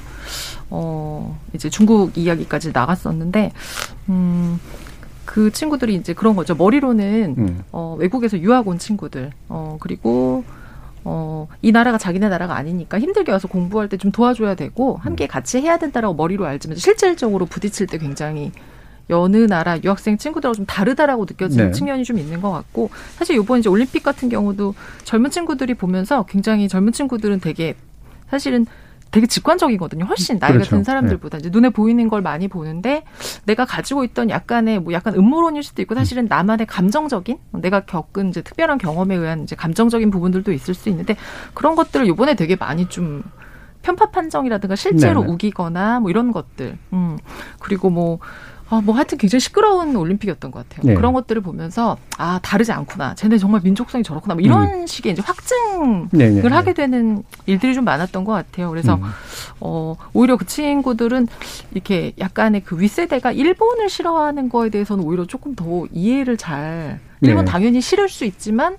어 0.76 1.38
이제 1.54 1.70
중국 1.70 2.18
이야기까지 2.18 2.72
나갔었는데 2.74 3.52
음. 4.10 4.60
그 5.26 5.52
친구들이 5.52 5.94
이제 5.96 6.14
그런 6.14 6.36
거죠. 6.36 6.56
머리로는 6.56 7.36
음. 7.38 7.64
어, 7.72 7.96
외국에서 8.00 8.38
유학 8.40 8.68
온 8.68 8.78
친구들, 8.80 9.32
어, 9.50 9.78
그리고 9.80 10.44
어, 11.06 11.48
이 11.62 11.72
나라가 11.72 11.98
자기네 11.98 12.28
나라가 12.28 12.56
아니니까 12.56 13.00
힘들게 13.00 13.32
와서 13.32 13.48
공부할 13.48 13.88
때 13.88 13.98
좀 13.98 14.12
도와줘야 14.12 14.56
되고 14.56 14.98
함께 14.98 15.28
같이 15.28 15.60
해야 15.62 15.78
된다라고 15.78 16.16
머리로 16.16 16.46
알지만 16.46 16.78
실질적으로 16.78 17.46
부딪힐 17.46 17.88
때 17.88 17.98
굉장히 18.00 18.52
여느 19.10 19.38
나라 19.48 19.78
유학생 19.84 20.18
친구들하고 20.18 20.56
좀 20.56 20.66
다르다라고 20.66 21.26
느껴지는 21.26 21.68
네. 21.68 21.72
측면이 21.72 22.04
좀 22.04 22.18
있는 22.18 22.42
것 22.42 22.52
같고 22.52 22.90
사실 23.18 23.36
이번 23.38 23.60
이제 23.60 23.70
올림픽 23.70 24.02
같은 24.02 24.28
경우도 24.30 24.74
젊은 25.04 25.30
친구들이 25.30 25.74
보면서 25.76 26.24
굉장히 26.26 26.68
젊은 26.68 26.92
친구들은 26.94 27.40
되게 27.42 27.76
사실은 28.30 28.66
되게 29.14 29.28
직관적이거든요. 29.28 30.06
훨씬 30.06 30.40
나이가 30.40 30.54
그렇죠. 30.54 30.72
든 30.72 30.84
사람들보다 30.84 31.38
이제 31.38 31.50
눈에 31.52 31.70
보이는 31.70 32.10
걸 32.10 32.24
많이 32.24 32.48
보는데 32.48 33.04
내가 33.46 33.64
가지고 33.64 34.04
있던 34.04 34.32
약간의 34.32 34.80
뭐 34.80 34.92
약간 34.92 35.14
음모론일 35.14 35.62
수도 35.62 35.84
있고 35.84 35.94
사실은 35.94 36.26
나만의 36.28 36.66
감정적인 36.66 37.38
내가 37.52 37.82
겪은 37.82 38.30
이제 38.30 38.42
특별한 38.42 38.80
경험에 38.80 39.16
의한 39.16 39.44
이제 39.44 39.56
감정적인 39.56 40.10
부분들도 40.10 40.52
있을 40.52 40.74
수 40.74 40.90
있는데 40.90 41.16
그런 41.54 41.76
것들을 41.76 42.08
요번에 42.08 42.34
되게 42.34 42.56
많이 42.56 42.90
좀 42.90 43.24
편파 43.84 44.10
판정이라든가 44.10 44.76
실제로 44.76 45.22
네네. 45.22 45.34
우기거나 45.34 46.00
뭐 46.00 46.10
이런 46.10 46.32
것들. 46.32 46.80
음. 46.94 47.20
그리고 47.60 47.92
뭐 47.92 48.18
아, 48.74 48.82
뭐 48.82 48.96
하여튼 48.96 49.20
굉장히 49.20 49.40
시끄러운 49.40 49.96
올림픽이었던 49.96 50.50
것 50.50 50.68
같아요. 50.68 50.88
네. 50.88 50.96
그런 50.96 51.14
것들을 51.14 51.42
보면서 51.44 51.98
아 52.18 52.40
다르지 52.42 52.72
않구나. 52.72 53.14
쟤네 53.14 53.38
정말 53.38 53.62
민족성이 53.64 54.04
저렇구나. 54.04 54.34
뭐 54.34 54.42
이런 54.42 54.88
식의 54.88 55.12
이제 55.12 55.22
확증을 55.24 56.08
네, 56.12 56.30
네, 56.30 56.42
네. 56.42 56.48
하게 56.48 56.74
되는 56.74 57.24
일들이 57.46 57.76
좀 57.76 57.86
많았던 57.86 58.24
것 58.24 58.32
같아요. 58.32 58.70
그래서 58.72 58.96
음. 58.96 59.04
어 59.60 59.96
오히려 60.14 60.38
그 60.38 60.46
친구들은 60.46 61.28
이렇게 61.72 62.14
약간의 62.18 62.64
그 62.64 62.80
윗세대가 62.80 63.32
일본을 63.32 63.90
싫어하는 63.90 64.50
거에 64.50 64.70
대해서는 64.70 65.04
오히려 65.04 65.26
조금 65.26 65.54
더 65.54 65.86
이해를 65.92 66.38
잘 66.38 67.00
일본 67.22 67.46
네. 67.46 67.52
당연히 67.52 67.80
싫을 67.80 68.10
수 68.10 68.26
있지만 68.26 68.78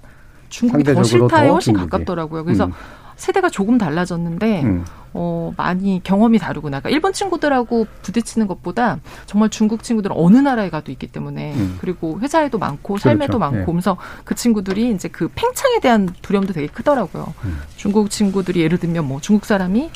중국이 0.48 0.82
더 0.82 1.02
싫다에 1.04 1.46
더 1.46 1.52
훨씬 1.52 1.74
중국이. 1.74 1.90
가깝더라고요. 1.90 2.44
그래서 2.44 2.66
음. 2.66 2.72
세대가 3.16 3.48
조금 3.48 3.78
달라졌는데 3.78 4.62
음. 4.64 4.84
어, 5.16 5.52
많이 5.56 6.00
경험이 6.02 6.38
다르구나. 6.38 6.80
그러니까 6.80 6.90
일본 6.90 7.12
친구들하고 7.12 7.86
부딪히는 8.02 8.48
것보다 8.48 8.98
정말 9.26 9.48
중국 9.48 9.84
친구들은 9.84 10.14
어느 10.18 10.36
나라에 10.38 10.70
가도 10.70 10.90
있기 10.90 11.06
때문에 11.06 11.54
음. 11.54 11.78
그리고 11.80 12.18
회사에도 12.20 12.58
많고 12.58 12.98
삶에도 12.98 13.38
그렇죠. 13.38 13.38
많고 13.38 13.58
예. 13.60 13.62
그러면서 13.62 13.96
그 14.24 14.34
친구들이 14.34 14.90
이제 14.90 15.08
그 15.08 15.28
팽창에 15.34 15.78
대한 15.80 16.08
두려움도 16.20 16.52
되게 16.52 16.66
크더라고요. 16.66 17.32
음. 17.44 17.58
중국 17.76 18.10
친구들이 18.10 18.60
예를 18.60 18.78
들면 18.78 19.06
뭐 19.06 19.20
중국 19.20 19.44
사람이 19.46 19.90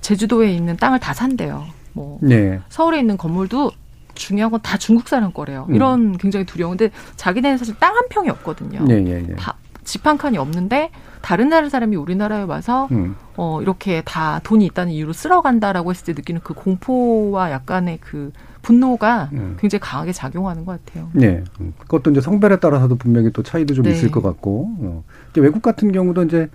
제주도에 0.00 0.52
있는 0.52 0.76
땅을 0.76 1.00
다 1.00 1.12
산대요. 1.12 1.66
뭐 1.92 2.18
네. 2.22 2.60
서울에 2.68 3.00
있는 3.00 3.16
건물도 3.16 3.72
중요한 4.14 4.50
건 4.52 4.60
다 4.62 4.78
중국 4.78 5.08
사람 5.08 5.32
거래요. 5.32 5.66
음. 5.70 5.74
이런 5.74 6.16
굉장히 6.18 6.46
두려운데 6.46 6.90
자기네는 7.16 7.58
사실 7.58 7.74
땅 7.80 7.96
한 7.96 8.04
평이 8.10 8.30
없거든요. 8.30 8.84
예, 8.90 8.94
예, 8.94 9.26
예. 9.28 9.34
다 9.36 9.56
집 9.84 10.06
한 10.06 10.18
칸이 10.18 10.38
없는데 10.38 10.90
다른 11.20 11.48
나라 11.48 11.68
사람이 11.68 11.96
우리나라에 11.96 12.42
와서 12.42 12.88
음. 12.92 13.14
어 13.36 13.60
이렇게 13.62 14.02
다 14.04 14.40
돈이 14.42 14.64
있다는 14.66 14.92
이유로 14.92 15.12
쓸어간다라고 15.12 15.90
했을 15.90 16.06
때 16.06 16.12
느끼는 16.14 16.40
그 16.44 16.54
공포와 16.54 17.50
약간의 17.50 17.98
그 18.00 18.32
분노가 18.62 19.30
음. 19.32 19.56
굉장히 19.58 19.80
강하게 19.80 20.12
작용하는 20.12 20.64
것 20.64 20.84
같아요. 20.84 21.08
네. 21.12 21.42
음, 21.60 21.72
그것도 21.78 22.10
이제 22.12 22.20
성별에 22.20 22.56
따라서도 22.60 22.94
분명히 22.96 23.30
또 23.32 23.42
차이도 23.42 23.74
좀 23.74 23.84
네. 23.84 23.90
있을 23.92 24.10
것 24.10 24.22
같고. 24.22 24.68
어. 24.80 25.04
이제 25.30 25.40
외국 25.40 25.62
같은 25.62 25.90
경우도 25.92 26.24
이제 26.24 26.48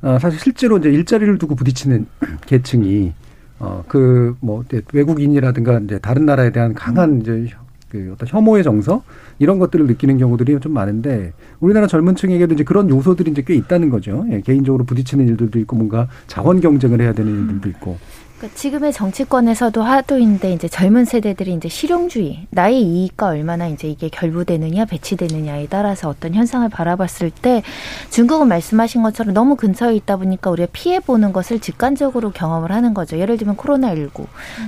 아, 0.00 0.18
사실 0.20 0.38
실제로 0.38 0.78
이제 0.78 0.88
일자리를 0.90 1.36
두고 1.38 1.56
부딪히는 1.56 2.06
계층이 2.46 3.12
어, 3.60 3.82
그, 3.88 4.36
뭐, 4.40 4.62
외국인이라든가 4.92 5.80
이제 5.80 5.98
다른 5.98 6.24
나라에 6.26 6.50
대한 6.52 6.74
강한 6.74 7.20
이제 7.20 7.46
혀- 7.50 7.58
그 7.88 8.10
어떤 8.12 8.28
혐오의 8.28 8.64
정서 8.64 9.02
이런 9.38 9.58
것들을 9.58 9.86
느끼는 9.86 10.18
경우들이 10.18 10.58
좀 10.60 10.72
많은데 10.72 11.32
우리나라 11.60 11.86
젊은 11.86 12.16
층에게도 12.16 12.54
이제 12.54 12.64
그런 12.64 12.90
요소들이 12.90 13.30
이제 13.30 13.42
꽤 13.46 13.54
있다는 13.54 13.88
거죠. 13.90 14.26
예, 14.30 14.40
개인적으로 14.40 14.84
부딪히는 14.84 15.26
일들도 15.28 15.58
있고 15.60 15.76
뭔가 15.76 16.08
자원 16.26 16.60
경쟁을 16.60 17.00
해야 17.00 17.12
되는 17.12 17.32
일들도 17.32 17.68
있고. 17.70 17.98
그러니까 18.38 18.56
지금의 18.56 18.92
정치권에서도 18.92 19.82
하도인데 19.82 20.52
이제 20.52 20.68
젊은 20.68 21.04
세대들이 21.04 21.54
이제 21.54 21.68
실용주의, 21.68 22.46
나의 22.50 22.80
이익과 22.80 23.26
얼마나 23.26 23.66
이제 23.66 23.88
이게 23.88 24.08
결부되느냐, 24.08 24.84
배치되느냐에 24.84 25.66
따라서 25.68 26.08
어떤 26.08 26.34
현상을 26.34 26.68
바라봤을 26.68 27.32
때 27.32 27.64
중국은 28.10 28.46
말씀하신 28.46 29.02
것처럼 29.02 29.34
너무 29.34 29.56
근처에 29.56 29.96
있다 29.96 30.18
보니까 30.18 30.50
우리가 30.50 30.68
피해 30.72 31.00
보는 31.00 31.32
것을 31.32 31.58
직관적으로 31.58 32.30
경험을 32.30 32.70
하는 32.70 32.94
거죠. 32.94 33.18
예를 33.18 33.38
들면 33.38 33.56
코로나 33.56 33.88
19 33.96 34.26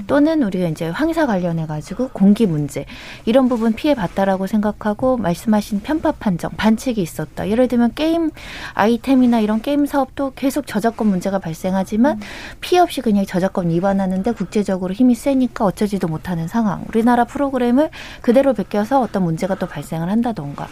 또는 0.09 0.43
우리가 0.43 0.67
이제 0.67 0.89
황사 0.89 1.27
관련해 1.27 1.67
가지고 1.67 2.09
공기 2.09 2.47
문제 2.47 2.87
이런 3.25 3.49
부분 3.49 3.73
피해 3.75 3.95
봤다라고 3.95 4.49
생각하고 4.49 5.17
말씀하신 5.17 5.83
편파 5.83 6.13
판정, 6.13 6.51
반칙이 6.57 7.01
있었다. 7.01 7.49
예를 7.49 7.69
들면 7.69 7.93
게임 7.95 8.33
아이템이나 8.75 9.39
이런 9.39 9.63
게임 9.63 9.87
사업도 9.87 10.33
계속 10.35 10.67
저작권 10.67 11.07
문제가 11.07 11.39
발생하지만 11.39 12.21
피해 12.61 12.81
없이 12.81 13.01
그냥 13.01 13.25
저작권 13.25 13.60
위반하는데 13.69 14.33
국제적으로 14.33 14.95
힘이 14.95 15.15
세니까 15.15 15.65
어쩌지도 15.65 16.09
못하는 16.09 16.49
상황. 16.49 16.85
우리나라 16.89 17.25
프로그램을 17.25 17.91
그대로 18.23 18.55
베껴서 18.55 19.01
어떤 19.01 19.25
문제가 19.25 19.55
또 19.57 19.67
발생을 19.67 20.09
한다던가. 20.11 20.69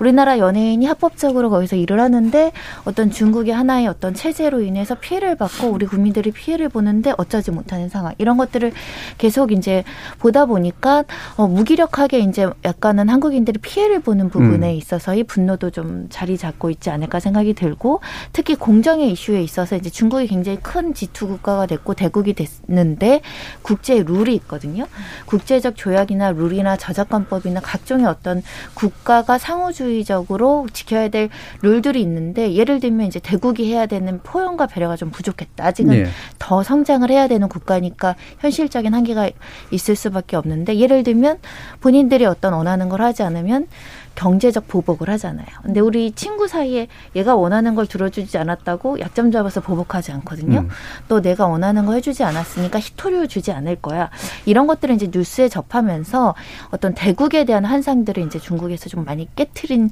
우리나라 0.00 0.38
연예인이 0.38 0.84
합법적으로 0.86 1.50
거기서 1.50 1.76
일을 1.76 2.00
하는데 2.00 2.52
어떤 2.84 3.10
중국의 3.10 3.54
하나의 3.54 3.86
어떤 3.86 4.14
체제로 4.14 4.60
인해서 4.60 4.94
피해를 4.94 5.36
받고 5.36 5.68
우리 5.68 5.86
국민들이 5.86 6.30
피해를 6.30 6.68
보는데 6.68 7.12
어쩌지 7.16 7.50
못하는 7.50 7.88
상황. 7.88 8.14
이런 8.18 8.36
것들을 8.36 8.72
계속 9.18 9.52
이제 9.52 9.84
보다 10.18 10.46
보니까 10.46 11.04
어, 11.36 11.46
무기력하게 11.46 12.20
이제 12.20 12.48
약간은 12.64 13.08
한국인들이 13.08 13.58
피해를 13.60 14.00
보는 14.00 14.28
부분에 14.28 14.72
음. 14.72 14.76
있어서의 14.76 15.24
분노도 15.24 15.70
좀 15.70 16.06
자리 16.10 16.36
잡고 16.36 16.70
있지 16.70 16.90
않을까 16.90 17.20
생각이 17.20 17.54
들고 17.54 18.00
특히 18.32 18.54
공정의 18.54 19.12
이슈에 19.12 19.42
있어서 19.42 19.76
이제 19.76 19.90
중국이 19.90 20.26
굉장히 20.26 20.58
큰 20.62 20.92
G2 20.92 21.28
국가가 21.28 21.66
됐고 21.66 21.94
대국이 21.94 22.31
됐는데 22.32 23.20
국제 23.62 24.02
룰이 24.02 24.34
있거든요. 24.36 24.86
국제적 25.26 25.76
조약이나 25.76 26.32
룰이나 26.32 26.76
저작권법이나 26.76 27.60
각종의 27.60 28.06
어떤 28.06 28.42
국가가 28.74 29.38
상호주의적으로 29.38 30.66
지켜야 30.72 31.08
될 31.08 31.28
룰들이 31.62 32.00
있는데 32.02 32.54
예를 32.54 32.80
들면 32.80 33.06
이제 33.06 33.20
대국이 33.20 33.72
해야 33.72 33.86
되는 33.86 34.20
포용과 34.22 34.66
배려가 34.66 34.96
좀 34.96 35.10
부족했다. 35.10 35.64
아직은 35.64 35.94
예. 35.94 36.06
더 36.38 36.62
성장을 36.62 37.08
해야 37.10 37.28
되는 37.28 37.48
국가니까 37.48 38.16
현실적인 38.40 38.94
한계가 38.94 39.30
있을 39.70 39.96
수밖에 39.96 40.36
없는데 40.36 40.78
예를 40.78 41.02
들면 41.02 41.38
본인들이 41.80 42.24
어떤 42.24 42.52
원하는 42.52 42.88
걸 42.88 43.02
하지 43.02 43.22
않으면 43.22 43.66
경제적 44.14 44.68
보복을 44.68 45.08
하잖아요. 45.10 45.46
근데 45.62 45.80
우리 45.80 46.12
친구 46.12 46.46
사이에 46.46 46.88
얘가 47.16 47.34
원하는 47.34 47.74
걸 47.74 47.86
들어주지 47.86 48.38
않았다고 48.38 49.00
약점 49.00 49.30
잡아서 49.30 49.60
보복하지 49.60 50.12
않거든요. 50.12 50.60
음. 50.60 50.68
또 51.08 51.20
내가 51.20 51.46
원하는 51.46 51.86
거 51.86 51.94
해주지 51.94 52.24
않았으니까 52.24 52.78
히토리오 52.78 53.26
주지 53.26 53.52
않을 53.52 53.76
거야. 53.76 54.10
이런 54.46 54.66
것들을 54.66 54.94
이제 54.94 55.08
뉴스에 55.12 55.48
접하면서 55.48 56.34
어떤 56.70 56.94
대국에 56.94 57.44
대한 57.44 57.64
환상들을 57.64 58.24
이제 58.24 58.38
중국에서 58.38 58.88
좀 58.88 59.04
많이 59.04 59.28
깨트린 59.34 59.90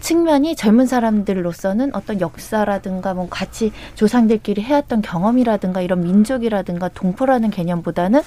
측면이 0.00 0.56
젊은 0.56 0.86
사람들로서는 0.86 1.94
어떤 1.94 2.20
역사라든가 2.20 3.14
뭐 3.14 3.28
같이 3.28 3.72
조상들끼리 3.94 4.62
해왔던 4.62 5.02
경험이라든가 5.02 5.80
이런 5.80 6.02
민족이라든가 6.02 6.88
동포라는 6.88 7.50
개념보다는 7.50 8.22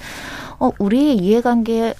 어, 0.59 0.71
우리의 0.79 1.17
이해관계 1.17 1.75
에 1.75 1.93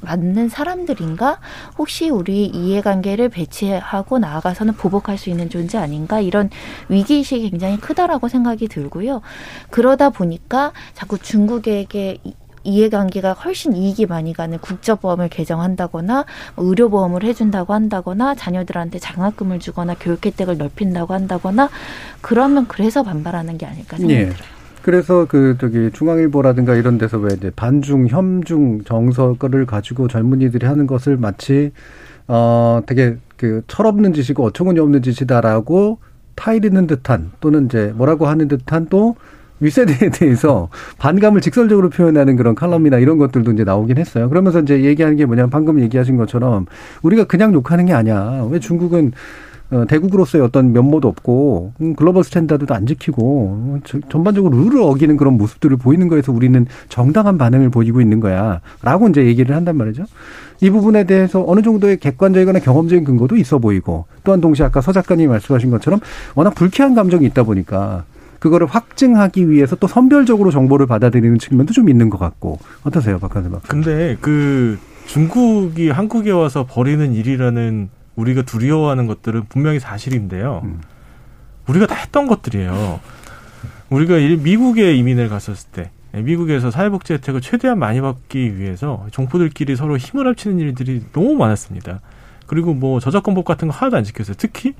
맞는 0.00 0.48
사람들인가? 0.48 1.38
혹시 1.78 2.08
우리 2.08 2.46
이해관계를 2.46 3.28
배치하고 3.28 4.18
나아가서는 4.18 4.74
보복할 4.74 5.18
수 5.18 5.30
있는 5.30 5.50
존재 5.50 5.78
아닌가? 5.78 6.20
이런 6.20 6.48
위기의식이 6.88 7.50
굉장히 7.50 7.78
크다라고 7.78 8.28
생각이 8.28 8.68
들고요. 8.68 9.20
그러다 9.70 10.10
보니까 10.10 10.72
자꾸 10.94 11.18
중국에게 11.18 12.18
이- 12.22 12.34
이해관계가 12.66 13.34
훨씬 13.34 13.74
이익이 13.76 14.06
많이 14.06 14.32
가는 14.32 14.56
국적보험을 14.58 15.28
개정한다거나 15.28 16.24
뭐 16.54 16.64
의료보험을 16.64 17.22
해준다고 17.24 17.74
한다거나 17.74 18.34
자녀들한테 18.34 18.98
장학금을 19.00 19.58
주거나 19.60 19.94
교육 20.00 20.24
혜택을 20.24 20.56
넓힌다고 20.56 21.12
한다거나 21.12 21.68
그러면 22.22 22.66
그래서 22.66 23.02
반발하는 23.02 23.58
게 23.58 23.66
아닐까 23.66 23.98
예. 24.02 24.06
들어요. 24.06 24.53
그래서 24.84 25.24
그 25.26 25.56
저기 25.58 25.90
중앙일보라든가 25.90 26.74
이런 26.74 26.98
데서 26.98 27.16
왜 27.16 27.32
이제 27.32 27.50
반중 27.56 28.08
혐중 28.08 28.82
정서를 28.84 29.64
가지고 29.64 30.08
젊은이들이 30.08 30.66
하는 30.66 30.86
것을 30.86 31.16
마치 31.16 31.72
어 32.28 32.82
되게 32.84 33.16
그 33.38 33.62
철없는 33.66 34.12
짓이고 34.12 34.44
어처구니 34.44 34.78
없는 34.80 35.00
짓이다라고 35.00 36.00
타이르는 36.34 36.86
듯한 36.86 37.32
또는 37.40 37.64
이제 37.64 37.94
뭐라고 37.96 38.26
하는 38.26 38.46
듯한 38.46 38.88
또 38.90 39.16
윗세대에 39.60 40.10
대해서 40.10 40.68
반감을 40.98 41.40
직설적으로 41.40 41.88
표현하는 41.88 42.36
그런 42.36 42.54
칼럼이나 42.54 42.98
이런 42.98 43.16
것들도 43.16 43.52
이제 43.52 43.64
나오긴 43.64 43.96
했어요. 43.96 44.28
그러면서 44.28 44.60
이제 44.60 44.82
얘기하는 44.82 45.16
게 45.16 45.24
뭐냐면 45.24 45.48
방금 45.48 45.80
얘기하신 45.80 46.18
것처럼 46.18 46.66
우리가 47.02 47.24
그냥 47.24 47.54
욕하는 47.54 47.86
게 47.86 47.94
아니야. 47.94 48.46
왜 48.50 48.60
중국은 48.60 49.12
어, 49.12 49.12
대국으로서의 49.88 50.44
어떤 50.44 50.72
면모도 50.72 51.08
없고 51.08 51.72
음, 51.80 51.94
global 51.96 52.22
standard도 52.22 52.74
안 52.74 52.86
지키고 52.86 53.48
어, 53.50 53.78
저- 53.84 53.98
전반적으로 54.08 54.56
룰을 54.56 54.80
어기는 54.82 55.16
그런 55.16 55.36
모습들을 55.36 55.76
보이는 55.78 56.06
거에서 56.08 56.32
우리는 56.32 56.66
정당한 56.88 57.38
반응을 57.38 57.70
보이고 57.70 58.00
있는 58.00 58.20
거야라고 58.20 59.08
이제 59.08 59.24
얘기를 59.26 59.56
한단 59.56 59.76
말이죠. 59.76 60.04
이 60.60 60.70
부분에 60.70 61.04
대해서 61.04 61.44
어느 61.46 61.62
정도의 61.62 61.98
객관적이거나 61.98 62.60
경험적인 62.60 63.04
근거도 63.04 63.36
있어 63.36 63.58
보이고 63.58 64.06
또한 64.22 64.40
동시에 64.40 64.66
아까 64.66 64.80
서 64.80 64.92
작가님이 64.92 65.28
말씀하신 65.28 65.70
것처럼 65.70 65.98
워낙 66.34 66.54
불쾌한 66.54 66.94
감정이 66.94 67.26
있다 67.26 67.42
보니까 67.42 68.04
그거를 68.38 68.66
확증하기 68.66 69.50
위해서 69.50 69.74
또 69.76 69.86
선별적으로 69.86 70.50
정보를 70.50 70.86
받아들이는 70.86 71.38
측면도 71.38 71.72
좀 71.72 71.88
있는 71.88 72.10
것 72.10 72.18
같고 72.18 72.58
어떠세요, 72.84 73.18
박한선 73.18 73.48
박? 73.48 73.62
근데 73.66 74.16
그 74.20 74.78
중국이 75.06 75.88
한국에 75.90 76.30
와서 76.30 76.66
벌이는 76.68 77.14
일이라는 77.14 77.88
우리가 78.16 78.42
두려워하는 78.42 79.06
것들은 79.06 79.44
분명히 79.48 79.80
사실인데요. 79.80 80.62
음. 80.64 80.80
우리가 81.66 81.86
다 81.86 81.94
했던 81.94 82.26
것들이에요. 82.26 83.00
우리가 83.90 84.16
일- 84.18 84.38
미국에 84.38 84.94
이민을 84.94 85.28
갔었을 85.28 85.70
때 85.72 85.90
예, 86.14 86.20
미국에서 86.22 86.70
사회복지 86.70 87.12
혜택을 87.14 87.40
최대한 87.40 87.78
많이 87.78 88.00
받기 88.00 88.58
위해서 88.58 89.06
종포들끼리 89.10 89.74
서로 89.76 89.96
힘을 89.96 90.26
합치는 90.28 90.58
일들이 90.60 91.02
너무 91.12 91.34
많았습니다. 91.34 92.00
그리고 92.46 92.72
뭐 92.74 93.00
저작권법 93.00 93.44
같은 93.44 93.68
거 93.68 93.74
하나도 93.74 93.96
안 93.96 94.04
지켰어요. 94.04 94.36
특히 94.38 94.74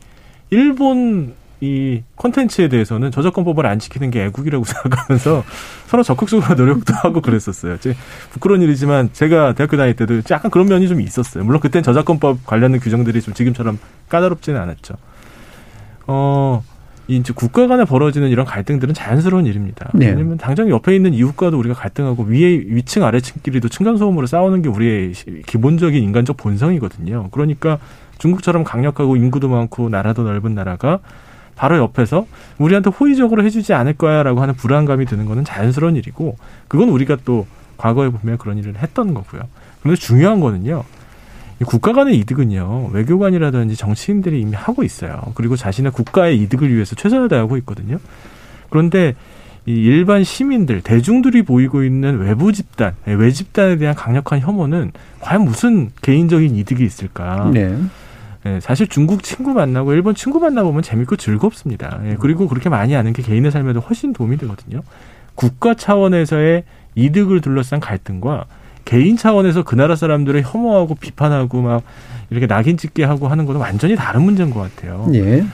일본 0.51 1.35
이 1.64 2.02
콘텐츠에 2.16 2.68
대해서는 2.68 3.10
저작권법을 3.10 3.64
안 3.64 3.78
지키는 3.78 4.10
게 4.10 4.24
애국이라고 4.24 4.64
생각하면서 4.68 5.44
서로 5.86 6.02
적극적으로 6.02 6.54
노력도 6.54 6.92
하고 6.92 7.22
그랬었어요. 7.22 7.78
제 7.78 7.96
부끄러운 8.32 8.60
일이지만 8.60 9.08
제가 9.14 9.54
대학교 9.54 9.78
다닐 9.78 9.96
때도 9.96 10.20
약간 10.30 10.50
그런 10.50 10.66
면이 10.68 10.88
좀 10.88 11.00
있었어요. 11.00 11.42
물론 11.44 11.60
그땐 11.60 11.82
저작권법 11.82 12.44
관련된 12.44 12.80
규정들이 12.80 13.22
좀 13.22 13.32
지금처럼 13.32 13.78
까다롭지는 14.10 14.60
않았죠. 14.60 14.94
어, 16.06 16.62
이 17.08 17.16
이제 17.16 17.32
국가 17.34 17.66
간에 17.66 17.84
벌어지는 17.84 18.28
이런 18.28 18.44
갈등들은 18.44 18.92
자연스러운 18.94 19.46
일입니다. 19.46 19.90
네. 19.94 20.08
왜냐면 20.08 20.36
당장 20.36 20.68
옆에 20.68 20.94
있는 20.94 21.14
이웃과도 21.14 21.58
우리가 21.58 21.74
갈등하고 21.74 22.24
위에 22.24 22.62
위층 22.66 23.04
아래층끼리도 23.04 23.68
층간 23.68 23.96
소음으로 23.96 24.26
싸우는 24.26 24.60
게 24.62 24.68
우리의 24.68 25.14
시- 25.14 25.42
기본적인 25.46 26.02
인간적 26.02 26.36
본성이거든요. 26.36 27.28
그러니까 27.30 27.78
중국처럼 28.18 28.64
강력하고 28.64 29.16
인구도 29.16 29.48
많고 29.48 29.88
나라도 29.88 30.22
넓은 30.24 30.54
나라가 30.54 31.00
바로 31.57 31.78
옆에서 31.78 32.26
우리한테 32.59 32.90
호의적으로 32.90 33.44
해주지 33.44 33.74
않을 33.74 33.94
거야라고 33.94 34.40
하는 34.40 34.55
불안감이 34.55 35.07
드는 35.07 35.26
거는 35.26 35.44
자연스러운 35.44 35.96
일이고 35.96 36.36
그건 36.68 36.88
우리가 36.88 37.18
또 37.24 37.46
과거에 37.76 38.09
보면 38.09 38.38
그런 38.38 38.59
일을 38.59 38.76
했던 38.78 39.14
거고요. 39.14 39.42
그런데 39.82 40.00
중요한 40.00 40.40
거는요. 40.40 40.84
이 41.61 41.64
국가 41.64 41.92
간의 41.92 42.18
이득은요 42.18 42.90
외교관이라든지 42.92 43.76
정치인들이 43.76 44.40
이미 44.40 44.55
하고 44.55 44.82
있어요. 44.82 45.22
그리고 45.34 45.57
자신의 45.57 45.92
국가의 45.92 46.40
이득을 46.40 46.72
위해서 46.72 46.96
최선을 46.96 47.28
다하고 47.28 47.57
있거든요. 47.59 47.98
그런데 48.70 49.14
이 49.66 49.72
일반 49.72 50.24
시민들, 50.24 50.82
대중들이 50.82 51.42
보이고 51.42 51.84
있는 51.84 52.18
외부 52.18 52.52
집단, 52.52 52.94
예, 53.09 53.12
외 53.12 53.30
집단에 53.30 53.76
대한 53.76 53.94
강력한 53.94 54.40
혐오는 54.40 54.92
과연 55.20 55.42
무슨 55.44 55.90
개인적인 56.02 56.55
이득이 56.57 56.84
있을까? 56.84 57.50
네. 57.52 57.74
예, 58.47 58.61
사실 58.61 58.86
중국 58.86 59.22
친구 59.22 59.55
만나고 59.55 59.92
일본 59.95 60.14
친구 60.14 60.38
만나보면 60.38 60.82
재밌고 60.82 61.16
즐겁습니다. 61.16 62.01
예, 62.05 62.16
그리고 62.18 62.47
그렇게 62.47 62.68
많이 62.68 62.95
아는 62.95 63.12
게 63.12 63.22
개인의 63.22 63.51
삶에도 63.51 63.80
훨씬 63.80 64.12
도움이 64.12 64.36
되거든요. 64.38 64.82
국가 65.34 65.74
차원에서의 65.74 66.64
이득을 66.95 67.40
둘러싼 67.40 67.80
갈등과 67.80 68.45
개인 68.84 69.16
차원에서 69.16 69.62
그 69.64 69.74
나라 69.74 69.97
사람들을 69.97 70.42
혐오하고 70.45 70.95
비판하고 70.95 71.62
막 71.62 71.82
이렇게 72.28 72.47
낙인 72.47 72.76
찍게 72.76 73.05
하고 73.05 73.28
하는 73.28 73.47
것은 73.47 73.61
완전히 73.61 73.97
다른 73.97 74.22
문제인 74.22 74.51
것 74.51 74.61
같아요. 74.61 75.07
예. 75.14 75.45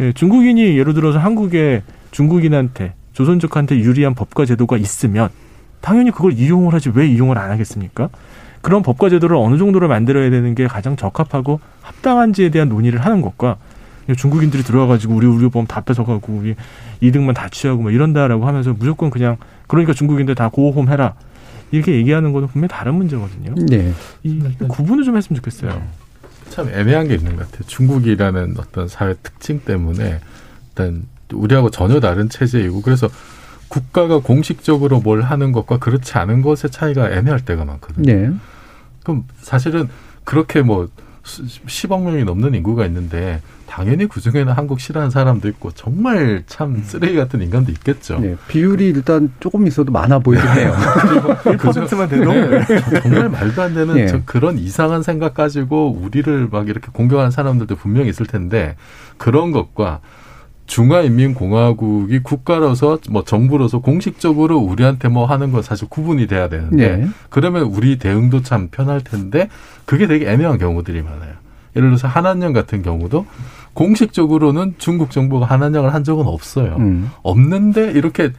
예, 0.00 0.12
중국인이 0.12 0.76
예를 0.76 0.92
들어서 0.92 1.20
한국에 1.20 1.82
중국인한테 2.10 2.94
조선족한테 3.12 3.78
유리한 3.78 4.14
법과 4.14 4.44
제도가 4.44 4.76
있으면 4.76 5.28
당연히 5.80 6.10
그걸 6.10 6.32
이용을 6.32 6.74
하지 6.74 6.90
왜 6.94 7.06
이용을 7.06 7.38
안 7.38 7.50
하겠습니까? 7.52 8.08
그런 8.60 8.82
법과 8.82 9.10
제도를 9.10 9.36
어느 9.36 9.56
정도로 9.56 9.86
만들어야 9.88 10.30
되는 10.30 10.54
게 10.54 10.66
가장 10.66 10.96
적합하고 10.96 11.60
합당한지에 12.08 12.50
대한 12.50 12.68
논의를 12.68 13.00
하는 13.04 13.22
것과 13.22 13.56
중국인들이 14.16 14.62
들어와가지고 14.62 15.14
우리 15.14 15.26
우리 15.26 15.48
보험 15.48 15.66
다 15.66 15.80
뺏어가고 15.80 16.32
우리 16.34 16.54
이득만 17.00 17.34
다 17.34 17.48
취하고 17.48 17.82
뭐 17.82 17.90
이런다라고 17.90 18.46
하면서 18.46 18.74
무조건 18.78 19.08
그냥 19.08 19.38
그러니까 19.66 19.94
중국인들 19.94 20.34
다 20.34 20.50
고호홈 20.50 20.90
해라 20.90 21.14
이렇게 21.70 21.92
얘기하는 21.96 22.32
거는 22.34 22.48
분명히 22.48 22.68
다른 22.68 22.94
문제거든요. 22.96 23.54
네. 23.66 23.92
이 24.22 24.38
구분을 24.68 25.04
좀 25.04 25.16
했으면 25.16 25.36
좋겠어요. 25.38 25.82
참 26.50 26.68
애매한 26.68 27.08
게 27.08 27.14
있는 27.14 27.36
것 27.36 27.50
같아요. 27.50 27.66
중국이라는 27.66 28.54
어떤 28.58 28.86
사회 28.86 29.14
특징 29.22 29.60
때문에 29.64 30.20
일단 30.68 31.04
우리하고 31.32 31.70
전혀 31.70 31.98
다른 32.00 32.28
체제이고 32.28 32.82
그래서 32.82 33.08
국가가 33.68 34.18
공식적으로 34.18 35.00
뭘 35.00 35.22
하는 35.22 35.50
것과 35.50 35.78
그렇지 35.78 36.12
않은 36.18 36.42
것의 36.42 36.70
차이가 36.70 37.10
애매할 37.10 37.40
때가 37.40 37.64
많거든요. 37.64 38.12
네. 38.12 38.30
그럼 39.02 39.24
사실은 39.40 39.88
그렇게 40.24 40.60
뭐 40.62 40.84
수- 40.86 41.03
10억 41.24 42.02
명이 42.02 42.24
넘는 42.24 42.54
인구가 42.54 42.84
있는데 42.86 43.40
당연히 43.66 44.06
그 44.06 44.20
중에는 44.20 44.52
한국 44.52 44.78
싫어하는 44.78 45.10
사람도 45.10 45.48
있고 45.48 45.70
정말 45.72 46.44
참 46.46 46.82
쓰레기 46.84 47.16
같은 47.16 47.42
인간도 47.42 47.72
있겠죠. 47.72 48.18
네. 48.20 48.36
비율이 48.46 48.88
일단 48.88 49.32
조금 49.40 49.66
있어도 49.66 49.90
많아 49.90 50.18
보이긴 50.18 50.46
해요. 50.50 50.74
1%만 51.44 52.08
돼도 52.08 52.32
네, 52.32 53.00
정말 53.02 53.30
말도 53.30 53.62
안 53.62 53.74
되는 53.74 53.96
예. 53.98 54.06
저 54.06 54.20
그런 54.24 54.58
이상한 54.58 55.02
생각 55.02 55.34
가지고 55.34 55.98
우리를 55.98 56.48
막 56.52 56.68
이렇게 56.68 56.88
공격하는 56.92 57.30
사람들도 57.30 57.74
분명히 57.76 58.10
있을 58.10 58.26
텐데 58.26 58.76
그런 59.16 59.50
것과 59.50 60.00
중화인민공화국이 60.66 62.20
국가로서 62.22 62.98
뭐 63.10 63.24
정부로서 63.24 63.80
공식적으로 63.80 64.58
우리한테 64.58 65.08
뭐 65.08 65.26
하는 65.26 65.52
건 65.52 65.62
사실 65.62 65.88
구분이 65.88 66.26
돼야 66.26 66.48
되는데 66.48 66.96
네. 66.96 67.08
그러면 67.30 67.62
우리 67.64 67.98
대응도 67.98 68.42
참 68.42 68.68
편할 68.70 69.00
텐데 69.02 69.48
그게 69.84 70.06
되게 70.06 70.30
애매한 70.30 70.58
경우들이 70.58 71.02
많아요. 71.02 71.32
예를 71.76 71.88
들어서 71.88 72.08
한한령 72.08 72.52
같은 72.52 72.82
경우도 72.82 73.26
공식적으로는 73.74 74.74
중국 74.78 75.10
정부가 75.10 75.46
한한령을 75.46 75.92
한 75.92 76.04
적은 76.04 76.26
없어요. 76.26 76.76
음. 76.78 77.10
없는데 77.22 77.90
이렇게 77.92 78.30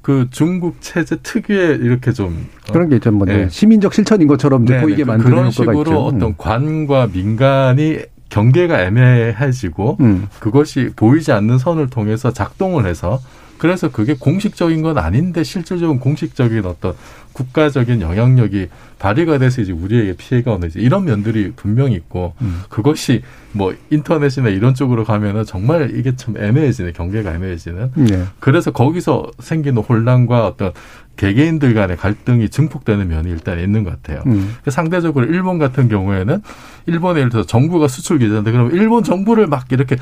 그 0.00 0.28
중국 0.30 0.76
체제 0.80 1.16
특유의 1.16 1.80
이렇게 1.80 2.12
좀 2.12 2.46
어, 2.68 2.72
그런 2.72 2.88
게 2.88 2.96
있죠. 2.96 3.12
뭐 3.12 3.26
네. 3.26 3.36
네. 3.44 3.48
시민적 3.50 3.92
실천인 3.92 4.26
것처럼 4.26 4.64
이제 4.64 4.76
네, 4.76 4.80
보이게 4.80 5.02
그- 5.04 5.08
만드는 5.08 5.30
그런 5.30 5.50
식으로 5.50 5.80
있죠. 5.82 5.98
어떤 6.06 6.22
음. 6.22 6.34
관과 6.38 7.08
민간이 7.12 7.98
경계가 8.28 8.82
애매해지고 8.82 9.98
음. 10.00 10.28
그것이 10.38 10.90
보이지 10.94 11.32
않는 11.32 11.58
선을 11.58 11.88
통해서 11.90 12.32
작동을 12.32 12.86
해서 12.86 13.20
그래서 13.58 13.90
그게 13.90 14.14
공식적인 14.14 14.82
건 14.82 14.98
아닌데 14.98 15.42
실질적인 15.42 15.98
공식적인 15.98 16.64
어떤 16.64 16.94
국가적인 17.32 18.00
영향력이 18.00 18.68
발휘가 18.98 19.38
돼서 19.38 19.60
이제 19.62 19.72
우리에게 19.72 20.14
피해가 20.16 20.52
오는 20.54 20.68
이제 20.68 20.80
이런 20.80 21.04
면들이 21.04 21.52
분명히 21.54 21.94
있고 21.94 22.34
음. 22.40 22.62
그것이 22.68 23.22
뭐 23.52 23.74
인터넷이나 23.90 24.48
이런 24.48 24.74
쪽으로 24.74 25.04
가면은 25.04 25.44
정말 25.44 25.96
이게 25.96 26.16
참 26.16 26.36
애매해지네 26.36 26.92
경계가 26.92 27.34
애매해지는 27.34 27.92
네. 27.94 28.24
그래서 28.40 28.70
거기서 28.70 29.30
생기는 29.40 29.82
혼란과 29.82 30.46
어떤 30.46 30.72
개개인들 31.18 31.74
간의 31.74 31.96
갈등이 31.98 32.48
증폭되는 32.48 33.06
면이 33.08 33.28
일단 33.30 33.60
있는 33.60 33.84
것 33.84 33.90
같아요. 33.90 34.22
음. 34.26 34.54
상대적으로 34.68 35.26
일본 35.26 35.58
같은 35.58 35.88
경우에는 35.88 36.40
일본에 36.86 37.18
예를 37.20 37.30
들어서 37.30 37.46
정부가 37.46 37.88
수출 37.88 38.18
규제인데 38.18 38.50
그러면 38.50 38.72
일본 38.72 39.04
정부를 39.04 39.46
막 39.46 39.66
이렇게 39.70 39.96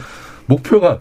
목표가 0.46 0.98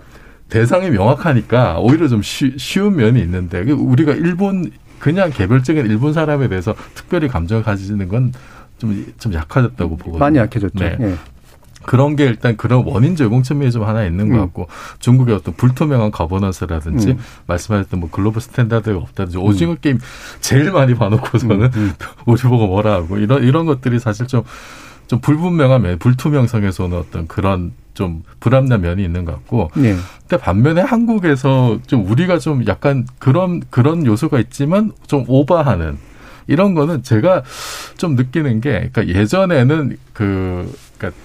대상이 0.49 0.89
명확하니까 0.89 1.79
오히려 1.79 2.07
좀 2.07 2.21
쉬, 2.23 2.55
쉬운 2.57 2.95
면이 2.95 3.19
있는데 3.21 3.59
우리가 3.61 4.13
일본 4.13 4.71
그냥 4.99 5.29
개별적인 5.29 5.85
일본 5.85 6.13
사람에 6.13 6.47
대해서 6.47 6.73
특별히 6.95 7.27
감정을 7.27 7.61
가지는 7.63 8.07
건 8.07 8.31
좀 8.77 9.05
좀 9.19 9.33
약해졌다고 9.33 9.95
보거든요. 9.97 10.19
많이 10.19 10.37
약해졌죠. 10.37 10.77
네. 10.83 10.97
예. 10.99 11.15
그런 11.85 12.15
게 12.15 12.25
일단 12.25 12.57
그런 12.57 12.83
원인 12.85 13.15
제공 13.15 13.43
측면이 13.43 13.71
좀 13.71 13.83
하나 13.83 14.03
있는 14.05 14.29
것 14.29 14.35
음. 14.35 14.41
같고 14.41 14.67
중국의 14.99 15.35
어떤 15.35 15.53
불투명한 15.55 16.11
거버넌스라든지 16.11 17.11
음. 17.11 17.19
말씀하셨던 17.47 17.99
뭐 17.99 18.09
global 18.09 18.41
standard가 18.41 18.97
없다든지 18.97 19.37
오징어 19.37 19.75
게임 19.75 19.99
제일 20.39 20.71
많이 20.71 20.95
봐놓고서는 20.95 21.71
음. 21.73 21.93
우리 22.25 22.41
보고 22.41 22.67
뭐라 22.67 22.93
하고 22.93 23.17
이런 23.17 23.43
이런 23.43 23.65
것들이 23.65 23.99
사실 23.99 24.27
좀좀 24.27 25.19
불분명한 25.21 25.81
면, 25.83 25.99
불투명성에서 25.99 26.85
오는 26.85 26.97
어떤 26.97 27.27
그런 27.27 27.73
좀 27.93 28.23
불합리한 28.39 28.81
면이 28.81 29.03
있는 29.03 29.23
것 29.23 29.33
같고 29.33 29.69
네. 29.75 29.95
근데 30.27 30.37
반면에 30.37 30.81
한국에서 30.81 31.79
좀 31.87 32.05
우리가 32.09 32.39
좀 32.39 32.65
약간 32.67 33.07
그런 33.19 33.61
그런 33.69 34.05
요소가 34.05 34.39
있지만 34.39 34.91
좀 35.07 35.23
오버하는 35.27 35.97
이런 36.47 36.75
거는 36.75 37.03
제가 37.03 37.43
좀 37.97 38.15
느끼는 38.15 38.61
게 38.61 38.89
그러니까 38.91 39.07
예전에는 39.07 39.97
그 40.13 40.71
그러니까 40.97 41.19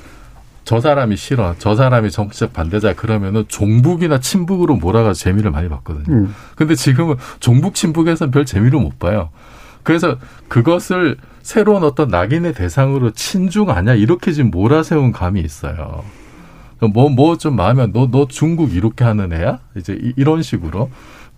저 0.65 0.81
사람이 0.81 1.17
싫어 1.17 1.55
저 1.59 1.75
사람이 1.75 2.11
정치적 2.11 2.53
반대자 2.53 2.95
그러면은 2.95 3.45
종북이나 3.49 4.21
친북으로 4.21 4.77
몰아가 4.77 5.13
재미를 5.13 5.51
많이 5.51 5.69
봤거든요. 5.69 6.15
음. 6.15 6.35
근데 6.57 6.75
지금은 6.75 7.17
종북 7.41 7.75
친북에서는 7.75 8.31
별 8.31 8.45
재미를 8.45 8.79
못 8.81 8.99
봐요. 8.99 9.31
그래서 9.83 10.17
그것을 10.49 11.17
새로운 11.43 11.83
어떤 11.85 12.09
낙인의 12.09 12.55
대상으로 12.55 13.13
친중 13.13 13.71
아니야 13.71 13.95
이렇게 13.95 14.31
지금 14.33 14.51
몰아세운 14.51 15.11
감이 15.13 15.41
있어요. 15.41 16.05
뭐 16.81 17.09
뭐 17.11 17.37
좀 17.37 17.57
마음에 17.57 17.87
너너 17.87 18.27
중국 18.29 18.75
이렇게 18.75 19.05
하는 19.05 19.33
애야 19.33 19.59
이제 19.77 19.99
이- 20.01 20.13
이런 20.17 20.43
식으로 20.43 20.91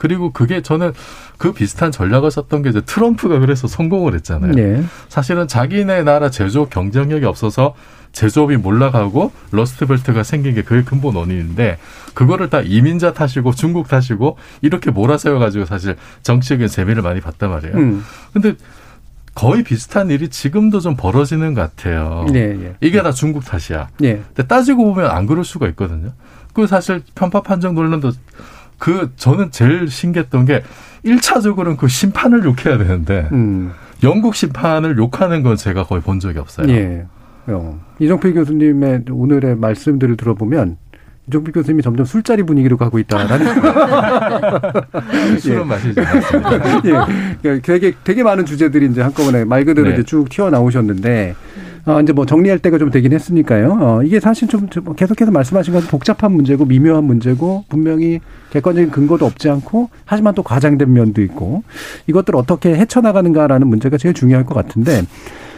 그리고 0.03 0.33
그게 0.33 0.63
저는 0.63 0.93
그 1.39 1.53
비슷한 1.53 1.93
전략을 1.93 2.33
썼던 2.33 2.63
게 2.63 2.71
이제 2.71 2.81
트럼프가 2.81 3.39
그래서 3.39 3.69
성공을 3.69 4.15
했잖아요. 4.15 4.51
네. 4.51 4.83
사실은 5.09 5.47
자기네 5.47 6.03
나라 6.03 6.29
제조업 6.29 6.71
경쟁력이 6.71 7.25
없어서 7.25 7.77
제조업이 8.11 8.57
몰락하고 8.57 9.31
러스트벨트가 9.53 10.25
생긴 10.25 10.57
게 10.57 10.63
그게 10.63 10.83
근본 10.83 11.15
원인인데 11.15 11.79
그거를 12.15 12.51
다 12.51 12.63
이민자 12.63 13.13
탓이고 13.13 13.53
중국 13.53 13.87
탓이고 13.87 14.39
이렇게 14.61 14.91
몰아세워 14.91 15.39
가지고 15.39 15.67
사실 15.67 15.95
정치적인 16.25 16.67
재미를 16.67 17.03
많이 17.03 17.21
봤단 17.21 17.49
말이에요. 17.51 17.77
음. 17.77 18.05
근데 18.33 18.57
거의 19.37 19.63
비슷한 19.63 20.11
일이 20.11 20.29
지금도 20.29 20.81
좀 20.81 20.97
벌어지는 20.97 21.55
것 21.55 21.61
같아요. 21.61 22.27
예, 22.35 22.41
예. 22.41 22.75
이게 22.81 23.01
다 23.03 23.13
중국 23.13 23.45
탓이야. 23.45 23.87
예. 24.03 24.15
근데 24.35 24.49
따지고 24.49 24.85
보면 24.93 25.09
안 25.13 25.27
그럴 25.29 25.45
수가 25.45 25.69
있거든요. 25.69 26.11
그 26.55 26.67
사실 26.67 27.03
편파 27.15 27.43
판정 27.43 27.77
논란도 27.77 28.11
그 28.83 29.13
저는 29.15 29.53
제일 29.53 29.89
신기했던 29.89 30.45
게 30.45 30.65
1차적으로는 31.05 31.77
그 31.77 31.87
심판을 31.87 32.43
욕해야 32.45 32.79
되는데 32.79 33.29
음. 33.31 33.71
영국 34.03 34.35
심판을 34.35 34.99
욕하는 34.99 35.45
건 35.45 35.55
제가 35.55 35.85
거의 35.85 36.03
본 36.03 36.19
적이 36.19 36.41
없어요. 36.41 36.69
예. 36.69 37.07
어. 37.47 37.81
이정필 38.01 38.35
교수님의 38.35 39.05
오늘의 39.09 39.55
말씀들을 39.55 40.17
들어보면 40.17 40.79
이정필 41.29 41.53
교수님이 41.53 41.85
점점 41.85 42.05
술자리 42.05 42.43
분위기로 42.43 42.77
가고 42.77 42.99
있다라는 42.99 43.47
술은 45.39 45.69
마시지 45.69 46.01
않습니다. 46.01 46.53
예. 46.85 46.91
그러니까 47.41 47.63
되게 47.63 47.93
되게 48.03 48.25
많은 48.25 48.45
주제들이 48.45 48.87
이제 48.87 49.01
한꺼번에 49.01 49.45
말 49.45 49.65
그대로 49.65 49.91
네. 49.91 49.95
이제 49.95 50.03
쭉 50.03 50.29
튀어 50.29 50.51
나오셨는데 50.51 51.37
어, 51.85 52.01
이제 52.01 52.13
뭐 52.13 52.25
정리할 52.27 52.61
때가 52.61 52.79
좀 52.79 52.91
되긴 52.91 53.13
했으니까요. 53.13 53.79
어, 53.81 54.03
이게 54.03 54.21
사실 54.21 54.47
좀, 54.47 54.69
좀 54.69 54.95
계속해서 54.95 55.33
말씀하신 55.33 55.75
것처럼 55.75 55.91
복잡한 55.91 56.33
문제고 56.33 56.65
미묘한 56.65 57.05
문제고 57.05 57.65
분명히 57.69 58.21
객관적인 58.51 58.91
근거도 58.91 59.27
없지 59.27 59.51
않고 59.51 59.89
하지만 60.05 60.35
또 60.35 60.43
과장된 60.43 60.93
면도 60.93 61.23
있고 61.23 61.65
이것들을 62.07 62.39
어떻게 62.39 62.75
헤쳐나가는가라는 62.77 63.67
문제가 63.67 63.99
제일 63.99 64.15
중요할 64.15 64.47
것 64.47 64.55
같은데 64.55 65.03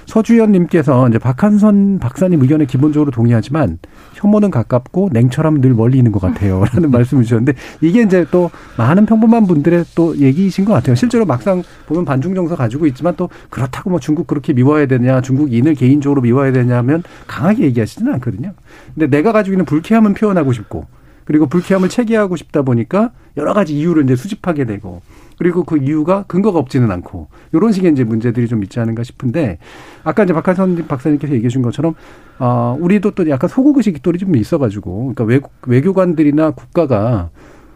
서주현님께서 0.07 1.09
이제 1.09 1.19
박한선 1.19 1.99
박사님 1.99 2.43
의견에 2.43 2.67
기본적으로 2.67 3.11
동의하지만 3.11 3.79
혐오는 4.15 4.51
가깝고 4.51 5.11
냉철함은 5.13 5.61
늘 5.61 5.75
멀리 5.75 5.99
있는 5.99 6.13
것 6.13 6.21
같아요. 6.21 6.65
라는 6.73 6.91
말씀을 6.91 7.25
주셨는데 7.25 7.55
이게 7.81 8.03
이제 8.03 8.27
또 8.31 8.51
많은 8.77 9.07
평범한 9.07 9.47
분들의 9.47 9.85
또 9.95 10.17
얘기이신 10.17 10.65
것 10.65 10.73
같아요. 10.73 10.95
실제로 10.95 11.25
막상 11.25 11.63
보면 11.87 12.05
반중 12.05 12.35
정서 12.35 12.57
가지고 12.57 12.87
있지만 12.87 13.15
또 13.17 13.29
그렇다고 13.51 13.91
뭐 13.91 14.01
중국 14.01 14.27
그렇게 14.27 14.53
미워야 14.53 14.87
되냐 14.87 15.21
중국인을 15.21 15.75
개인적으로 15.75 16.23
미워야 16.23 16.53
되냐 16.53 16.77
하면 16.79 17.03
강하게 17.27 17.65
얘기하시지는 17.65 18.13
않거든요. 18.15 18.53
근데 18.95 19.07
내가 19.07 19.33
가지고 19.33 19.55
있는 19.55 19.65
불쾌함은 19.65 20.15
표현하고 20.15 20.53
싶고 20.53 20.87
그리고 21.25 21.47
불쾌함을 21.47 21.89
체계하고 21.89 22.37
싶다 22.37 22.63
보니까 22.63 23.11
여러 23.37 23.55
가지 23.55 23.75
이유를 23.75 24.05
이제 24.05 24.17
수집하게 24.17 24.65
되고 24.65 25.03
그리고 25.39 25.65
그 25.65 25.79
이유가 25.79 26.25
근거가 26.27 26.59
없지는 26.59 26.91
않고 26.91 27.29
이런 27.53 27.73
식의 27.73 27.93
이제 27.93 28.05
문제들이 28.05 28.49
좀 28.49 28.63
있지 28.63 28.81
않은가 28.81 29.03
싶은데 29.03 29.59
아까 30.03 30.25
이제 30.25 30.33
박한선 30.33 30.87
박사님께서 30.87 31.35
얘기해 31.35 31.49
준 31.49 31.63
것처럼 31.63 31.95
아 32.39 32.77
우리도 32.79 33.13
또 33.13 33.29
약간 33.29 33.49
소국 33.49 33.77
의식이 33.77 34.01
또좀 34.01 34.37
있어가지고 34.37 34.99
그러니까 34.99 35.25
외국 35.25 35.53
외교관들이나 35.67 36.51
국가가 36.53 37.31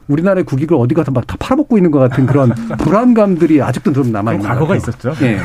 우리나라의 0.08 0.44
국익을 0.44 0.76
어디 0.76 0.94
가서 0.94 1.10
막 1.12 1.26
다 1.26 1.36
팔아먹고 1.38 1.76
있는 1.76 1.90
것 1.90 1.98
같은 1.98 2.24
그런 2.24 2.50
불안감들이 2.80 3.60
아직도 3.60 3.92
좀 3.92 4.10
남아 4.10 4.32
있는 4.32 4.48
과거가 4.48 4.74
것 4.78 4.82
같아요. 4.82 5.12
있었죠. 5.12 5.26
예. 5.26 5.38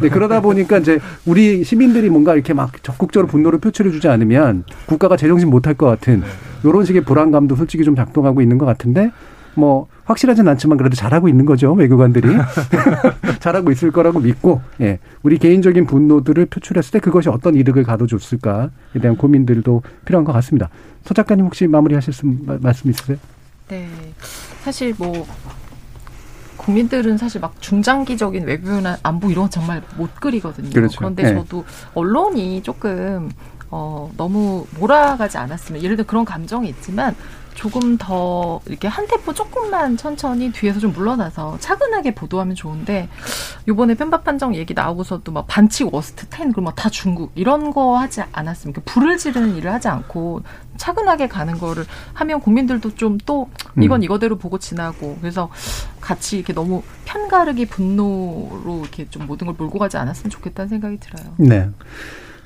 네, 0.00 0.08
그러다 0.08 0.40
보니까 0.40 0.78
이제 0.78 0.98
우리 1.24 1.62
시민들이 1.62 2.10
뭔가 2.10 2.34
이렇게 2.34 2.52
막 2.52 2.82
적극적으로 2.82 3.28
분노를 3.28 3.60
표출해주지 3.60 4.08
않으면 4.08 4.64
국가가 4.86 5.16
제정신 5.16 5.48
못할 5.48 5.74
것 5.74 5.86
같은 5.86 6.24
이런 6.64 6.84
식의 6.84 7.04
불안감도 7.04 7.54
솔직히 7.54 7.84
좀 7.84 7.94
작동하고 7.94 8.42
있는 8.42 8.58
것 8.58 8.66
같은데 8.66 9.12
뭐 9.58 9.88
확실하진 10.04 10.46
않지만 10.48 10.78
그래도 10.78 10.94
잘하고 10.94 11.28
있는 11.28 11.44
거죠 11.44 11.72
외교관들이 11.72 12.28
잘하고 13.40 13.70
있을 13.72 13.90
거라고 13.90 14.20
믿고 14.20 14.60
예 14.80 14.98
우리 15.22 15.36
개인적인 15.38 15.86
분노들을 15.86 16.46
표출했을 16.46 16.92
때 16.92 16.98
그것이 17.00 17.28
어떤 17.28 17.54
이득을 17.56 17.82
가져줬을까에 17.82 18.68
대한 19.02 19.16
고민들도 19.16 19.82
필요한 20.04 20.24
것 20.24 20.32
같습니다. 20.34 20.70
서 21.04 21.12
작가님 21.12 21.44
혹시 21.46 21.66
마무리하실 21.66 22.12
수- 22.12 22.26
마- 22.26 22.56
말씀 22.60 22.88
있으세요? 22.90 23.16
네. 23.68 23.88
사실 24.62 24.94
뭐 24.96 25.26
국민들은 26.56 27.16
사실 27.18 27.40
막 27.40 27.54
중장기적인 27.60 28.44
외교나 28.44 28.98
안보 29.02 29.30
이런 29.30 29.44
거 29.44 29.50
정말 29.50 29.82
못 29.96 30.14
그리거든요. 30.20 30.70
그렇죠. 30.70 31.02
런데 31.02 31.22
네. 31.22 31.34
저도 31.34 31.64
언론이 31.94 32.62
조금 32.62 33.30
어 33.70 34.10
너무 34.16 34.66
몰아가지 34.78 35.36
않았으면 35.38 35.82
예를 35.82 35.96
들어 35.96 36.06
그런 36.06 36.24
감정이 36.24 36.68
있지만 36.70 37.14
조금 37.58 37.98
더 37.98 38.60
이렇게 38.66 38.86
한 38.86 39.06
템포 39.08 39.34
조금만 39.34 39.96
천천히 39.96 40.52
뒤에서 40.52 40.78
좀 40.78 40.92
물러나서 40.92 41.58
차분하게 41.58 42.14
보도하면 42.14 42.54
좋은데 42.54 43.08
요번에 43.66 43.94
편파 43.94 44.22
판정 44.22 44.54
얘기 44.54 44.74
나오고서도 44.74 45.32
막 45.32 45.46
반칙 45.48 45.92
워스트 45.92 46.26
10 46.30 46.52
그러면 46.52 46.72
다 46.76 46.88
중국 46.88 47.32
이런 47.34 47.72
거 47.72 47.98
하지 47.98 48.22
않았으면 48.30 48.74
그 48.74 48.80
불을 48.84 49.18
지르는 49.18 49.56
일을 49.56 49.72
하지 49.72 49.88
않고 49.88 50.42
차분하게 50.76 51.26
가는 51.26 51.58
거를 51.58 51.84
하면 52.14 52.40
국민들도 52.40 52.94
좀 52.94 53.18
또 53.26 53.50
이건 53.76 54.00
음. 54.00 54.04
이거대로 54.04 54.38
보고 54.38 54.58
지나고 54.58 55.18
그래서 55.20 55.50
같이 56.00 56.38
이렇게 56.38 56.52
너무 56.52 56.82
편가르기 57.04 57.66
분노로 57.66 58.80
이렇게 58.82 59.08
좀 59.10 59.26
모든 59.26 59.46
걸 59.46 59.56
몰고 59.58 59.78
가지 59.78 59.96
않았으면 59.96 60.30
좋겠다는 60.30 60.68
생각이 60.68 60.98
들어요. 60.98 61.34
네. 61.36 61.68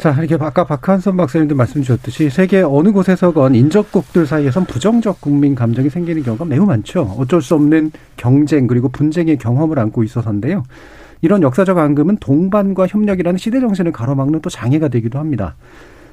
자, 0.02 0.10
이렇게 0.18 0.34
아까 0.44 0.64
박한선 0.64 1.16
박사님도 1.16 1.54
말씀 1.54 1.80
주셨듯이 1.80 2.28
세계 2.28 2.60
어느 2.60 2.90
곳에서건 2.90 3.54
인접국들 3.54 4.26
사이에선 4.26 4.64
부정적 4.64 5.20
국민 5.20 5.54
감정이 5.54 5.90
생기는 5.90 6.24
경우가 6.24 6.44
매우 6.44 6.66
많죠. 6.66 7.02
어쩔 7.18 7.40
수 7.40 7.54
없는 7.54 7.92
경쟁 8.16 8.66
그리고 8.66 8.88
분쟁의 8.88 9.38
경험을 9.38 9.78
안고 9.78 10.02
있어서인데요. 10.02 10.64
이런 11.20 11.42
역사적 11.42 11.78
앙금은 11.78 12.16
동반과 12.16 12.88
협력이라는 12.88 13.38
시대 13.38 13.60
정신을 13.60 13.92
가로막는 13.92 14.40
또 14.40 14.50
장애가 14.50 14.88
되기도 14.88 15.20
합니다. 15.20 15.54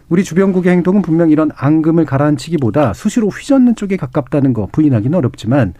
우리 0.07 0.23
주변국의 0.23 0.71
행동은 0.71 1.01
분명 1.01 1.31
이런 1.31 1.49
앙금을 1.55 2.05
가라앉히기보다 2.05 2.93
수시로 2.93 3.29
휘젓는 3.29 3.73
쪽에 3.73 3.97
가깝다는 3.97 4.53
거 4.53 4.67
부인하기는 4.71 5.17
어렵지만 5.17 5.73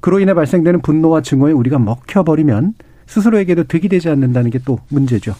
그로 0.00 0.20
인해 0.20 0.34
발생되는 0.34 0.82
분노와 0.82 1.22
증오에 1.22 1.52
우리가 1.52 1.78
먹혀버리면 1.78 2.74
스스로에게도 3.06 3.64
득이 3.64 3.88
되지 3.88 4.10
않는다는 4.10 4.50
게 4.50 4.58
또 4.66 4.78
문제죠. 4.90 5.34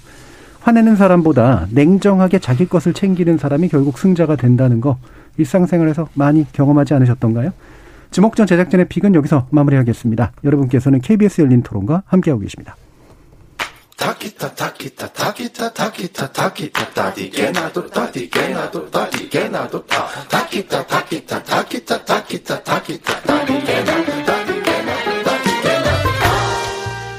화내는 0.67 0.97
사람보다 0.97 1.69
냉정하게 1.71 2.41
자기 2.41 2.67
것을 2.67 2.93
챙기는 2.93 3.39
사람이 3.39 3.69
결국 3.69 3.99
승자가 3.99 4.35
된다는 4.35 4.81
거 4.81 4.99
일상생활에서 5.37 6.09
많이 6.15 6.45
경험하지 6.53 6.93
않으셨던가요? 6.93 7.53
지목전 8.11 8.49
제작진의 8.49 8.89
픽은 8.89 9.15
여기서 9.15 9.47
마무리하겠습니다. 9.51 10.33
여러분께서는 10.43 11.01
KBS 11.03 11.43
열린 11.43 11.63
토론과 11.63 12.03
함께하고 12.07 12.41
계십니다. 12.41 12.75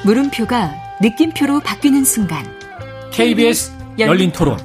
물음표가 0.03 0.71
느낌표로 1.01 1.61
바뀌는 1.61 2.03
순간 2.03 2.66
KBS 3.17 3.71
열린 3.97 4.31
토론. 4.31 4.59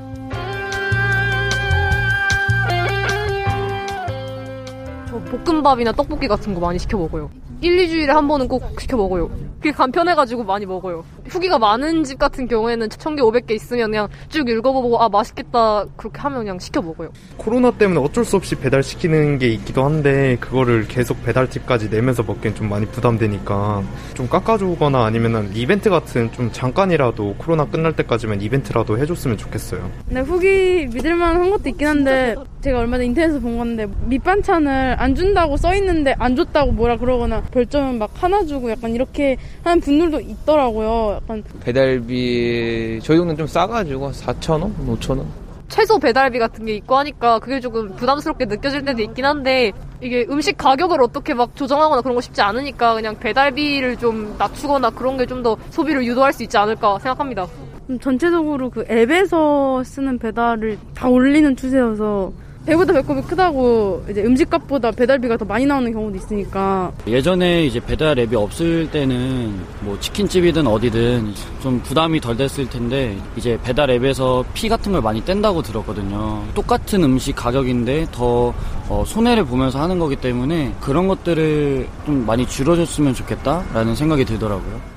저 5.09 5.19
볶음밥이나 5.31 5.93
떡볶이 5.93 6.29
같은 6.29 6.53
거 6.53 6.61
많이 6.61 6.79
시켜 6.79 6.99
먹어요. 6.99 7.31
1, 7.63 7.77
2주일에 7.87 8.09
한 8.09 8.27
번은 8.27 8.49
꼭 8.49 8.81
시켜 8.81 8.97
먹어요. 8.97 9.31
그게 9.63 9.71
간편해가지고 9.71 10.43
많이 10.43 10.67
먹어요. 10.67 11.05
후기가 11.29 11.57
많은 11.57 12.03
집 12.03 12.19
같은 12.19 12.49
경우에는 12.49 12.89
1000개, 12.89 13.21
500개 13.21 13.53
있으면 13.53 13.93
그냥 13.93 14.09
쭉 14.29 14.49
읽어보고 14.49 15.01
아 15.01 15.09
맛있겠다 15.09 15.85
그렇게 15.97 16.21
하면 16.21 16.41
그냥 16.41 16.59
시켜 16.59 16.83
먹어요. 16.83 17.13
코로나 17.37 17.71
때문에 17.71 18.01
어쩔 18.01 18.25
수 18.25 18.35
없이 18.35 18.57
배달시키는 18.57 19.39
게 19.39 19.47
있기도 19.51 19.85
한데 19.85 20.37
그거를 20.41 20.89
계속 20.89 21.23
배달팁까지 21.25 21.91
내면서 21.91 22.25
먹기엔 22.25 22.57
좀 22.57 22.69
많이 22.69 22.87
부담되니까 22.87 23.85
좀 24.15 24.29
깎아주거나 24.29 25.05
아니면 25.05 25.53
이벤트 25.55 25.89
같은 25.89 26.33
좀 26.33 26.51
잠깐이라도 26.51 27.37
코로나 27.39 27.65
끝날 27.65 27.95
때까지만 27.95 28.41
이벤트라도 28.43 28.99
해줬으면 28.99 29.39
좋겠어요. 29.39 29.89
네, 30.09 30.21
후기 30.21 30.89
믿을만한 30.93 31.51
것도 31.51 31.69
있긴 31.69 31.87
한데 31.87 32.35
제가 32.63 32.81
얼마 32.81 32.97
전에 32.97 33.07
인터넷에서 33.07 33.39
본 33.39 33.59
건데 33.59 33.87
밑반찬을 34.07 34.97
안 34.99 35.15
준다고 35.15 35.57
써 35.57 35.73
있는데 35.77 36.15
안 36.19 36.35
줬다고 36.35 36.73
뭐라 36.73 36.97
그러거나 36.97 37.43
별점은 37.57 37.99
막 37.99 38.11
하나 38.15 38.45
주고 38.45 38.71
약간 38.71 38.91
이렇게 38.95 39.37
하는 39.63 39.81
분들도 39.81 40.21
있더라고요. 40.21 41.19
약간 41.23 41.43
배달비 41.61 43.01
저희 43.03 43.17
동네는 43.19 43.37
좀 43.37 43.47
싸가지고 43.47 44.11
4,000원, 44.13 44.73
5,000원. 44.87 45.25
최소 45.69 45.99
배달비 45.99 46.39
같은 46.39 46.67
게 46.67 46.75
있고 46.75 46.97
하니까 46.97 47.39
그게 47.39 47.59
조금 47.59 47.95
부담스럽게 47.97 48.45
느껴질 48.45 48.85
때도 48.85 49.01
있긴 49.03 49.25
한데 49.25 49.73
이게 50.03 50.27
음식 50.29 50.59
가격을 50.59 51.01
어떻게 51.01 51.33
막 51.33 51.57
조정하거나 51.57 52.03
그런 52.03 52.15
거 52.15 52.21
쉽지 52.21 52.43
않으니까 52.43 52.93
그냥 52.95 53.19
배달비를 53.19 53.97
좀 53.97 54.35
낮추거나 54.39 54.91
그런 54.91 55.17
게 55.17 55.25
좀 55.25 55.43
더 55.43 55.57
소비를 55.71 56.05
유도할 56.05 56.33
수 56.35 56.43
있지 56.43 56.59
않을까 56.59 56.99
생각합니다. 56.99 57.47
좀 57.87 57.99
전체적으로 57.99 58.69
그 58.71 58.85
앱에서 58.91 59.83
쓰는 59.83 60.19
배달을 60.19 60.77
다 60.95 61.09
올리는 61.09 61.57
추세여서 61.57 62.33
배보다 62.67 62.93
배꼽이 62.93 63.23
크다고 63.23 64.05
이제 64.09 64.23
음식값보다 64.23 64.93
배달비가 64.93 65.37
더 65.37 65.45
많이 65.45 65.67
나오는 65.67 65.93
경우도 65.93 66.17
있으니까 66.17 66.93
예전에 67.07 67.67
이제 67.67 67.81
배달 67.81 68.19
앱이 68.19 68.37
없을 68.37 68.91
때는 68.91 69.61
뭐 69.81 69.99
치킨집이든 69.99 70.67
어디든 70.67 71.35
좀 71.61 71.81
부담이 71.83 72.21
덜 72.21 72.37
됐을 72.37 72.69
텐데 72.69 73.17
이제 73.37 73.59
배달 73.63 73.91
앱에서 73.91 74.45
피 74.55 74.69
같은 74.69 74.93
걸 74.93 75.03
많이 75.03 75.25
뗀다고 75.25 75.63
들었거든요. 75.63 76.43
똑같은 76.55 77.03
음식 77.03 77.35
가격인데 77.35 78.07
더 78.13 78.55
어, 78.89 79.05
손해를 79.07 79.45
보면서 79.45 79.81
하는 79.81 79.99
거기 79.99 80.17
때문에 80.17 80.75
그런 80.81 81.09
것들을 81.09 81.89
좀 82.07 82.27
많이 82.27 82.47
줄여줬으면 82.47 83.15
좋겠다라는 83.15 83.95
생각이 83.97 84.25
들더라고요. 84.25 84.92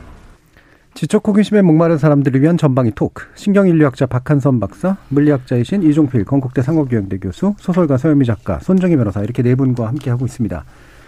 지적 0.96 1.28
호기심에 1.28 1.62
목마른 1.62 1.98
사람들을 1.98 2.42
위한 2.42 2.58
전방위 2.58 2.92
토크. 2.96 3.26
신경인류학자 3.36 4.06
박한선 4.06 4.62
박사, 4.62 4.96
물리학자이신 5.10 5.84
이종필 5.84 6.24
건국대 6.24 6.62
상호교양대 6.62 7.18
교수, 7.18 7.54
소설가 7.60 7.98
서현미 7.98 8.24
작가, 8.24 8.60
손정희 8.60 8.96
변호사 8.96 9.22
이렇게 9.22 9.44
네 9.44 9.56
분과 9.56 9.88
함께 9.88 10.10
하고 10.10 10.26
있습니다. 10.26 10.64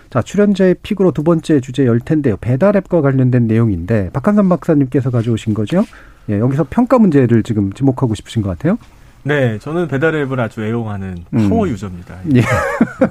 자, 0.10 0.22
출연자의 0.22 0.76
픽으로 0.84 1.14
두 1.14 1.24
번째 1.24 1.62
주제 1.62 1.86
열 1.86 2.02
텐데요. 2.02 2.36
배달앱과 2.36 3.00
관련된 3.00 3.48
내용인데 3.48 4.10
박한선 4.12 4.50
박사님께서 4.50 5.10
가져오신 5.10 5.54
거죠? 5.54 5.86
예, 6.30 6.38
여기서 6.38 6.68
평가 6.70 7.00
문제를 7.00 7.44
지금 7.44 7.72
지목하고 7.72 8.14
싶으신 8.14 8.42
것 8.42 8.50
같아요. 8.50 8.78
네, 9.24 9.58
저는 9.60 9.88
배달앱을 9.88 10.38
아주 10.38 10.66
애용하는 10.66 11.16
음. 11.34 11.50
파워 11.50 11.66
유저입니다. 11.66 12.18
예. 12.36 12.42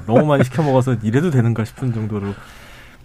너무 0.05 0.27
많이 0.27 0.43
시켜 0.43 0.61
먹어서 0.61 0.95
이래도 1.01 1.31
되는가 1.31 1.65
싶은 1.65 1.91
정도로 1.91 2.35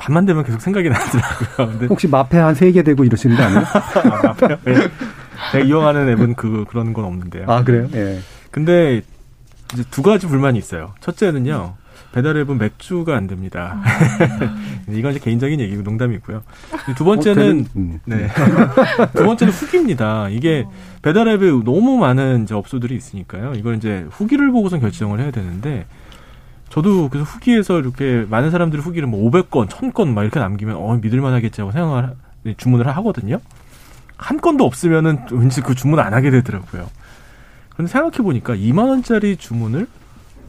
밤만 0.03 0.27
되면 0.27 0.43
계속 0.45 0.61
생각이 0.61 0.89
나더라고요. 0.89 1.69
근데 1.71 1.87
혹시 1.87 2.09
마페 2.09 2.37
한 2.39 2.55
세 2.55 2.73
개 2.73 2.83
되고 2.83 3.05
이러시는 3.05 3.37
거 3.37 3.43
아니에요? 3.45 3.63
아, 3.71 4.27
마페요? 4.27 4.59
네. 4.65 4.75
제가 5.53 5.65
이용하는 5.65 6.09
앱은 6.11 6.35
그 6.35 6.65
그런 6.69 6.93
건 6.93 7.05
없는데요. 7.05 7.45
아, 7.49 7.63
그래요? 7.63 7.89
예. 7.95 8.19
근데 8.51 9.03
이제 9.73 9.85
두 9.91 10.03
가지 10.03 10.27
불만이 10.27 10.59
있어요. 10.59 10.95
첫째는요. 11.01 11.75
배달앱은 12.13 12.59
맥주가 12.59 13.17
안 13.17 13.27
됩니다. 13.27 13.81
이건 14.91 15.13
이제 15.13 15.21
개인적인 15.21 15.61
얘기고 15.61 15.83
농담이고요. 15.83 16.43
두 16.97 17.05
번째는 17.05 17.43
어, 17.43 17.47
되는- 17.47 17.67
음. 17.77 18.01
네. 18.05 18.29
두 19.15 19.25
번째는 19.25 19.53
후기입니다. 19.53 20.29
이게 20.29 20.67
배달앱에 21.03 21.47
너무 21.65 21.97
많은 21.99 22.43
이제 22.43 22.55
업소들이 22.55 22.95
있으니까요. 22.97 23.53
이걸 23.55 23.77
이제 23.77 24.07
후기를 24.11 24.51
보고선 24.51 24.81
결정을 24.81 25.21
해야 25.21 25.31
되는데 25.31 25.87
저도 26.73 27.11
그래서 27.11 27.25
후기에서 27.29 27.79
이렇게 27.79 28.27
많은 28.31 28.51
사람들이 28.51 28.81
후기를 28.81 29.07
뭐 29.07 29.31
500건, 29.31 29.69
1000건 29.69 30.09
막 30.15 30.23
이렇게 30.23 30.41
남기면 30.41 30.75
어 30.77 30.99
믿을 31.03 31.21
만 31.21 31.35
하겠지 31.35 31.61
하고 31.61 31.71
생각을 31.71 32.05
하- 32.05 32.13
네, 32.45 32.55
주문을 32.57 32.89
하거든요. 32.89 33.39
한 34.17 34.41
건도 34.41 34.65
없으면은 34.65 35.19
왠지 35.33 35.61
그 35.61 35.75
주문 35.75 35.99
안 35.99 36.15
하게 36.15 36.31
되더라고요. 36.31 36.89
그런데 37.71 37.93
생각해 37.93 38.17
보니까 38.19 38.55
2만 38.55 38.89
원짜리 38.89 39.37
주문을 39.37 39.87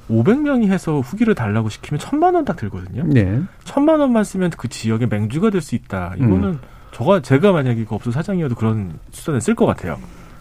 500명이 0.10 0.70
해서 0.72 1.00
후기를 1.02 1.36
달라고 1.36 1.68
시키면 1.70 2.00
1000만 2.00 2.36
원 2.36 2.46
딱 2.46 2.56
들거든요. 2.56 3.04
네. 3.06 3.42
1000만 3.66 4.00
원만 4.00 4.24
쓰면 4.24 4.52
그 4.52 4.70
지역에 4.70 5.08
맹주가 5.08 5.50
될 5.50 5.62
수 5.62 5.76
있다. 5.76 6.14
이거는 6.18 6.44
음. 6.44 6.60
저가 6.94 7.22
제가 7.22 7.52
만약에 7.52 7.84
그 7.86 7.96
업소 7.96 8.12
사장이어도 8.12 8.56
그런 8.56 8.98
수단을 9.12 9.42
쓸 9.42 9.56
것 9.56 9.66
같아요. 9.66 10.00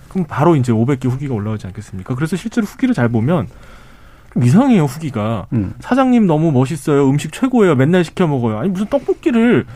그럼 0.09 0.26
바로 0.28 0.55
이제 0.55 0.72
500개 0.72 1.09
후기가 1.09 1.35
올라오지 1.35 1.66
않겠습니까? 1.66 2.14
그래서 2.14 2.37
실제로 2.37 2.66
후기를 2.66 2.95
잘 2.95 3.09
보면 3.09 3.49
좀 4.33 4.43
이상해요, 4.45 4.85
후기가. 4.85 5.47
음. 5.53 5.74
사장님 5.80 6.26
너무 6.26 6.53
멋있어요. 6.53 7.09
음식 7.09 7.33
최고예요. 7.33 7.74
맨날 7.74 8.05
시켜 8.05 8.26
먹어요. 8.26 8.59
아니 8.59 8.68
무슨 8.70 8.87
떡볶이를 8.87 9.66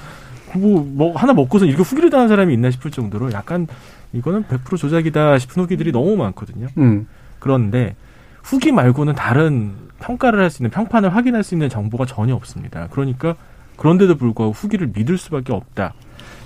뭐, 0.55 0.87
뭐 0.91 1.17
하나 1.17 1.33
먹고서 1.35 1.67
이렇게 1.67 1.83
후기를 1.83 2.11
다는 2.11 2.29
사람이 2.29 2.53
있나 2.55 2.71
싶을 2.71 2.91
정도로 2.91 3.33
약간 3.33 3.67
이거는 4.13 4.45
100% 4.45 4.79
조작이다 4.79 5.39
싶은 5.39 5.63
후기들이 5.63 5.93
너무 5.93 6.17
많거든요. 6.17 6.69
음. 6.79 7.07
그런데 7.39 7.95
후기 8.43 8.73
말고는 8.73 9.15
다른 9.15 9.75
평가를 10.01 10.41
할 10.41 10.51
수 10.51 10.63
있는 10.63 10.71
평판을 10.71 11.15
확인할 11.15 11.43
수 11.43 11.55
있는 11.55 11.69
정보가 11.69 12.07
전혀 12.07 12.35
없습니다. 12.35 12.89
그러니까 12.91 13.35
그런데도 13.77 14.17
불구하고 14.17 14.53
후기를 14.53 14.91
믿을 14.95 15.19
수밖에 15.19 15.53
없다. 15.53 15.95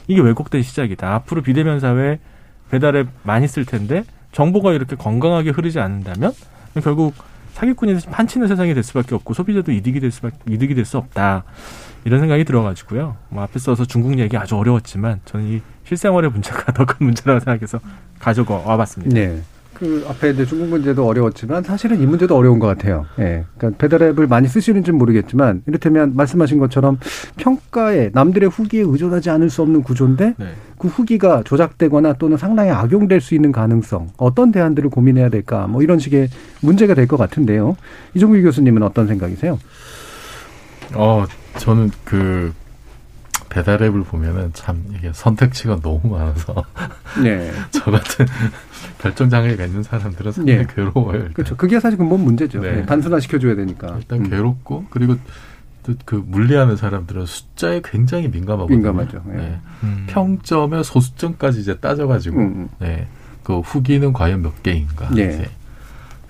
이게 0.09 0.21
왜곡된 0.21 0.63
시작이다. 0.63 1.15
앞으로 1.15 1.43
비대면 1.43 1.79
사회 1.79 2.19
배달앱 2.71 3.09
많이 3.23 3.47
쓸 3.47 3.65
텐데 3.65 4.05
정보가 4.33 4.73
이렇게 4.73 4.97
건강하게 4.97 5.51
흐르지 5.51 5.79
않는다면 5.79 6.33
결국 6.83 7.15
사기꾼이 7.61 7.99
판치는 8.11 8.49
세상이 8.49 8.73
될 8.73 8.83
수밖에 8.83 9.15
없고 9.15 9.35
소비자도 9.35 9.71
이득이 9.73 10.01
될 10.01 10.11
수밖에 10.11 10.37
이득이 10.49 10.75
될 10.75 10.85
수 10.87 10.97
없다. 10.97 11.45
이런 12.05 12.21
생각이 12.21 12.45
들어가지고요. 12.45 13.17
뭐 13.29 13.43
앞에 13.43 13.59
써서 13.59 13.85
중국 13.85 14.19
얘기 14.19 14.35
아주 14.39 14.57
어려웠지만 14.57 15.21
저는 15.27 15.47
이 15.47 15.61
실생활의 15.85 16.31
문제가 16.31 16.73
더 16.73 16.87
큰 16.87 17.05
문제라고 17.07 17.41
생각해서 17.41 17.79
가져와 18.19 18.63
와봤습니다. 18.65 19.15
네. 19.15 19.43
그 19.81 20.05
앞에 20.09 20.31
이제 20.31 20.45
중국 20.45 20.68
문제도 20.68 21.07
어려웠지만 21.07 21.62
사실은 21.62 22.03
이 22.03 22.07
문제도 22.07 22.37
어려운 22.37 22.59
것 22.59 22.66
같아요. 22.66 23.07
예. 23.18 23.45
그러니까 23.57 23.78
배달앱을 23.78 24.26
많이 24.26 24.47
쓰시는지는 24.47 24.99
모르겠지만 24.99 25.62
이를테면 25.66 26.14
말씀하신 26.14 26.59
것처럼 26.59 26.99
평가에 27.39 28.11
남들의 28.12 28.51
후기에 28.51 28.83
의존하지 28.83 29.31
않을 29.31 29.49
수 29.49 29.62
없는 29.62 29.83
구조인데 29.83 30.35
네. 30.37 30.47
그 30.76 30.89
후기가 30.89 31.43
조작되거나 31.45 32.12
또는 32.14 32.37
상당히 32.37 32.70
악용될 32.70 33.22
수 33.22 33.35
있는 33.35 33.53
가능성 33.53 34.09
어떤 34.18 34.53
대안들을 34.53 34.91
고민해야 34.91 35.31
될까 35.31 35.66
뭐 35.66 35.83
이런 35.83 35.99
식의 35.99 36.28
문제가 36.61 36.93
될 36.95 37.07
것 37.07 37.16
같은데요. 37.16 37.76
이종규 38.14 38.43
교수님은 38.43 38.83
어떤 38.83 39.07
생각이세요? 39.07 39.59
어, 40.95 41.24
저는 41.59 41.91
그 42.05 42.53
배달앱을 43.51 44.05
보면은 44.05 44.51
참 44.55 44.83
이게 44.97 45.11
선택지가 45.13 45.81
너무 45.81 46.01
많아서 46.05 46.65
네. 47.23 47.51
저 47.71 47.91
같은 47.91 48.27
결정 48.99 49.29
장애가 49.29 49.67
있는 49.67 49.83
사람들은 49.83 50.33
상당히 50.33 50.61
예. 50.61 50.67
괴로워요. 50.67 51.17
일단. 51.17 51.33
그렇죠. 51.35 51.57
그게 51.57 51.79
사실 51.79 51.99
근본 51.99 52.21
문제죠. 52.23 52.61
네. 52.61 52.77
네, 52.77 52.87
단순화 52.87 53.21
시켜줘야 53.21 53.57
되니까. 53.57 53.97
일단 53.99 54.29
괴롭고 54.29 54.87
그리고 54.91 55.17
또그 55.83 56.25
물리하는 56.27 56.77
사람들은 56.77 57.27
숫자에 57.27 57.83
굉장히 57.85 58.29
민감하거든요. 58.29 58.77
민감하죠. 58.77 59.23
예. 59.31 59.37
네. 59.37 59.61
음. 59.83 60.07
평점의 60.09 60.85
소수점까지 60.85 61.61
이제 61.61 61.79
따져가지고 61.79 62.39
음, 62.39 62.43
음. 62.43 62.69
네. 62.79 63.09
그 63.43 63.61
후기는 63.61 64.13
과연 64.13 64.43
몇 64.43 64.63
개인가 64.63 65.11
예. 65.17 65.25
이제 65.25 65.51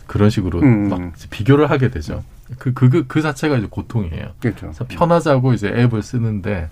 그런 0.07 0.31
식으로 0.31 0.61
음. 0.61 0.89
막 0.89 1.13
이제 1.17 1.29
비교를 1.31 1.71
하게 1.71 1.91
되죠. 1.91 2.25
그, 2.59 2.73
그, 2.73 2.89
그, 2.89 3.07
그 3.07 3.23
자체가 3.23 3.59
이제 3.59 3.67
고통이에요. 3.69 4.31
그렇죠. 4.41 4.61
그래서 4.61 4.85
편하자고 4.89 5.53
이제 5.53 5.69
앱을 5.69 6.03
쓰는데 6.03 6.69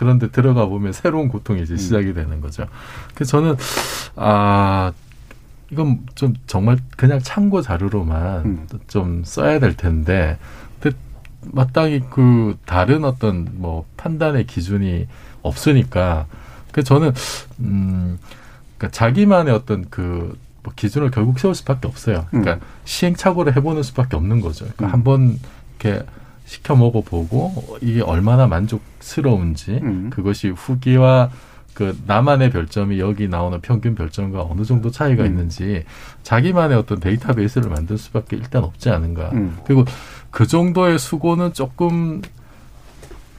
그런데 0.00 0.30
들어가 0.30 0.64
보면 0.64 0.94
새로운 0.94 1.28
고통이 1.28 1.60
음. 1.60 1.64
이제 1.64 1.76
시작이 1.76 2.14
되는 2.14 2.40
거죠. 2.40 2.66
그래서 3.14 3.32
저는 3.32 3.56
아 4.16 4.92
이건 5.70 6.00
좀 6.14 6.34
정말 6.46 6.78
그냥 6.96 7.20
참고 7.20 7.60
자료로만 7.60 8.44
음. 8.46 8.66
좀 8.88 9.22
써야 9.24 9.60
될 9.60 9.76
텐데 9.76 10.38
근데 10.80 10.96
마땅히 11.52 12.00
그 12.10 12.56
다른 12.64 13.04
어떤 13.04 13.48
뭐 13.52 13.84
판단의 13.98 14.46
기준이 14.46 15.06
없으니까 15.42 16.26
그 16.72 16.82
저는 16.82 17.12
음 17.60 18.18
그러니까 18.78 18.90
자기만의 18.96 19.54
어떤 19.54 19.88
그 19.90 20.38
뭐 20.62 20.72
기준을 20.74 21.10
결국 21.10 21.38
세울 21.38 21.54
수밖에 21.54 21.88
없어요. 21.88 22.26
그러니까 22.30 22.54
음. 22.54 22.60
시행착오를 22.84 23.56
해보는 23.56 23.82
수밖에 23.82 24.16
없는 24.16 24.40
거죠. 24.40 24.66
그러니까 24.76 24.86
음. 24.86 24.92
한번 24.92 25.38
이렇게 25.80 26.04
시켜 26.50 26.74
먹어보고 26.74 27.78
이게 27.80 28.00
얼마나 28.02 28.48
만족스러운지 28.48 29.80
음. 29.84 30.10
그것이 30.10 30.48
후기와 30.48 31.30
그 31.74 31.96
나만의 32.08 32.50
별점이 32.50 32.98
여기 32.98 33.28
나오는 33.28 33.60
평균 33.60 33.94
별점과 33.94 34.42
어느 34.42 34.64
정도 34.64 34.90
차이가 34.90 35.22
음. 35.22 35.28
있는지 35.28 35.84
자기만의 36.24 36.76
어떤 36.76 36.98
데이터베이스를 36.98 37.70
만들 37.70 37.96
수밖에 37.96 38.36
일단 38.36 38.64
없지 38.64 38.90
않은가. 38.90 39.30
음. 39.32 39.58
그리고 39.64 39.84
그 40.32 40.44
정도의 40.48 40.98
수고는 40.98 41.52
조금 41.52 42.20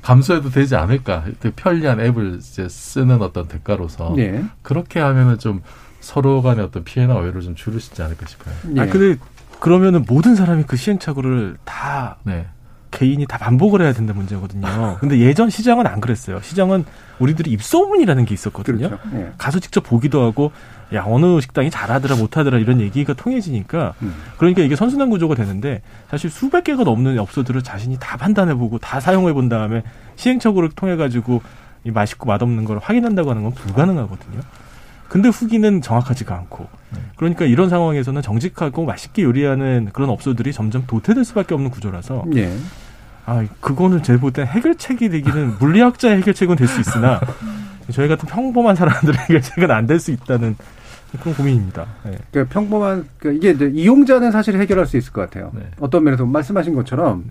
감수해도 0.02 0.50
되지 0.50 0.78
않을까. 0.78 1.26
그 1.42 1.52
편리한 1.54 2.00
앱을 2.00 2.38
이제 2.40 2.70
쓰는 2.70 3.22
어떤 3.22 3.50
대가로서 3.50 4.16
예. 4.20 4.42
그렇게 4.62 5.02
하면은 5.02 5.38
좀 5.38 5.62
서로 6.00 6.42
간의 6.42 6.64
어떤 6.64 6.86
피해나 6.86 7.16
오해를 7.16 7.42
좀 7.42 7.56
줄일 7.56 7.82
수 7.82 7.92
있지 7.92 8.02
않을까 8.04 8.26
싶어요. 8.26 8.56
아 8.80 8.86
근데 8.86 9.20
그러면은 9.60 10.06
모든 10.08 10.36
사람이 10.36 10.64
그 10.66 10.78
시행착오를 10.78 11.58
다 11.66 12.16
네. 12.24 12.48
개인이 12.92 13.26
다 13.26 13.38
반복을 13.38 13.82
해야 13.82 13.94
된다 13.94 14.14
문제거든요. 14.14 14.98
근데 15.00 15.18
예전 15.20 15.50
시장은 15.50 15.88
안 15.88 16.02
그랬어요. 16.02 16.40
시장은 16.42 16.86
우리들이 17.20 17.52
입소문이라는 17.52 18.26
게 18.26 18.34
있었거든요. 18.34 18.90
그렇죠. 18.90 19.00
예. 19.16 19.32
가서 19.38 19.60
직접 19.60 19.82
보기도 19.82 20.22
하고 20.24 20.52
야 20.94 21.04
어느 21.08 21.40
식당이 21.40 21.70
잘하더라 21.72 22.16
못하더라 22.18 22.58
이런 22.58 22.82
얘기가 22.82 23.14
통해지니까 23.14 23.94
음. 24.02 24.16
그러니까 24.38 24.62
이게 24.62 24.76
선순환 24.76 25.10
구조가 25.10 25.36
되는데 25.36 25.82
사실 26.10 26.30
수백 26.30 26.66
개가 26.66 26.84
넘는 26.84 27.18
업소들을 27.18 27.62
자신이 27.62 27.98
다 28.00 28.18
판단해보고 28.18 28.80
다 28.80 29.00
사용해본 29.00 29.50
다음에 29.50 29.84
시행착오를 30.18 30.70
통해 30.76 30.98
가지고 30.98 31.42
이 31.84 31.92
맛있고 31.92 32.28
맛없는 32.28 32.66
걸 32.66 32.80
확인한다고 32.80 33.30
하는 33.30 33.44
건 33.44 33.54
불가능하거든요. 33.54 34.42
근데 35.12 35.28
후기는 35.28 35.82
정확하지가 35.82 36.34
않고 36.34 36.70
그러니까 37.18 37.44
이런 37.44 37.68
상황에서는 37.68 38.22
정직하고 38.22 38.86
맛있게 38.86 39.24
요리하는 39.24 39.90
그런 39.92 40.10
업소들이 40.10 40.54
점점 40.54 40.86
도태될 40.88 41.26
수밖에 41.26 41.54
없는 41.54 41.70
구조라서 41.70 42.24
예. 42.36 42.50
아 43.26 43.46
그거는 43.60 44.02
볼때 44.22 44.44
해결책이 44.44 45.10
되기는 45.10 45.56
물리학자의 45.60 46.18
해결책은 46.20 46.56
될 46.56 46.70
수 46.70 46.80
있으나 46.80 47.20
저희 47.92 48.08
같은 48.08 48.26
평범한 48.30 48.78
사람들의 48.78 49.20
해결책은 49.28 49.70
안 49.70 49.86
될 49.86 50.00
수 50.00 50.12
있다는 50.12 50.56
그런 51.20 51.36
고민입니다. 51.36 51.86
네. 52.06 52.18
그 52.32 52.46
평범한 52.48 53.06
그 53.18 53.34
이게 53.34 53.50
이제 53.52 53.70
이용자는 53.74 54.32
사실 54.32 54.58
해결할 54.58 54.86
수 54.86 54.96
있을 54.96 55.12
것 55.12 55.20
같아요. 55.22 55.52
어떤 55.82 56.06
면에서 56.06 56.26
말씀하신 56.26 56.74
것처럼 56.74 57.26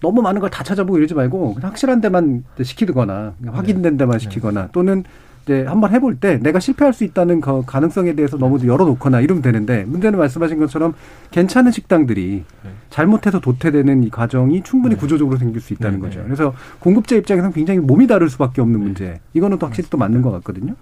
너무 0.00 0.22
많은 0.22 0.40
걸 0.40 0.48
다 0.48 0.62
찾아보고 0.62 0.98
이러지 0.98 1.14
말고 1.14 1.56
확실한 1.60 2.00
데만 2.00 2.44
시키거나 2.62 3.34
확인된 3.46 3.96
데만 3.96 4.20
시키거나 4.20 4.68
또는 4.70 5.02
이제 5.46 5.64
한번 5.64 5.92
해볼 5.92 6.16
때 6.16 6.38
내가 6.38 6.58
실패할 6.58 6.92
수 6.92 7.04
있다는 7.04 7.40
그 7.40 7.62
가능성에 7.64 8.14
대해서 8.16 8.36
너무 8.36 8.58
열어놓거나 8.66 9.20
이러면 9.20 9.42
되는데 9.42 9.84
문제는 9.84 10.18
말씀하신 10.18 10.58
것처럼 10.58 10.94
괜찮은 11.30 11.70
식당들이 11.70 12.42
잘못해서 12.90 13.38
도태되는 13.38 14.02
이 14.02 14.10
과정이 14.10 14.64
충분히 14.64 14.96
구조적으로 14.96 15.38
생길 15.38 15.60
수 15.60 15.72
있다는 15.72 16.00
네, 16.00 16.06
거죠. 16.08 16.18
네. 16.18 16.24
그래서 16.24 16.52
공급자 16.80 17.14
입장에서는 17.14 17.52
굉장히 17.54 17.78
몸이 17.78 18.08
다를 18.08 18.28
수밖에 18.28 18.60
없는 18.60 18.80
문제. 18.80 19.20
이거는 19.34 19.60
또 19.60 19.66
확실히 19.66 19.88
또 19.88 19.96
맞는 19.96 20.20
것 20.20 20.32
같거든요. 20.32 20.74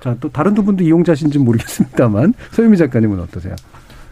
자, 0.00 0.16
또 0.20 0.28
다른 0.30 0.52
두 0.54 0.64
분도 0.64 0.82
이용자신지 0.82 1.38
는 1.38 1.44
모르겠습니다만 1.44 2.34
서유미 2.50 2.76
작가님은 2.76 3.20
어떠세요? 3.20 3.54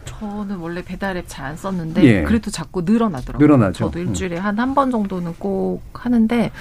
저는 0.05 0.55
원래 0.57 0.81
배달앱 0.83 1.25
잘 1.27 1.47
안 1.47 1.57
썼는데 1.57 2.03
예. 2.03 2.23
그래도 2.23 2.49
자꾸 2.49 2.81
늘어나더라고요. 2.81 3.45
늘어나죠. 3.45 3.85
저도 3.85 3.99
일주일에 3.99 4.37
한 4.37 4.57
한 4.57 4.73
번 4.73 4.89
정도는 4.89 5.33
꼭 5.37 5.81
하는데 5.93 6.51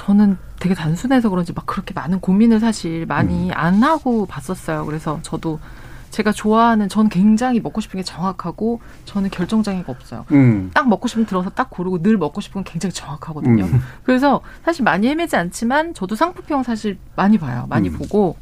저는 0.00 0.38
되게 0.58 0.74
단순해서 0.74 1.28
그런지 1.28 1.52
막 1.52 1.66
그렇게 1.66 1.92
많은 1.92 2.20
고민을 2.20 2.58
사실 2.58 3.04
많이 3.04 3.50
음. 3.50 3.54
안 3.54 3.82
하고 3.82 4.24
봤었어요. 4.24 4.86
그래서 4.86 5.18
저도 5.20 5.60
제가 6.08 6.32
좋아하는 6.32 6.88
전 6.88 7.10
굉장히 7.10 7.60
먹고 7.60 7.82
싶은 7.82 7.98
게 7.98 8.02
정확하고 8.02 8.80
저는 9.04 9.28
결정장애가 9.28 9.92
없어요. 9.92 10.24
음. 10.32 10.70
딱 10.72 10.88
먹고 10.88 11.06
싶으면 11.06 11.26
들어서 11.26 11.50
딱 11.50 11.68
고르고 11.68 12.02
늘 12.02 12.16
먹고 12.16 12.40
싶은 12.40 12.62
건 12.62 12.64
굉장히 12.64 12.94
정확하거든요. 12.94 13.64
음. 13.64 13.80
그래서 14.02 14.40
사실 14.64 14.84
많이 14.84 15.06
헤매지 15.06 15.36
않지만 15.36 15.92
저도 15.92 16.16
상품평 16.16 16.62
사실 16.62 16.96
많이 17.14 17.36
봐요. 17.36 17.66
많이 17.68 17.90
음. 17.90 17.98
보고 17.98 18.36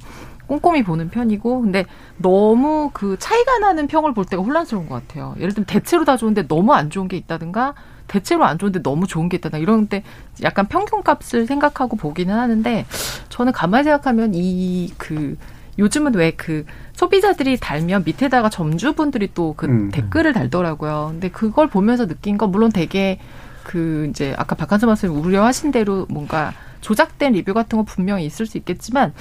꼼꼼히 0.47 0.85
보는 0.85 1.11
편이고 1.11 1.63
근데 1.63 1.87
너무 2.19 2.91
그 2.93 3.17
차이가 3.19 3.59
나는 3.59 3.89
평을 3.89 4.15
볼 4.15 4.25
때가 4.25 4.43
혼란스러운 4.45 4.89
것 4.89 4.95
같아요. 4.95 5.35
예를 5.39 5.53
들면 5.53 5.67
대체로 5.67 6.05
다 6.05 6.17
좋은데 6.17 6.47
너무 6.47 6.73
안 6.73 6.89
좋은 6.89 7.09
게 7.09 7.17
있다든가 7.17 7.75
대체로 8.09 8.45
안 8.45 8.59
좋은데 8.59 8.83
너무 8.83 9.07
좋은 9.07 9.29
게 9.29 9.37
있다든가 9.37 9.63
이런 9.63 9.87
때 9.87 10.03
약간 10.43 10.67
평균값을 10.67 11.47
생각하고 11.47 11.97
보기는 11.97 12.35
하는데 12.35 12.87
저는 13.29 13.53
가만히 13.53 13.85
생각하면 13.85 14.33
이 14.35 14.91
그 14.99 15.37
요즘은 15.79 16.15
왜 16.17 16.33
그 16.37 16.65
소비자들이 16.95 17.59
달면 17.59 18.03
밑에다가 18.05 18.49
점주분들이 18.51 19.33
또그 19.33 19.67
음. 19.67 19.91
댓글을 19.93 20.33
달더라고요. 20.33 21.09
근데 21.13 21.29
그걸 21.31 21.69
보면서 21.69 22.07
느낀 22.07 22.37
건 22.37 22.51
물론 22.51 22.73
되게 22.73 23.21
그 23.63 24.09
이제 24.11 24.35
아까 24.37 24.57
박한선 24.57 24.89
말씀 24.89 25.15
우려하신 25.15 25.71
대로 25.71 26.07
뭔가 26.09 26.53
조작된 26.81 27.33
리뷰 27.33 27.55
같은 27.55 27.79
거 27.79 27.85
분명히 27.85 28.25
있을 28.25 28.47
수 28.47 28.57
있겠지만 28.59 29.13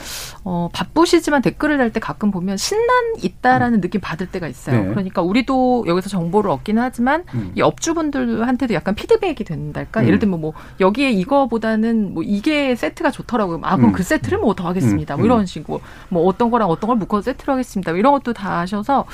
어 0.44 0.70
바쁘시지만 0.74 1.42
댓글을 1.42 1.78
달 1.78 1.88
때 1.92 2.00
가끔 2.02 2.32
보면 2.32 2.58
신난 2.58 2.88
있다라는 3.22 3.80
느낌 3.82 4.02
받을 4.02 4.28
때가 4.28 4.48
있어요. 4.48 4.82
네. 4.84 4.90
그러니까 4.90 5.22
우리도 5.22 5.86
여기서 5.88 6.10
정보를 6.10 6.52
얻기는 6.52 6.82
하지만 6.82 7.24
음. 7.34 7.54
이 7.56 7.62
업주분들한테도 7.62 8.74
약간 8.74 8.94
피드백이 8.94 9.44
된달까? 9.46 10.02
음. 10.02 10.06
예를 10.08 10.20
들면 10.20 10.42
뭐 10.42 10.54
여기에 10.82 11.12
이거보다는 11.12 12.14
뭐 12.14 12.24
이게 12.24 12.76
세트가 12.76 13.12
좋더라고요. 13.12 13.60
아 13.64 13.76
그럼 13.78 13.92
음. 13.92 13.94
그 13.94 14.04
세트를 14.04 14.40
뭐 14.40 14.54
더 14.54 14.68
하겠습니다. 14.68 15.16
음. 15.16 15.18
뭐 15.18 15.26
이런 15.26 15.46
식으로 15.46 15.82
뭐 16.10 16.26
어떤 16.26 16.52
거랑 16.52 16.70
어떤 16.70 16.88
걸 16.88 16.98
묶어서 16.98 17.22
세트로 17.24 17.54
하겠습니다. 17.54 17.92
뭐 17.92 18.00
이런 18.00 18.12
것도 18.12 18.34
다 18.34 18.60
하셔서 18.60 19.06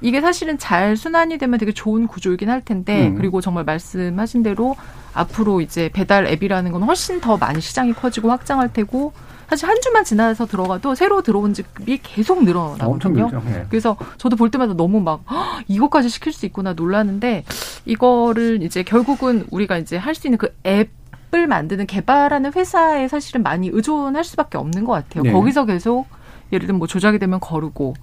이게 0.00 0.20
사실은 0.20 0.58
잘 0.58 0.96
순환이 0.96 1.38
되면 1.38 1.58
되게 1.58 1.72
좋은 1.72 2.06
구조이긴 2.06 2.48
할 2.50 2.60
텐데 2.62 3.08
음. 3.08 3.14
그리고 3.16 3.40
정말 3.40 3.64
말씀하신 3.64 4.42
대로 4.42 4.76
앞으로 5.14 5.60
이제 5.60 5.88
배달 5.92 6.26
앱이라는 6.26 6.72
건 6.72 6.82
훨씬 6.82 7.20
더 7.20 7.36
많이 7.36 7.60
시장이 7.60 7.92
커지고 7.94 8.30
확장할 8.30 8.72
테고 8.72 9.12
사실 9.48 9.68
한 9.68 9.76
주만 9.82 10.04
지나서 10.04 10.46
들어가도 10.46 10.94
새로 10.94 11.22
들어온 11.22 11.52
집이 11.54 12.00
계속 12.02 12.44
늘어나거든요. 12.44 13.30
예. 13.48 13.66
그래서 13.68 13.96
저도 14.18 14.36
볼 14.36 14.50
때마다 14.50 14.74
너무 14.74 15.00
막 15.00 15.20
"헉, 15.30 15.62
이것까지 15.68 16.08
시킬 16.08 16.32
수 16.32 16.46
있구나 16.46 16.72
놀라는데 16.72 17.44
이거를 17.84 18.62
이제 18.62 18.82
결국은 18.82 19.44
우리가 19.50 19.78
이제 19.78 19.96
할 19.96 20.14
수 20.14 20.26
있는 20.26 20.38
그 20.38 20.48
앱 20.66 20.90
을 21.34 21.48
만드는 21.48 21.86
개발하는 21.88 22.52
회사에 22.54 23.08
사실은 23.08 23.42
많이 23.42 23.68
의존할 23.68 24.22
수밖에 24.22 24.56
없는 24.56 24.84
것 24.84 24.92
같아요. 24.92 25.24
네. 25.24 25.32
거기서 25.32 25.64
계속 25.64 26.06
예를 26.52 26.68
들면 26.68 26.78
뭐 26.78 26.86
조작이 26.86 27.18
되면 27.18 27.40
거르고 27.40 27.94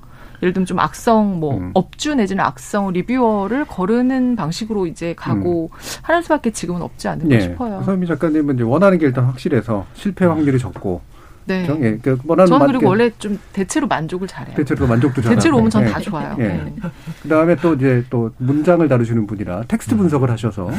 예를 0.42 0.54
들면 0.54 0.66
좀 0.66 0.80
악성 0.80 1.40
뭐 1.40 1.58
음. 1.58 1.72
업주 1.74 2.16
내지는 2.16 2.44
악성 2.44 2.92
리뷰어를 2.92 3.66
거르는 3.66 4.36
방식으로 4.36 4.88
이제 4.88 5.14
가고 5.16 5.70
음. 5.72 5.78
하는 6.02 6.22
수밖에 6.22 6.52
지금은 6.52 6.82
없지 6.82 7.08
않을까 7.08 7.36
예. 7.36 7.42
싶어요. 7.42 7.82
서유미 7.84 8.08
작가님은 8.08 8.56
이제 8.56 8.64
원하는 8.64 8.98
게 8.98 9.06
일단 9.06 9.26
확실해서 9.26 9.86
실패 9.94 10.26
확률이 10.26 10.58
적고 10.58 11.02
네. 11.46 11.68
예. 11.82 11.98
그 12.02 12.18
원하는 12.26 12.48
저는 12.48 12.60
맞게 12.60 12.72
그리고 12.72 12.90
원래 12.90 13.10
좀 13.18 13.40
대체로 13.52 13.88
만족을 13.88 14.28
잘해요. 14.28 14.56
대체로 14.56 14.88
만족도 14.88 15.22
잘하고. 15.22 15.36
대체로 15.36 15.58
오면 15.58 15.70
전 15.70 15.84
예. 15.84 15.88
다 15.88 16.00
좋아요. 16.00 16.36
예. 16.40 16.44
네. 16.44 16.76
그다음에 17.24 17.56
또 17.56 17.74
이제 17.74 18.04
또 18.10 18.32
문장을 18.38 18.88
다루시는 18.88 19.28
분이라 19.28 19.64
텍스트 19.68 19.96
분석을 19.96 20.30
하셔서 20.30 20.70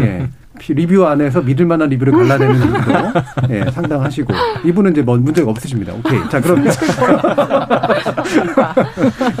예. 0.00 0.28
리뷰 0.68 1.06
안에서 1.06 1.40
믿을 1.40 1.66
만한 1.66 1.88
리뷰를 1.88 2.12
갈라내는 2.12 2.60
분도 2.60 2.92
예, 3.50 3.64
상당하시고 3.70 4.32
이분은 4.64 4.92
이제 4.92 5.02
뭐 5.02 5.16
문제가 5.16 5.50
없으십니다. 5.50 5.92
오케이. 5.94 6.20
자, 6.30 6.40
그럼 6.40 6.64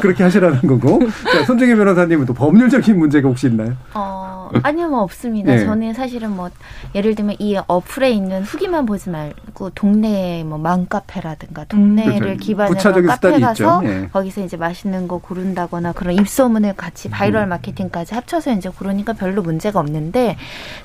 그렇게 0.00 0.24
하시라는 0.24 0.60
거고. 0.62 1.00
자, 1.32 1.44
손정혜 1.44 1.74
변호사님은 1.76 2.26
또 2.26 2.34
법률적인 2.34 2.98
문제가 2.98 3.28
혹시 3.28 3.46
있나요? 3.46 3.74
어, 3.94 4.50
아니요, 4.62 4.88
뭐 4.88 5.02
없습니다. 5.02 5.54
네. 5.54 5.64
저는 5.64 5.94
사실은 5.94 6.30
뭐, 6.30 6.50
예를 6.94 7.14
들면 7.14 7.36
이 7.38 7.58
어플에 7.66 8.10
있는 8.10 8.42
후기만 8.42 8.86
보지 8.86 9.10
말고, 9.10 9.70
동네에 9.70 10.44
뭐, 10.44 10.58
맘카페라든가, 10.58 11.64
동네를 11.64 12.20
그렇죠. 12.20 12.40
기반으로 12.40 13.06
카페 13.06 13.40
가서, 13.40 13.52
있죠. 13.52 13.80
예. 13.84 14.08
거기서 14.12 14.42
이제 14.42 14.56
맛있는 14.56 15.08
거 15.08 15.18
고른다거나, 15.18 15.92
그런 15.92 16.14
입소문을 16.14 16.74
같이 16.76 17.08
바이럴 17.08 17.46
마케팅까지 17.46 18.14
합쳐서 18.14 18.52
이제 18.52 18.68
고르니까 18.68 19.12
별로 19.12 19.42
문제가 19.42 19.80
없는데, 19.80 20.36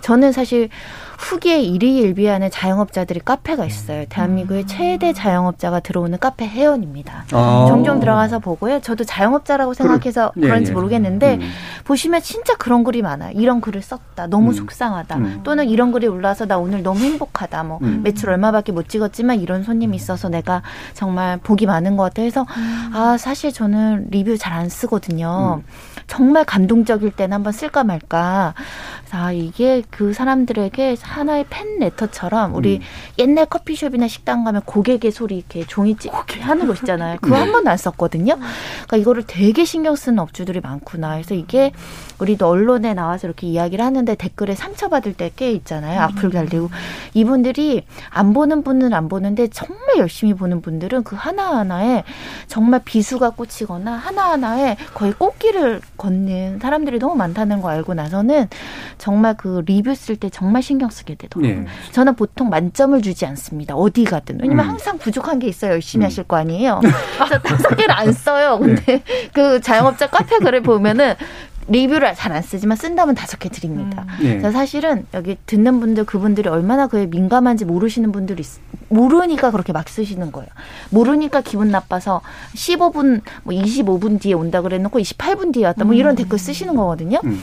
저는 0.02 0.25
사실 0.32 0.70
후기에 1.18 1.62
일희일비하는 1.62 2.50
자영업자들이 2.52 3.22
카페가 3.24 3.66
있어요. 3.66 4.06
대한민국의 4.10 4.66
최대 4.68 5.14
자영업자가 5.14 5.80
들어오는 5.80 6.18
카페 6.20 6.48
회원입니다. 6.48 7.26
아. 7.32 7.66
종종 7.70 8.00
들어가서 8.00 8.40
보고요. 8.40 8.82
저도 8.82 9.04
자영업자라고 9.04 9.74
생각해서 9.74 10.32
예, 10.38 10.42
그런지 10.42 10.72
예. 10.72 10.74
모르겠는데, 10.74 11.36
음. 11.36 11.50
보시면 11.86 12.22
진짜 12.22 12.56
그런 12.56 12.84
글이 12.84 13.02
많아요. 13.02 13.32
이런 13.36 13.62
글을 13.62 13.82
썼다. 13.82 14.28
너무 14.28 14.50
음. 14.50 14.54
속상하다. 14.54 15.16
음. 15.18 15.42
또는 15.44 15.70
이런 15.70 15.92
글이 15.92 16.08
올라와서 16.08 16.46
나 16.46 16.58
오늘 16.58 16.84
너무 16.84 17.00
행복하다. 17.00 17.64
뭐 17.64 17.80
음. 17.84 18.02
매출 18.04 18.30
얼마밖에 18.30 18.72
못 18.72 18.90
찍었지만 18.90 19.40
이런 19.40 19.64
손님이 19.64 19.96
있어서 19.96 20.28
내가 20.30 20.64
정말 20.94 21.38
복이 21.38 21.66
많은 21.66 21.96
것 21.98 22.04
같아. 22.04 22.24
해서 22.24 22.46
아 22.94 23.16
사실 23.20 23.54
저는 23.54 24.08
리뷰 24.10 24.38
잘 24.38 24.56
안 24.56 24.70
쓰거든요. 24.70 25.62
정말 26.08 26.46
감동적일 26.46 27.12
때는 27.12 27.34
한번 27.36 27.54
쓸까 27.54 27.84
말까. 27.84 28.54
아 29.12 29.32
이게 29.32 29.82
그 29.92 30.14
사람들에게 30.14 30.98
하나의 31.02 31.46
팬 31.50 31.80
레터처럼 31.80 32.56
우리 32.56 32.78
음. 32.78 32.82
옛날 33.20 33.46
커피숍이나 33.46 34.08
식당 34.08 34.44
가면 34.44 34.64
고객의 34.66 35.12
소리 35.12 35.38
이렇게 35.38 35.66
종이찍 35.66 36.12
하는 36.42 36.68
곳 36.68 36.80
있잖아요. 36.80 37.18
그거 37.22 37.36
네. 37.36 37.42
한 37.44 37.52
번도 37.52 37.70
안 37.70 37.78
썼거든요. 37.78 38.36
그러니까 38.36 38.98
이거를 38.98 39.24
되게 39.26 39.64
신경 39.64 39.96
쓰는 39.96 40.20
업주들이 40.20 40.60
많구나. 40.60 41.12
그래서 41.14 41.34
이게 41.34 41.72
우리도 42.20 42.48
언론에 42.48 42.94
나와서 42.94 43.28
이렇게 43.28 43.48
이야기를 43.48 43.84
하는데 43.84 44.16
댓글에 44.16 44.56
상처받을 44.56 45.14
때 45.14 45.26
꽤 45.36 45.52
있잖아요. 45.52 46.00
악플 46.02 46.30
달리고. 46.32 46.70
이분들이 47.14 47.86
안 48.10 48.34
보는 48.34 48.64
분은 48.64 48.94
안 48.94 49.10
보는데 49.10 49.48
정말 49.48 49.98
열심히 49.98 50.34
보는 50.34 50.62
분들은 50.62 51.04
그 51.04 51.16
하나하나에 51.16 52.04
정말 52.48 52.82
비수가 52.86 53.32
꽂히거나 53.32 53.92
하나하나에 53.94 54.78
거의 54.94 55.14
꽃길을 55.14 55.82
걷는 55.98 56.60
사람들이 56.62 57.00
너무 57.00 57.16
많다는 57.16 57.62
거 57.62 57.70
알고 57.70 57.94
나서는 57.94 58.48
정말 58.98 59.36
그 59.38 59.64
리뷰 59.66 59.94
쓸 59.96 60.16
때 60.16 60.30
정말 60.30 60.62
신경 60.62 60.90
쓰게 60.90 61.16
되더라고요. 61.16 61.62
예. 61.64 61.92
저는 61.92 62.16
보통 62.16 62.50
만점을 62.50 63.02
주지 63.02 63.26
않습니다. 63.26 63.76
어디 63.76 64.04
가든. 64.04 64.40
왜냐면 64.42 64.66
음. 64.66 64.70
항상 64.72 64.98
부족한 64.98 65.40
게 65.40 65.48
있어요. 65.48 65.72
열심히 65.72 66.04
하실 66.04 66.24
거 66.24 66.38
아니에요. 66.38 66.82
그래서 66.82 67.40
다섯 67.42 67.76
개를 67.76 67.92
안 67.92 68.12
써요. 68.12 68.60
근데 68.60 69.02
그 69.34 69.60
자영업자 69.62 70.08
카페 70.08 70.38
글을 70.40 70.62
보면은 70.62 71.16
리뷰를 71.68 72.14
잘 72.16 72.32
안 72.36 72.42
쓰지만 72.42 72.76
쓴다면 72.78 73.16
다섯 73.16 73.40
개 73.40 73.50
드립니다. 73.50 74.06
예. 74.22 74.30
그래서 74.30 74.52
사실은 74.52 75.06
여기 75.14 75.38
듣는 75.46 75.80
분들 75.80 76.06
그분들이 76.06 76.50
얼마나 76.50 76.88
그에 76.88 77.06
민감한지 77.06 77.66
모르시는 77.66 78.12
분들이 78.12 78.42
있, 78.42 78.48
모르니까 78.90 79.52
그렇게 79.52 79.72
막 79.74 79.88
쓰시는 79.88 80.32
거예요. 80.32 80.50
모르니까 80.90 81.42
기분 81.42 81.70
나빠서 81.70 82.22
15분 82.56 83.22
뭐 83.44 83.54
25분 83.54 84.20
뒤에 84.20 84.34
온다 84.34 84.62
그래 84.62 84.78
놓고 84.80 85.00
28분 85.00 85.54
뒤에 85.54 85.66
왔다 85.66 85.86
뭐 85.86 85.94
이런 85.96 86.16
댓글 86.16 86.38
쓰시는 86.38 86.76
거거든요. 86.76 87.20
음. 87.24 87.42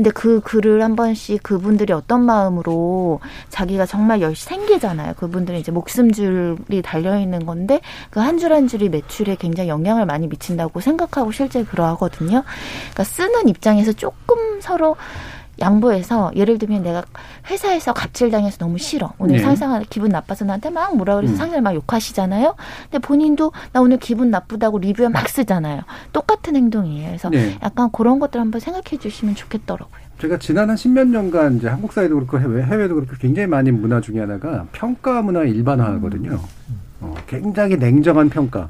근데 0.00 0.08
그 0.12 0.40
글을 0.40 0.82
한 0.82 0.96
번씩 0.96 1.42
그분들이 1.42 1.92
어떤 1.92 2.24
마음으로 2.24 3.20
자기가 3.50 3.84
정말 3.84 4.22
열심히 4.22 4.56
생기잖아요. 4.56 5.12
그분들은 5.18 5.60
이제 5.60 5.70
목숨줄이 5.70 6.80
달려 6.82 7.18
있는 7.18 7.44
건데 7.44 7.82
그 8.08 8.18
한 8.20 8.38
줄한 8.38 8.66
줄이 8.66 8.88
매출에 8.88 9.34
굉장히 9.36 9.68
영향을 9.68 10.06
많이 10.06 10.26
미친다고 10.26 10.80
생각하고 10.80 11.32
실제 11.32 11.64
그러하거든요. 11.64 12.44
그러니까 12.92 13.04
쓰는 13.04 13.48
입장에서 13.48 13.92
조금 13.92 14.60
서로 14.62 14.96
양보해서 15.60 16.32
예를 16.34 16.58
들면 16.58 16.82
내가 16.82 17.04
회사에서 17.50 17.92
갑질당해서 17.92 18.58
너무 18.58 18.78
싫어. 18.78 19.12
오늘 19.18 19.36
네. 19.36 19.42
상사가 19.42 19.82
기분 19.88 20.10
나빠서 20.10 20.44
나한테 20.44 20.70
막 20.70 20.96
뭐라 20.96 21.16
그래서 21.16 21.34
음. 21.34 21.36
상사를 21.36 21.60
막 21.62 21.74
욕하시잖아요. 21.74 22.54
근데 22.90 22.98
본인도 22.98 23.52
나 23.72 23.80
오늘 23.80 23.98
기분 23.98 24.30
나쁘다고 24.30 24.78
리뷰에 24.78 25.08
막 25.08 25.28
쓰잖아요. 25.28 25.82
똑같은 26.12 26.56
행동이에요. 26.56 27.08
그래서 27.08 27.28
네. 27.28 27.58
약간 27.62 27.90
그런 27.92 28.18
것들 28.18 28.40
한번 28.40 28.60
생각해 28.60 28.98
주시면 29.00 29.34
좋겠더라고요. 29.34 30.00
제가 30.18 30.38
지난 30.38 30.68
한 30.68 30.76
십몇 30.76 31.08
년간 31.08 31.56
이제 31.56 31.68
한국 31.68 31.92
사회도 31.92 32.14
그렇고 32.14 32.38
해외, 32.38 32.62
해외도 32.62 32.94
그렇고 32.94 33.14
굉장히 33.18 33.46
많이 33.46 33.70
문화 33.70 34.00
중에 34.00 34.20
하나가 34.20 34.66
평가 34.72 35.22
문화의 35.22 35.50
일반화거든요. 35.52 36.38
어, 37.00 37.14
굉장히 37.26 37.76
냉정한 37.76 38.28
평가. 38.28 38.68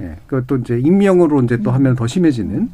예, 0.00 0.16
그것도 0.26 0.62
이제 0.62 0.78
익명으로 0.78 1.42
이제 1.42 1.58
또 1.58 1.70
하면 1.70 1.94
더 1.94 2.06
심해지는. 2.06 2.70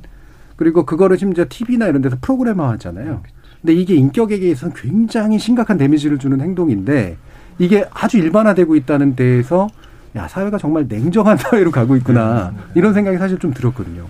그리고 0.56 0.86
그거를 0.86 1.18
심지어 1.18 1.44
TV나 1.46 1.86
이런 1.88 2.00
데서 2.00 2.16
프로그래머 2.20 2.66
하잖아요. 2.70 3.22
근데 3.66 3.80
이게 3.80 3.96
인격에게 3.96 4.48
있어서는 4.50 4.76
굉장히 4.76 5.40
심각한 5.40 5.76
데미지를 5.76 6.18
주는 6.18 6.40
행동인데 6.40 7.16
이게 7.58 7.84
아주 7.92 8.16
일반화되고 8.18 8.76
있다는 8.76 9.16
데에서 9.16 9.66
야 10.14 10.28
사회가 10.28 10.56
정말 10.56 10.86
냉정한 10.88 11.36
사회로 11.36 11.72
가고 11.72 11.96
있구나 11.96 12.54
이런 12.76 12.94
생각이 12.94 13.18
사실 13.18 13.40
좀 13.40 13.52
들었거든요. 13.52 14.04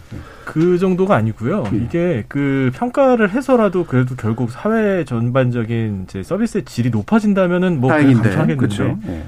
그 0.44 0.76
정도가 0.76 1.16
아니고요. 1.16 1.64
예. 1.72 1.76
이게 1.78 2.24
그 2.28 2.70
평가를 2.74 3.30
해서라도 3.30 3.86
그래도 3.86 4.14
결국 4.14 4.50
사회 4.50 5.04
전반적인 5.04 6.04
이제 6.04 6.22
서비스의 6.22 6.66
질이 6.66 6.90
높아진다면은 6.90 7.80
뭐 7.80 7.88
다행인데 7.90 8.28
하겠는데 8.34 8.56
그렇죠. 8.56 8.98
예. 9.08 9.22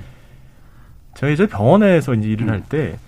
저희 1.14 1.32
이제 1.32 1.46
병원에서 1.46 2.12
이제 2.12 2.28
일을 2.28 2.50
할때 2.50 2.98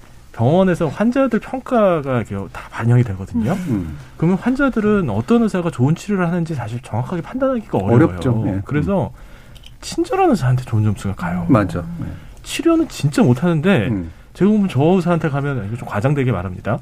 병원에서 0.44 0.88
환자들 0.88 1.38
평가가 1.38 2.24
다 2.50 2.62
반영이 2.70 3.04
되거든요. 3.04 3.52
음. 3.68 3.98
그러면 4.16 4.38
환자들은 4.38 5.10
어떤 5.10 5.42
의사가 5.42 5.70
좋은 5.70 5.94
치료를 5.94 6.26
하는지 6.26 6.54
사실 6.54 6.80
정확하게 6.80 7.20
판단하기가 7.20 7.76
어려워요. 7.76 7.94
어렵죠. 8.06 8.44
예. 8.46 8.62
그래서 8.64 9.12
친절한 9.82 10.30
의사한테 10.30 10.64
좋은 10.64 10.82
점수가 10.82 11.14
가요. 11.14 11.44
맞아. 11.50 11.84
치료는 12.42 12.88
진짜 12.88 13.22
못하는데 13.22 13.88
음. 13.88 14.10
제가 14.32 14.50
보면 14.50 14.68
저 14.70 14.82
의사한테 14.82 15.28
가면 15.28 15.66
이거 15.66 15.76
좀 15.76 15.86
과장되게 15.86 16.32
말합니다. 16.32 16.78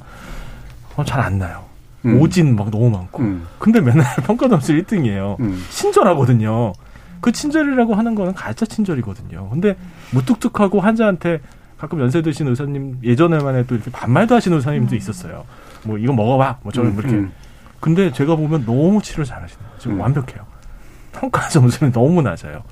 어, 0.95 1.05
잘 1.05 1.21
안 1.21 1.39
나요. 1.39 1.65
음. 2.05 2.21
오진 2.21 2.55
막 2.55 2.71
너무 2.71 2.91
많고. 2.91 3.23
음. 3.25 3.45
근데 3.59 3.81
맨날 3.81 4.05
평가 4.25 4.49
점수 4.49 4.73
1등이에요. 4.73 5.41
음. 5.41 5.61
친절하거든요. 5.71 6.75
그 7.21 7.33
친절이라고 7.33 7.97
하는 7.97 8.15
거는 8.15 8.35
가짜 8.35 8.65
친절이거든요. 8.67 9.49
근데 9.51 9.77
무뚝뚝하고 10.13 10.81
환자한테 10.81 11.41
가끔 11.79 12.01
연세 12.01 12.23
드신 12.23 12.49
의사님 12.49 12.99
예전에만 13.03 13.55
해도 13.57 13.77
이렇게 13.77 13.91
반말도 13.91 14.35
하시는 14.35 14.57
의사님도 14.57 14.97
있었어요. 14.97 15.45
뭐 15.85 15.97
이거 15.97 16.13
먹어봐. 16.13 16.59
뭐 16.63 16.73
저는 16.73 16.91
음, 16.91 16.99
이렇게. 16.99 17.15
음. 17.15 17.33
근데 17.81 18.13
제가 18.13 18.35
보면 18.35 18.67
너무 18.67 19.01
치료 19.01 19.25
잘하시네요. 19.25 19.69
지금 19.79 19.97
음. 19.97 20.01
완벽해요. 20.01 20.45
평가 21.13 21.49
점수는 21.49 21.93
너무 21.93 22.21
낮아요. 22.21 22.63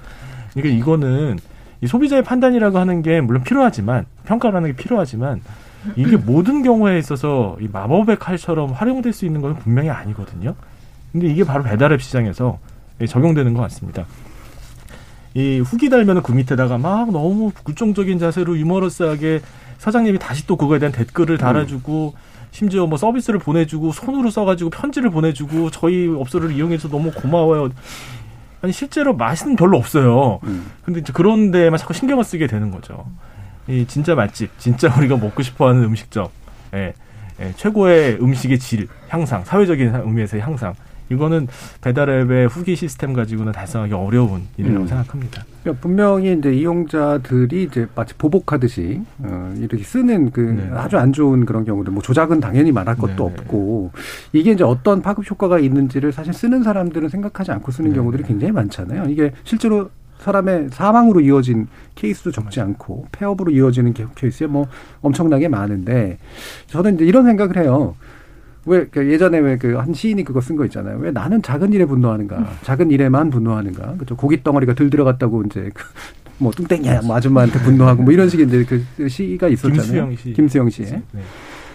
그러니까 0.53 0.77
이거는 0.77 1.39
이 1.81 1.87
소비자의 1.87 2.25
판단이라고 2.25 2.79
하는 2.79 3.03
게 3.03 3.21
물론 3.21 3.45
필요하지만 3.45 4.07
평가라는 4.25 4.71
게 4.73 4.77
필요하지만 4.77 5.41
이게 5.95 6.17
모든 6.19 6.63
경우에 6.63 6.99
있어서 6.99 7.57
이 7.61 7.69
마법의 7.73 8.19
칼처럼 8.19 8.73
활용될 8.73 9.13
수 9.13 9.25
있는 9.25 9.41
건 9.41 9.57
분명히 9.57 9.91
아니거든요. 9.91 10.55
근데 11.13 11.29
이게 11.29 11.45
바로 11.45 11.63
배달앱 11.63 12.03
시장에서 12.03 12.59
적용되는 13.07 13.55
것 13.55 13.63
같습니다. 13.63 14.05
이 15.37 15.61
후기 15.61 15.91
달면은 15.91 16.23
그 16.23 16.33
밑에다가 16.33 16.79
막 16.79 17.11
너무 17.11 17.53
굴종적인 17.63 18.19
자세로 18.19 18.57
유머러스하게 18.57 19.43
사장님이 19.77 20.19
다시 20.19 20.47
또 20.47 20.57
그거에 20.57 20.79
대한 20.79 20.93
댓글을 20.93 21.37
달아주고 21.37 22.15
심지어 22.53 22.87
뭐 22.87 22.97
서비스를 22.97 23.39
보내주고 23.39 23.93
손으로 23.93 24.31
써가지고 24.31 24.71
편지를 24.71 25.11
보내주고 25.11 25.71
저희 25.71 26.09
업소를 26.09 26.53
이용해서 26.53 26.89
너무 26.89 27.11
고마워요. 27.13 27.69
아니 28.63 28.73
실제로 28.73 29.15
맛은 29.15 29.57
별로 29.57 29.77
없어요. 29.77 30.41
근데 30.87 31.01
이제 31.01 31.13
그런 31.13 31.51
데만 31.51 31.77
자꾸 31.77 31.93
신경을 31.93 32.25
쓰게 32.25 32.47
되는 32.47 32.71
거죠. 32.71 33.05
이 33.69 33.85
진짜 33.87 34.15
맛집, 34.15 34.59
진짜 34.59 34.91
우리가 34.97 35.19
먹고 35.19 35.43
싶어하는 35.43 35.85
음식점, 35.85 36.29
예, 36.73 36.95
예, 37.41 37.53
최고의 37.57 38.21
음식의 38.23 38.59
질 38.59 38.89
향상, 39.09 39.45
사회적인 39.45 39.97
의미에서의 39.97 40.43
향상. 40.43 40.73
이거는 41.11 41.47
배달앱의 41.83 42.49
후기 42.49 42.75
시스템 42.77 43.13
가지고는 43.13 43.53
달성하기 43.53 43.93
어려운 43.95 44.43
일이라고 44.57 44.83
음. 44.85 44.87
생각합니다. 44.89 45.45
그러니까 45.63 45.81
분명히 45.83 46.33
이제 46.37 46.53
이용자들이 46.53 47.65
이제 47.65 47.87
마치 47.95 48.15
보복하듯이 48.15 49.03
어, 49.19 49.55
이렇게 49.59 49.83
쓰는 49.85 50.31
그 50.31 50.41
네. 50.41 50.71
아주 50.75 50.97
안 50.99 51.13
좋은 51.13 51.45
그런 51.45 51.65
경우들, 51.65 51.93
뭐 51.93 52.03
조작은 52.03 52.41
당연히 52.41 52.73
말할 52.73 52.97
것도 52.97 53.15
네. 53.15 53.23
없고 53.41 53.91
이게 54.33 54.53
이제 54.53 54.65
어떤 54.65 55.03
파급 55.03 55.29
효과가 55.31 55.59
있는지를 55.59 56.13
사실 56.13 56.33
쓰는 56.33 56.63
사람들은 56.63 57.09
생각하지 57.09 57.53
않고 57.53 57.71
쓰는 57.73 57.91
네. 57.91 57.97
경우들이 57.97 58.25
굉장히 58.25 58.53
많잖아요. 58.53 59.05
이게 59.09 59.33
실제로 59.45 59.91
사람의 60.19 60.71
사망으로 60.73 61.21
이어진 61.21 61.69
케이스도 61.95 62.31
적지 62.33 62.61
않고 62.61 63.07
폐업으로 63.13 63.51
이어지는 63.53 63.93
게- 63.93 64.07
케이스에 64.15 64.47
뭐 64.47 64.67
엄청나게 65.03 65.47
많은데 65.49 66.17
저는 66.69 66.95
이제 66.95 67.05
이런 67.05 67.25
생각을 67.27 67.59
해요. 67.59 67.95
왜그 68.67 69.11
예전에 69.11 69.39
왜 69.39 69.57
그 69.57 69.77
한 69.79 69.95
시인이 69.95 70.23
그거 70.25 70.41
쓴 70.41 70.57
거 70.57 70.65
있잖아요. 70.67 70.99
왜 70.99 71.11
나는 71.11 71.41
작은 71.43 71.73
일에 71.73 71.85
분노하는가? 71.87 72.59
작은 72.63 72.91
일에만 72.91 73.31
분노하는가? 73.31 73.95
그죠? 73.97 74.17
고깃 74.17 74.43
덩어리가 74.45 74.75
들 74.75 74.91
들어갔다고 74.91 75.45
이제 75.45 75.71
그 75.73 75.85
뭐 76.39 76.51
뚱땡이야 76.53 77.03
뭐 77.03 77.17
아줌마한테 77.17 77.59
분노하고 77.61 78.03
뭐 78.03 78.13
이런 78.13 78.29
식의 78.29 78.47
이제 78.47 78.65
그 78.65 79.09
시가 79.09 79.49
있었잖아요. 79.49 79.83
김수영 79.83 80.17
씨. 80.17 80.33
김수영 80.35 80.71
씨의. 80.71 80.89
네. 81.13 81.23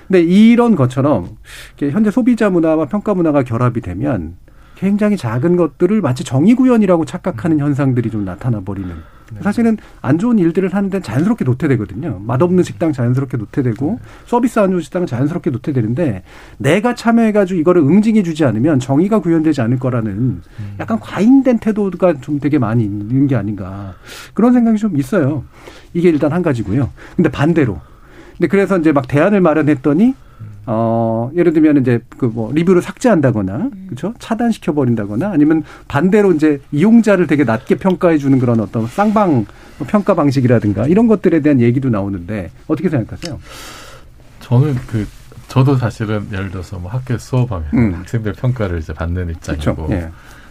근데 0.07 0.21
이런 0.23 0.75
것처럼 0.75 1.37
현재 1.77 2.11
소비자 2.11 2.49
문화와 2.49 2.85
평가 2.87 3.13
문화가 3.13 3.43
결합이 3.43 3.79
되면 3.81 4.35
굉장히 4.75 5.15
작은 5.15 5.55
것들을 5.55 6.01
마치 6.01 6.23
정의 6.25 6.53
구현이라고 6.55 7.05
착각하는 7.05 7.59
현상들이 7.59 8.09
좀 8.11 8.25
나타나 8.25 8.59
버리는. 8.61 8.89
사실은 9.41 9.77
안 10.01 10.17
좋은 10.17 10.37
일들을 10.39 10.73
하는 10.73 10.89
데는 10.89 11.03
자연스럽게 11.03 11.45
노태되거든요. 11.45 12.21
맛없는 12.25 12.63
식당 12.63 12.91
자연스럽게 12.91 13.37
노태되고 13.37 13.99
서비스 14.25 14.59
안 14.59 14.71
좋은 14.71 14.81
식당은 14.81 15.07
자연스럽게 15.07 15.49
노태되는데 15.49 16.23
내가 16.57 16.95
참여해가지고 16.95 17.59
이거를 17.59 17.81
응징해 17.81 18.23
주지 18.23 18.45
않으면 18.45 18.79
정의가 18.79 19.19
구현되지 19.19 19.61
않을 19.61 19.79
거라는 19.79 20.41
약간 20.79 20.99
과잉된 20.99 21.59
태도가 21.59 22.21
좀 22.21 22.39
되게 22.39 22.59
많이 22.59 22.83
있는 22.83 23.27
게 23.27 23.35
아닌가 23.35 23.95
그런 24.33 24.53
생각이 24.53 24.77
좀 24.77 24.97
있어요. 24.97 25.43
이게 25.93 26.09
일단 26.09 26.31
한 26.31 26.41
가지고요. 26.41 26.89
근데 27.15 27.29
반대로 27.29 27.79
근데 28.37 28.47
그래서 28.47 28.77
이제 28.77 28.91
막 28.91 29.07
대안을 29.07 29.41
마련했더니 29.41 30.15
어 30.65 31.31
예를 31.35 31.53
들면 31.53 31.77
이제 31.77 31.99
그 32.17 32.27
뭐 32.27 32.51
리뷰를 32.53 32.81
삭제한다거나 32.81 33.69
그렇죠 33.87 34.13
차단시켜 34.19 34.73
버린다거나 34.73 35.31
아니면 35.31 35.63
반대로 35.87 36.31
이제 36.33 36.61
이용자를 36.71 37.27
되게 37.27 37.43
낮게 37.43 37.75
평가해 37.75 38.17
주는 38.17 38.37
그런 38.39 38.59
어떤 38.59 38.87
쌍방 38.87 39.45
평가 39.87 40.13
방식이라든가 40.13 40.87
이런 40.87 41.07
것들에 41.07 41.41
대한 41.41 41.59
얘기도 41.59 41.89
나오는데 41.89 42.51
어떻게 42.67 42.89
생각하세요? 42.89 43.39
저는 44.41 44.75
그 44.87 45.07
저도 45.47 45.75
사실은 45.75 46.27
예를 46.31 46.49
들어서 46.51 46.77
뭐 46.79 46.89
학교 46.89 47.17
수업하면 47.17 47.67
음. 47.73 47.93
학생들 47.95 48.33
평가를 48.33 48.79
이제 48.79 48.93
받는 48.93 49.29
입장이고 49.31 49.87
그렇죠. 49.87 49.93
예. 49.93 50.09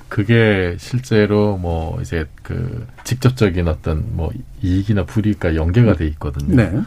그게 0.08 0.74
실제로 0.78 1.56
뭐 1.56 1.98
이제 2.02 2.26
그 2.42 2.86
직접적인 3.04 3.68
어떤 3.68 4.04
뭐 4.10 4.30
이익이나 4.60 5.04
불이익과 5.04 5.54
연계가 5.54 5.94
돼 5.94 6.06
있거든요. 6.08 6.56
네. 6.56 6.80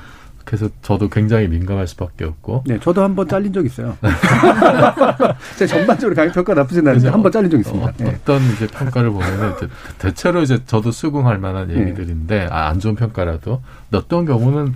그래서 0.45 0.69
저도 0.81 1.09
굉장히 1.09 1.47
민감할 1.47 1.87
수밖에 1.87 2.25
없고 2.25 2.63
네, 2.67 2.79
저도 2.79 3.01
한 3.01 3.15
번 3.15 3.27
잘린 3.27 3.53
적 3.53 3.65
있어요. 3.65 3.97
제가 5.57 5.67
전반적으로 5.67 6.15
강의 6.15 6.31
평가 6.31 6.53
나쁘진 6.53 6.81
않은데 6.87 6.99
그래서 7.01 7.13
한번 7.13 7.31
잘린 7.31 7.49
적 7.51 7.57
있습니다. 7.59 7.87
어, 7.87 7.93
예. 8.01 8.05
어떤 8.05 8.41
이제 8.53 8.67
평가를 8.67 9.09
보면은 9.11 9.53
대체로 9.99 10.41
이제 10.41 10.59
저도 10.65 10.91
수긍할 10.91 11.37
만한 11.37 11.69
얘기들인데 11.71 12.47
아, 12.51 12.67
안 12.67 12.79
좋은 12.79 12.95
평가라도 12.95 13.61
어떤 13.93 14.25
경우는 14.25 14.73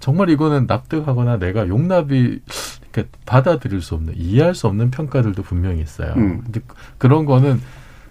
정말 0.00 0.28
이거는 0.30 0.66
납득하거나 0.66 1.38
내가 1.38 1.66
용납이 1.68 2.40
이렇게 2.82 3.08
받아들일 3.24 3.80
수 3.82 3.94
없는 3.94 4.14
이해할 4.16 4.54
수 4.54 4.66
없는 4.66 4.90
평가들도 4.90 5.42
분명히 5.42 5.80
있어요. 5.80 6.12
음. 6.16 6.42
근데 6.44 6.60
그런 6.98 7.24
거는 7.24 7.60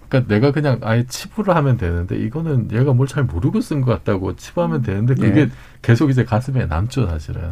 그러니까 0.08 0.32
내가 0.34 0.52
그냥 0.52 0.78
아예 0.82 1.04
치부를 1.06 1.54
하면 1.56 1.76
되는데 1.76 2.16
이거는 2.16 2.70
얘가 2.72 2.92
뭘 2.92 3.06
잘 3.06 3.24
모르고 3.24 3.60
쓴 3.60 3.80
것 3.80 3.92
같다고 3.92 4.36
치부하면 4.36 4.82
되는데 4.82 5.14
그게 5.14 5.40
예. 5.42 5.50
계속 5.82 6.10
이제 6.10 6.24
가슴에 6.24 6.66
남죠 6.66 7.06
사실은. 7.06 7.42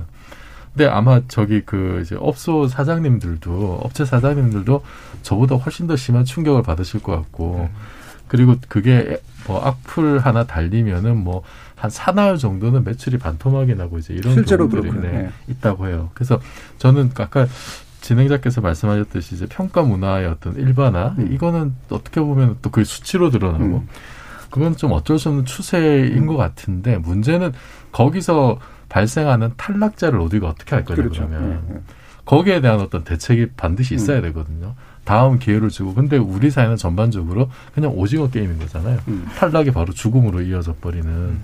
근데 0.72 0.86
아마 0.88 1.20
저기 1.28 1.62
그 1.64 2.00
이제 2.02 2.16
업소 2.18 2.66
사장님들도 2.66 3.80
업체 3.82 4.05
사장님들도 4.05 4.82
저보다 5.22 5.55
훨씬 5.57 5.86
더 5.86 5.94
심한 5.96 6.24
충격을 6.24 6.62
받으실 6.62 7.00
것 7.00 7.12
같고 7.12 7.68
그리고 8.26 8.57
그게 8.68 9.20
뭐 9.46 9.64
악플 9.64 10.18
하나 10.18 10.44
달리면은 10.44 11.16
뭐 11.18 11.44
한 11.84 11.90
사나흘 11.90 12.38
정도는 12.38 12.82
매출이 12.84 13.18
반토막이 13.18 13.74
나고 13.74 13.98
이제 13.98 14.14
이런 14.14 14.32
실제로 14.32 14.70
경우들이. 14.70 15.02
네, 15.02 15.24
예. 15.24 15.52
있다고 15.52 15.86
해요. 15.86 16.11
그래서 16.14 16.40
저는 16.78 17.11
아까 17.18 17.46
진행자께서 18.05 18.61
말씀하셨듯이 18.61 19.34
이제 19.34 19.46
평가 19.48 19.82
문화의 19.82 20.26
어떤 20.26 20.55
일반화 20.57 21.14
음. 21.18 21.32
이거는 21.32 21.74
어떻게 21.90 22.20
보면 22.20 22.59
또 22.61 22.70
그 22.70 22.84
수치로 22.84 23.30
드러나고 23.30 23.84
그건 24.50 24.76
좀 24.76 24.92
어쩔 24.92 25.18
수 25.18 25.28
없는 25.30 25.44
추세인 25.46 26.18
음. 26.18 26.26
것 26.26 26.36
같은데 26.36 26.98
문제는 26.98 27.52
거기서 27.92 28.59
발생하는 28.88 29.52
탈락자를 29.57 30.18
우리가 30.20 30.48
어떻게 30.48 30.74
할 30.74 30.84
거냐 30.84 30.96
그렇죠. 31.02 31.26
그러면 31.26 31.62
예, 31.70 31.74
예. 31.74 31.78
거기에 32.26 32.61
대한 32.61 32.80
어떤 32.80 33.05
대책이 33.05 33.52
반드시 33.57 33.94
있어야 33.94 34.18
음. 34.18 34.22
되거든요. 34.22 34.74
다음 35.05 35.38
기회를 35.38 35.68
주고 35.70 35.94
근데 35.94 36.16
우리 36.16 36.50
사회는 36.50 36.76
전반적으로 36.76 37.50
그냥 37.74 37.90
오징어 37.92 38.28
게임인 38.30 38.59
거잖아요. 38.59 38.98
음. 39.09 39.26
탈락이 39.36 39.70
바로 39.70 39.92
죽음으로 39.92 40.42
이어져 40.42 40.74
버리는 40.80 41.38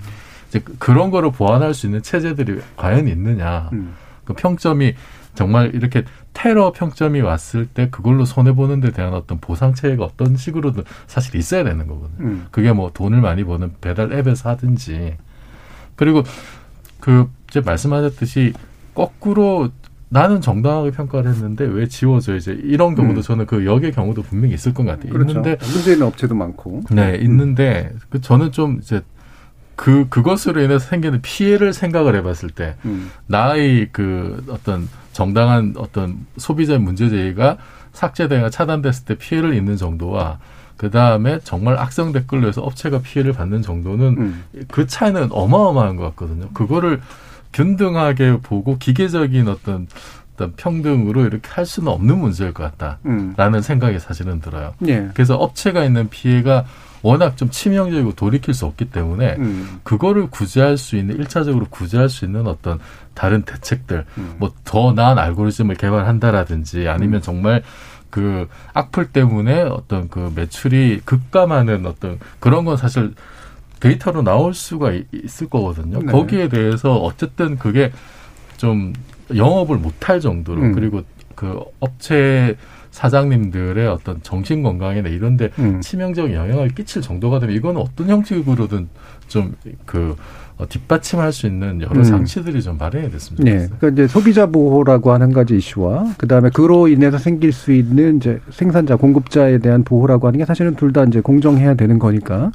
이제 0.48 0.58
그- 0.60 0.76
그런 0.78 1.10
거를 1.10 1.30
보완할 1.32 1.74
수 1.74 1.86
있는 1.86 2.02
체제들이 2.02 2.60
과연 2.76 3.08
있느냐. 3.08 3.68
음. 3.72 3.94
그 4.24 4.34
평점이 4.34 4.94
정말 5.34 5.74
이렇게 5.74 6.04
테러 6.32 6.72
평점이 6.72 7.20
왔을 7.20 7.66
때 7.66 7.88
그걸로 7.90 8.24
손해 8.24 8.52
보는 8.52 8.80
데 8.80 8.90
대한 8.90 9.14
어떤 9.14 9.38
보상 9.38 9.74
체계가 9.74 10.04
어떤 10.04 10.36
식으로든 10.36 10.84
사실 11.06 11.36
있어야 11.36 11.64
되는 11.64 11.86
거거든요. 11.86 12.28
음. 12.28 12.46
그게 12.50 12.72
뭐 12.72 12.90
돈을 12.92 13.20
많이 13.20 13.44
버는 13.44 13.74
배달 13.80 14.12
앱에서 14.12 14.50
하든지 14.50 15.16
그리고 15.96 16.22
그 17.00 17.30
이제 17.48 17.60
말씀하셨듯이 17.60 18.52
거꾸로 18.94 19.70
나는 20.08 20.40
정당하게 20.40 20.90
평가를 20.90 21.30
했는데 21.30 21.64
왜 21.64 21.86
지워져 21.86 22.34
이제 22.34 22.52
이런 22.64 22.96
경우도 22.96 23.20
음. 23.20 23.22
저는 23.22 23.46
그 23.46 23.64
역의 23.64 23.92
경우도 23.92 24.22
분명히 24.22 24.54
있을 24.54 24.74
것 24.74 24.84
같아요. 24.84 25.12
그렇죠. 25.12 25.30
있는데 25.30 25.56
문제 25.72 25.92
있는 25.92 26.06
업체도 26.08 26.34
많고. 26.34 26.82
네 26.90 27.16
있는데 27.22 27.92
그 28.08 28.20
저는 28.20 28.50
좀 28.50 28.80
이제 28.82 29.02
그 29.76 30.08
그것으로 30.08 30.60
인해서 30.62 30.84
생기는 30.86 31.22
피해를 31.22 31.72
생각을 31.72 32.16
해봤을 32.16 32.50
때 32.54 32.74
음. 32.84 33.10
나의 33.28 33.88
그 33.92 34.44
어떤 34.48 34.88
정당한 35.20 35.74
어떤 35.76 36.16
소비자의 36.38 36.78
문제 36.78 37.10
제기가 37.10 37.58
삭제되거나 37.92 38.48
차단됐을 38.48 39.04
때 39.04 39.18
피해를 39.18 39.54
입는 39.54 39.76
정도와 39.76 40.38
그 40.78 40.90
다음에 40.90 41.40
정말 41.44 41.76
악성 41.76 42.12
댓글로 42.12 42.48
해서 42.48 42.62
업체가 42.62 43.02
피해를 43.02 43.34
받는 43.34 43.60
정도는 43.60 44.06
음. 44.16 44.44
그 44.68 44.86
차이는 44.86 45.28
어마어마한 45.30 45.96
것 45.96 46.04
같거든요. 46.04 46.48
그거를 46.54 47.02
균등하게 47.52 48.38
보고 48.38 48.78
기계적인 48.78 49.46
어떤 49.48 49.88
어떤 50.32 50.54
평등으로 50.56 51.26
이렇게 51.26 51.50
할 51.50 51.66
수는 51.66 51.92
없는 51.92 52.18
문제일 52.18 52.54
것 52.54 52.62
같다라는 52.78 53.58
음. 53.58 53.60
생각이 53.60 53.98
사실은 53.98 54.40
들어요. 54.40 54.72
예. 54.88 55.10
그래서 55.12 55.36
업체가 55.36 55.84
있는 55.84 56.08
피해가 56.08 56.64
워낙 57.02 57.36
좀 57.36 57.50
치명적이고 57.50 58.14
돌이킬 58.14 58.52
수 58.54 58.66
없기 58.66 58.90
때문에 58.90 59.36
음. 59.38 59.80
그거를 59.82 60.28
구제할 60.28 60.76
수 60.76 60.96
있는 60.96 61.16
일차적으로 61.16 61.66
구제할 61.70 62.08
수 62.08 62.24
있는 62.24 62.46
어떤 62.46 62.78
다른 63.14 63.42
대책들 63.42 64.04
음. 64.18 64.34
뭐더 64.38 64.92
나은 64.92 65.18
알고리즘을 65.18 65.76
개발한다라든지 65.76 66.88
아니면 66.88 67.22
정말 67.22 67.62
그 68.10 68.48
악플 68.74 69.12
때문에 69.12 69.62
어떤 69.62 70.08
그 70.08 70.32
매출이 70.34 71.02
급감하는 71.04 71.86
어떤 71.86 72.18
그런 72.40 72.64
건 72.64 72.76
사실 72.76 73.14
데이터로 73.78 74.22
나올 74.22 74.52
수가 74.52 74.92
이- 74.92 75.04
있을 75.12 75.48
거거든요. 75.48 76.00
네. 76.00 76.12
거기에 76.12 76.48
대해서 76.48 76.96
어쨌든 76.96 77.56
그게 77.56 77.92
좀 78.58 78.92
영업을 79.34 79.78
못할 79.78 80.20
정도로 80.20 80.60
음. 80.60 80.72
그리고 80.72 81.02
그 81.34 81.60
업체 81.78 82.56
사장님들의 82.90 83.86
어떤 83.86 84.20
정신 84.22 84.62
건강이나 84.62 85.08
이런 85.08 85.36
데 85.36 85.50
음. 85.58 85.80
치명적인 85.80 86.34
영향을 86.34 86.68
끼칠 86.70 87.02
정도가 87.02 87.38
되면 87.38 87.54
이거는 87.54 87.80
어떤 87.80 88.08
형식으로든 88.08 88.88
좀그 89.28 90.16
뒷받침할 90.68 91.32
수 91.32 91.46
있는 91.46 91.80
여러 91.80 91.96
음. 92.00 92.02
장치들이 92.02 92.62
좀 92.62 92.76
마련이 92.76 93.10
됐습니다. 93.10 93.44
네. 93.44 93.68
그러니까 93.78 93.88
이제 93.88 94.06
소비자 94.08 94.46
보호라고 94.46 95.12
하는 95.12 95.32
가지 95.32 95.56
이슈와 95.56 96.14
그다음에 96.18 96.50
그로 96.50 96.88
인해서 96.88 97.16
생길 97.16 97.52
수 97.52 97.72
있는 97.72 98.18
이제 98.18 98.40
생산자, 98.50 98.96
공급자에 98.96 99.58
대한 99.58 99.84
보호라고 99.84 100.26
하는 100.26 100.38
게 100.38 100.44
사실은 100.44 100.74
둘 100.76 100.90
다 100.92 101.04
이제 101.04 101.20
공정해야 101.20 101.74
되는 101.74 101.98
거니까 102.00 102.50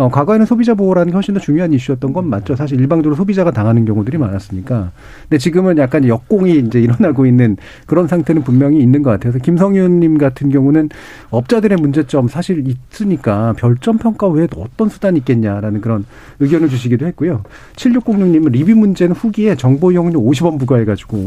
어, 0.00 0.08
과거에는 0.08 0.46
소비자 0.46 0.72
보호라는 0.72 1.10
게 1.10 1.14
훨씬 1.14 1.34
더 1.34 1.40
중요한 1.40 1.74
이슈였던 1.74 2.14
건 2.14 2.26
맞죠. 2.26 2.56
사실 2.56 2.80
일방적으로 2.80 3.14
소비자가 3.14 3.50
당하는 3.50 3.84
경우들이 3.84 4.16
많았으니까. 4.16 4.92
근데 5.24 5.36
지금은 5.36 5.76
약간 5.76 6.08
역공이 6.08 6.58
이제 6.58 6.80
일어나고 6.80 7.26
있는 7.26 7.58
그런 7.84 8.08
상태는 8.08 8.42
분명히 8.42 8.80
있는 8.80 9.02
것 9.02 9.10
같아서 9.10 9.38
김성윤님 9.38 10.16
같은 10.16 10.48
경우는 10.48 10.88
업자들의 11.28 11.76
문제점 11.76 12.28
사실 12.28 12.64
있으니까 12.66 13.52
별점 13.58 13.98
평가 13.98 14.26
외에 14.28 14.48
어떤 14.56 14.88
수단이 14.88 15.18
있겠냐라는 15.18 15.82
그런 15.82 16.06
의견을 16.38 16.70
주시기도 16.70 17.06
했고요. 17.08 17.42
7606님은 17.76 18.52
리뷰 18.52 18.74
문제는 18.74 19.14
후기에 19.14 19.54
정보 19.56 19.92
이용료 19.92 20.18
50원 20.18 20.58
부과해가지고 20.58 21.26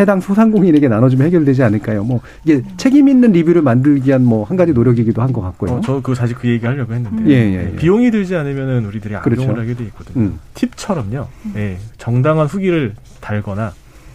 해당 0.00 0.20
소상공인에게 0.20 0.88
나눠주면 0.88 1.26
해결되지 1.28 1.62
않을까요? 1.62 2.02
뭐 2.04 2.20
이게 2.44 2.62
책임 2.76 3.08
있는 3.08 3.32
리뷰를 3.32 3.62
만들기 3.62 4.08
위한 4.08 4.24
뭐 4.24 4.44
한 4.44 4.56
가지 4.56 4.72
노력이기도 4.72 5.22
한 5.22 5.32
것 5.32 5.40
같고요. 5.40 5.72
어, 5.72 5.80
저 5.84 5.94
그거 5.94 6.14
사실 6.14 6.36
그 6.36 6.48
얘기 6.48 6.66
하려고 6.66 6.92
했는데 6.94 7.24
예, 7.30 7.34
예, 7.34 7.72
예. 7.72 7.76
비용이 7.76 8.10
들지 8.10 8.34
않으면은 8.36 8.84
우리들이 8.86 9.14
그렇죠. 9.22 9.42
악용을 9.42 9.60
하게 9.60 9.74
돼 9.74 9.84
있거든요. 9.84 10.24
음. 10.24 10.38
팁처럼요. 10.54 11.26
예, 11.56 11.78
정당한 11.98 12.46
후기를 12.46 12.94
달거나 13.20 13.72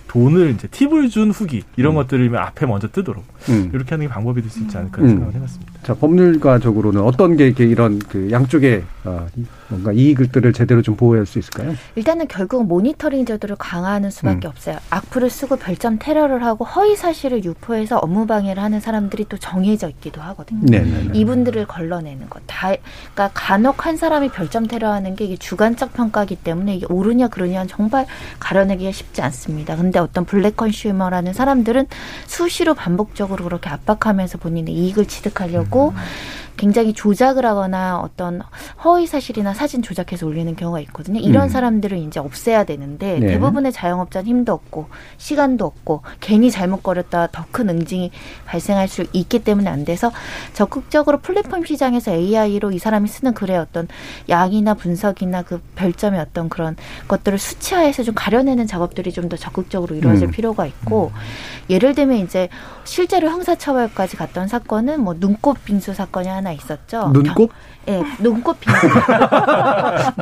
돈을 0.08 0.52
이제 0.52 0.68
팁을 0.70 1.10
준 1.10 1.32
후기 1.32 1.64
이런 1.78 1.94
것들이면 1.96 2.40
앞에 2.42 2.66
먼저 2.66 2.88
뜨도록 2.88 3.24
음. 3.50 3.70
이렇게 3.74 3.90
하는 3.92 4.08
게 4.08 4.12
방법이 4.14 4.42
될 4.42 4.50
수 4.52 4.60
있지 4.60 4.78
않을까 4.78 5.02
음. 5.02 5.08
생각을 5.10 5.34
해봤습니다. 5.36 5.74
자, 5.84 5.94
법률가적으로는 5.96 7.02
어떤 7.02 7.36
게 7.38 7.48
이렇게 7.48 7.66
이런 7.66 8.00
그 8.00 8.30
양쪽의 8.32 8.84
어, 9.06 9.26
이- 9.38 9.46
뭔가 9.70 9.92
이익들을 9.92 10.52
제대로 10.52 10.82
좀 10.82 10.96
보호할 10.96 11.26
수 11.26 11.40
있을까요? 11.40 11.74
일단은 11.96 12.28
결국 12.28 12.66
모니터링 12.66 13.26
제도를 13.26 13.56
강화하는 13.56 14.10
수밖에 14.10 14.48
음. 14.48 14.50
없어요. 14.50 14.78
악플을 14.90 15.30
쓰고 15.30 15.58
별점 15.58 16.00
테러를 16.00 16.44
하고 16.44 16.66
허위 16.66 16.96
사실을 16.96 17.44
유포해서 17.46 17.98
업무 18.00 18.26
방해를 18.26 18.62
하는 18.62 18.80
사람들이 18.80 19.26
또 19.30 19.38
정해져 19.38 19.88
있기도 19.90 20.22
하거든요. 20.22 20.62
네, 20.64 20.80
네, 20.82 21.04
네. 21.04 21.20
이분들을 21.20 21.66
걸러내는 21.68 22.30
것. 22.30 22.42
다, 22.48 22.70
그러니까 23.14 23.30
간혹 23.34 23.86
한 23.86 23.96
사람이 23.96 24.30
별점 24.30 24.68
테러하는 24.68 25.16
게 25.16 25.26
이게 25.26 25.38
주관적 25.38 25.94
평가기 25.94 26.38
때문에 26.38 26.76
이게 26.76 26.86
옳으냐 26.90 27.28
그러냐 27.30 27.66
정말 27.68 28.06
가려내기가 28.40 28.92
쉽지 28.92 29.22
않습니다. 29.22 29.76
근데 29.76 30.00
어떤 30.00 30.26
블랙 30.26 30.58
컨슈머라는 30.58 31.34
사람들은 31.34 31.86
수시로 32.26 32.74
반복적으로 32.74 33.44
그렇게 33.46 33.70
압박하면서 33.70 34.40
본인의 34.40 34.74
이익을 34.74 35.06
취득하려고 35.06 35.79
있고 35.80 35.94
굉장히 36.60 36.92
조작을 36.94 37.46
하거나 37.46 38.00
어떤 38.02 38.42
허위 38.84 39.08
사실이나 39.08 39.54
사진 39.54 39.82
조작해서 39.82 40.28
올리는 40.28 40.54
경우가 40.58 40.82
있거든요. 40.82 41.22
이런 41.22 41.44
음. 41.44 41.50
사람들을 41.50 41.98
이제 42.00 42.20
없애야 42.20 42.66
되는데 42.66 43.18
네. 43.20 43.28
대부분의 43.28 43.72
자영업자는 43.72 44.28
힘도 44.28 44.52
없고 44.52 44.88
시간도 45.18 45.66
없고 45.66 46.02
괜히 46.20 46.52
잘못 46.52 46.84
거렸다 46.84 47.28
더 47.28 47.46
큰 47.52 47.70
응징이 47.70 48.12
발생할 48.46 48.88
수 48.88 49.06
있기 49.14 49.40
때문에 49.44 49.70
안 49.70 49.86
돼서 49.86 50.12
적극적으로 50.54 51.18
플랫폼 51.20 51.64
시장에서 51.66 52.12
AI로 52.12 52.72
이 52.72 52.78
사람이 52.78 53.08
쓰는 53.08 53.34
글의 53.34 53.58
어떤 53.58 53.88
양이나 54.28 54.74
분석이나 54.76 55.42
그 55.44 55.62
별점의 55.76 56.20
어떤 56.20 56.48
그런 56.50 56.76
것들을 57.08 57.40
수치화해서 57.40 58.04
좀 58.04 58.14
가려내는 58.16 58.68
작업들이 58.68 59.12
좀 59.14 59.30
더 59.30 59.38
적극적으로 59.38 59.96
이루어질 59.96 60.28
음. 60.28 60.32
필요가 60.32 60.66
있고 60.66 61.12
예를 61.70 61.94
들면 61.94 62.18
이제 62.18 62.50
실제로 62.84 63.30
형사처벌까지 63.30 64.18
갔던 64.18 64.48
사건은 64.48 65.02
뭐 65.02 65.16
눈꽃 65.20 65.64
빙수 65.66 65.94
사건이 65.94 66.28
하나 66.28 66.49
있었죠. 66.52 67.10
눈꽃? 67.14 67.50
예, 67.88 68.04
눈꽃 68.20 68.60
빙수. 68.60 68.88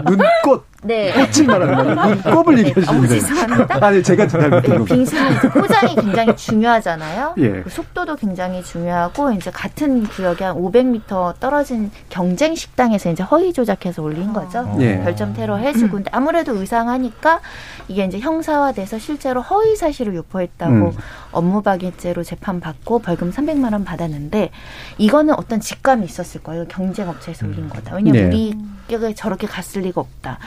눈꽃. 0.05 0.65
네. 0.83 1.11
꽃을 1.11 1.47
말하는 1.47 1.95
거예요. 1.95 2.15
눈곱을 2.15 2.55
네, 2.55 2.61
얘기하시는 2.61 2.85
너무 2.85 3.07
거예요. 3.07 3.21
죄송합니다. 3.21 3.85
아니 3.85 4.03
제가 4.03 4.27
잘못된 4.27 4.71
네, 4.71 4.77
거. 4.77 4.83
빙수는 4.83 5.39
포장이 5.51 5.95
굉장히 5.95 6.35
중요하잖아요. 6.35 7.33
예. 7.37 7.61
그 7.63 7.69
속도도 7.69 8.15
굉장히 8.15 8.63
중요하고 8.63 9.31
이제 9.31 9.49
같은 9.49 10.03
구역에 10.03 10.45
한 10.45 10.55
500m 10.55 11.39
떨어진 11.39 11.91
경쟁 12.09 12.53
식당에서 12.55 13.11
이제 13.11 13.23
허위 13.23 13.53
조작해서 13.53 14.03
올린 14.03 14.33
거죠. 14.33 14.71
예. 14.79 15.01
별점 15.03 15.33
테러 15.33 15.57
해주고 15.57 15.95
근데 15.95 16.11
아무래도 16.13 16.55
의상하니까 16.55 17.41
이게 17.87 18.05
이제 18.05 18.19
형사화돼서 18.19 18.99
실제로 18.99 19.41
허위 19.41 19.75
사실을 19.75 20.13
유포했다고 20.15 20.73
음. 20.73 20.91
업무 21.31 21.61
박일죄로 21.63 22.23
재판 22.23 22.59
받고 22.59 22.99
벌금 22.99 23.31
300만 23.31 23.73
원 23.73 23.83
받았는데 23.83 24.51
이거는 24.99 25.33
어떤 25.35 25.59
직감이 25.59 26.05
있었을 26.05 26.43
거예요. 26.43 26.65
경쟁 26.67 27.09
업체에서 27.09 27.47
올린 27.47 27.67
거다. 27.67 27.95
왜냐면 27.95 28.29
네. 28.29 28.53
우리가 28.89 29.13
저렇게 29.15 29.47
갔을 29.47 29.81
리가 29.81 30.01
없다. 30.01 30.37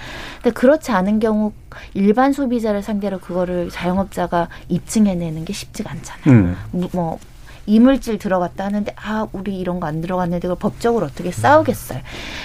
근데 0.42 0.50
그렇지 0.52 0.92
않은 0.92 1.18
경우 1.20 1.52
일반 1.94 2.32
소비자를 2.32 2.82
상대로 2.82 3.18
그거를 3.18 3.70
자영업자가 3.70 4.48
입증해내는 4.68 5.44
게 5.44 5.52
쉽지가 5.52 5.90
않잖아요. 5.90 6.24
음. 6.26 6.56
무- 6.72 6.88
뭐 6.92 7.18
이물질 7.66 8.18
들어갔다 8.18 8.64
하는데 8.64 8.92
아 8.96 9.28
우리 9.32 9.58
이런 9.60 9.78
거 9.78 9.86
안 9.86 10.00
들어갔는데 10.00 10.40
그걸 10.48 10.56
법적으로 10.58 11.06
어떻게 11.06 11.30
싸우겠어요. 11.30 12.00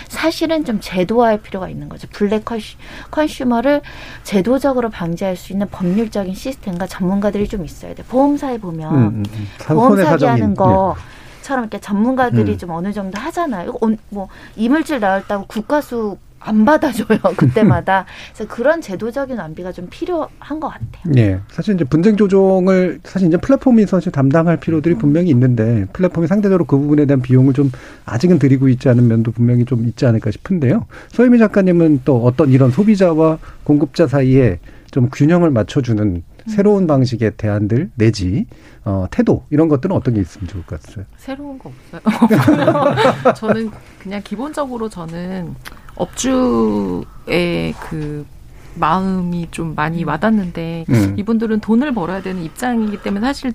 사실은 0.08 0.66
좀 0.66 0.80
제도화할 0.82 1.42
필요가 1.42 1.68
있는 1.70 1.90
거죠. 1.90 2.08
블랙 2.12 2.46
컨슈, 2.46 2.76
컨슈머를 3.12 3.82
제도적으로 4.24 4.90
방지할 4.90 5.36
수 5.36 5.54
있는 5.54 5.68
법률적인 5.70 6.36
시스템과 6.36 6.86
전문가들이 6.88 7.48
좀 7.48 7.66
있어야 7.66 7.96
돼. 7.96 8.04
보험사에 8.04 8.60
보면 8.60 8.94
음, 8.94 8.98
음, 9.08 9.24
음. 9.34 9.48
사- 9.58 9.74
보험 9.74 9.92
손해 9.94 10.04
사기 10.04 10.20
사정인. 10.20 10.44
하는 10.44 10.56
거. 10.56 10.96
처럼 11.42 11.64
이렇게 11.66 11.80
전문가들이 11.80 12.54
음. 12.54 12.58
좀 12.58 12.70
어느 12.72 12.92
정도 12.92 13.20
하잖아요. 13.20 13.74
뭐 14.10 14.28
이물질 14.56 15.00
나왔다고 15.00 15.46
국가수 15.48 16.18
안 16.46 16.64
받아줘요 16.64 17.20
그때마다. 17.36 18.06
그래서 18.34 18.54
그런 18.54 18.82
제도적인 18.82 19.38
완비가 19.38 19.72
좀 19.72 19.88
필요한 19.90 20.60
것 20.60 20.70
같아요. 20.70 21.14
예. 21.18 21.40
사실 21.50 21.76
이제 21.76 21.84
분쟁 21.84 22.16
조정을 22.16 23.00
사실 23.04 23.28
이제 23.28 23.38
플랫폼이 23.38 23.86
사실 23.88 24.12
담당할 24.12 24.58
필요들이 24.58 24.96
분명히 24.96 25.30
있는데 25.32 25.86
플랫폼이 25.94 26.28
상대적으로 26.28 26.66
그 26.66 26.78
부분에 26.78 27.06
대한 27.06 27.22
비용을 27.22 27.54
좀 27.54 27.72
아직은 28.06 28.40
들이고 28.40 28.70
있지 28.70 28.90
않은 28.90 29.08
면도 29.08 29.32
분명히 29.32 29.66
좀 29.66 29.86
있지 29.88 30.06
않을까 30.06 30.32
싶은데요. 30.32 30.86
소혜미 31.10 31.40
작가님은 31.40 32.02
또 32.06 32.24
어떤 32.24 32.52
이런 32.52 32.72
소비자와 32.72 33.40
공급자 33.64 34.08
사이에 34.08 34.60
좀 34.92 35.10
균형을 35.12 35.50
맞춰주는 35.52 36.24
새로운 36.48 36.86
방식의 36.88 37.34
대안들 37.38 37.90
내지 37.96 38.46
어, 38.84 39.08
태도 39.10 39.44
이런 39.50 39.68
것들은 39.68 39.96
어떤 39.96 40.14
게 40.14 40.22
있으면 40.22 40.48
좋을 40.48 40.64
것 40.66 40.80
같아요. 40.82 41.06
새로운 41.18 41.58
거 41.58 41.72
없어요. 41.92 43.34
저는 43.36 43.72
그냥 44.00 44.22
기본적으로 44.24 44.88
저는 44.88 45.56
업주의 45.96 47.74
그 47.80 48.26
마음이 48.76 49.48
좀 49.52 49.74
많이 49.76 50.04
와닿는데 50.04 50.86
음. 50.90 51.16
이분들은 51.18 51.62
돈을 51.62 51.94
벌어야 51.94 52.22
되는 52.22 52.44
입장이기 52.44 53.02
때문에 53.02 53.26
사실 53.26 53.54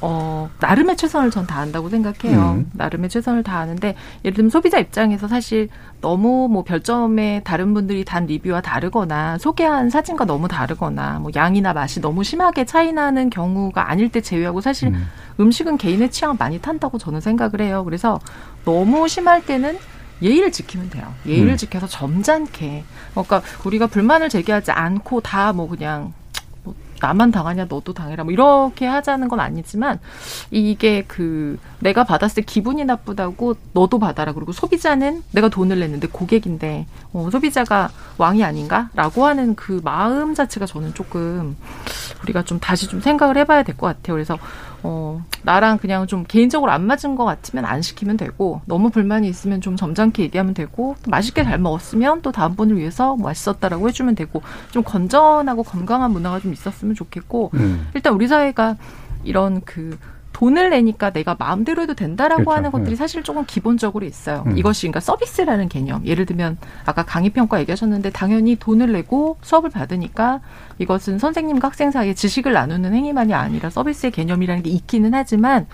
어 0.00 0.48
나름의 0.60 0.96
최선을 0.96 1.32
전 1.32 1.44
다한다고 1.46 1.88
생각해요. 1.88 2.52
음. 2.58 2.70
나름의 2.74 3.08
최선을 3.10 3.42
다하는데 3.42 3.96
예를 4.24 4.34
들면 4.36 4.50
소비자 4.50 4.78
입장에서 4.78 5.26
사실 5.26 5.68
너무 6.00 6.48
뭐 6.48 6.62
별점에 6.62 7.42
다른 7.44 7.74
분들이 7.74 8.04
단 8.04 8.26
리뷰와 8.26 8.60
다르거나 8.60 9.38
소개한 9.38 9.90
사진과 9.90 10.24
너무 10.24 10.46
다르거나 10.46 11.18
뭐 11.18 11.32
양이나 11.34 11.72
맛이 11.72 12.00
너무 12.00 12.22
심하게 12.22 12.64
차이 12.64 12.92
나는 12.92 13.28
경우가 13.28 13.90
아닐 13.90 14.08
때 14.10 14.20
제외하고 14.20 14.60
사실 14.60 14.92
음. 15.40 15.50
식은 15.50 15.78
개인의 15.78 16.12
취향을 16.12 16.36
많이 16.38 16.60
탄다고 16.60 16.98
저는 16.98 17.20
생각을 17.20 17.60
해요. 17.60 17.82
그래서 17.84 18.20
너무 18.64 19.08
심할 19.08 19.44
때는 19.44 19.78
예의를 20.22 20.50
지키면 20.52 20.90
돼요. 20.90 21.14
예의를 21.26 21.52
음. 21.52 21.56
지켜서 21.56 21.86
점잖게. 21.86 22.84
그러니까 23.12 23.42
우리가 23.64 23.86
불만을 23.86 24.28
제기하지 24.28 24.70
않고 24.72 25.20
다 25.20 25.52
뭐 25.52 25.68
그냥 25.68 26.12
뭐 26.64 26.74
나만 27.00 27.30
당하냐 27.30 27.66
너도 27.68 27.92
당해라 27.94 28.24
뭐 28.24 28.32
이렇게 28.32 28.84
하자는 28.86 29.28
건 29.28 29.38
아니지만 29.40 30.00
이게 30.50 31.04
그 31.06 31.58
내가 31.78 32.02
받았을 32.04 32.36
때 32.36 32.42
기분이 32.42 32.84
나쁘다고 32.84 33.54
너도 33.72 33.98
받아라 34.00 34.32
그리고 34.32 34.50
소비자는 34.52 35.22
내가 35.32 35.48
돈을 35.48 35.78
냈는데 35.78 36.08
고객인데 36.08 36.86
어, 37.12 37.28
소비자가 37.30 37.90
왕이 38.18 38.42
아닌가라고 38.44 39.24
하는 39.26 39.54
그 39.54 39.80
마음 39.84 40.34
자체가 40.34 40.66
저는 40.66 40.92
조금 40.94 41.56
우리가 42.24 42.42
좀 42.42 42.58
다시 42.58 42.88
좀 42.88 43.00
생각을 43.00 43.36
해봐야 43.38 43.62
될 43.62 43.76
것 43.76 43.86
같아요. 43.86 44.14
그래서 44.14 44.36
어, 44.82 45.24
나랑 45.42 45.78
그냥 45.78 46.06
좀 46.06 46.24
개인적으로 46.26 46.70
안 46.70 46.86
맞은 46.86 47.16
것 47.16 47.24
같으면 47.24 47.64
안 47.64 47.82
시키면 47.82 48.16
되고 48.16 48.60
너무 48.66 48.90
불만이 48.90 49.28
있으면 49.28 49.60
좀 49.60 49.76
점잖게 49.76 50.22
얘기하면 50.24 50.54
되고 50.54 50.94
또 51.02 51.10
맛있게 51.10 51.44
잘 51.44 51.58
먹었으면 51.58 52.22
또 52.22 52.32
다음번을 52.32 52.76
위해서 52.76 53.16
뭐 53.16 53.28
맛있었다라고 53.28 53.88
해주면 53.88 54.14
되고 54.14 54.42
좀 54.70 54.82
건전하고 54.82 55.62
건강한 55.62 56.12
문화가 56.12 56.40
좀 56.40 56.52
있었으면 56.52 56.94
좋겠고 56.94 57.50
음. 57.54 57.88
일단 57.94 58.14
우리 58.14 58.28
사회가 58.28 58.76
이런 59.24 59.60
그 59.62 59.98
돈을 60.38 60.70
내니까 60.70 61.10
내가 61.10 61.34
마음대로 61.36 61.82
해도 61.82 61.94
된다라고 61.94 62.44
그렇죠. 62.44 62.56
하는 62.56 62.70
것들이 62.70 62.94
음. 62.94 62.96
사실 62.96 63.24
조금 63.24 63.44
기본적으로 63.44 64.06
있어요. 64.06 64.44
음. 64.46 64.56
이것이 64.56 64.82
그러니까 64.82 65.00
서비스라는 65.00 65.68
개념. 65.68 66.06
예를 66.06 66.26
들면 66.26 66.58
아까 66.86 67.02
강의 67.02 67.30
평가 67.30 67.58
얘기하셨는데 67.58 68.10
당연히 68.10 68.54
돈을 68.54 68.92
내고 68.92 69.36
수업을 69.42 69.70
받으니까 69.70 70.40
이것은 70.78 71.18
선생님과 71.18 71.66
학생 71.66 71.90
사이에 71.90 72.14
지식을 72.14 72.52
나누는 72.52 72.94
행위만이 72.94 73.34
아니라 73.34 73.68
서비스의 73.68 74.12
개념이라는 74.12 74.62
게 74.62 74.70
있기는 74.70 75.12
하지만 75.12 75.66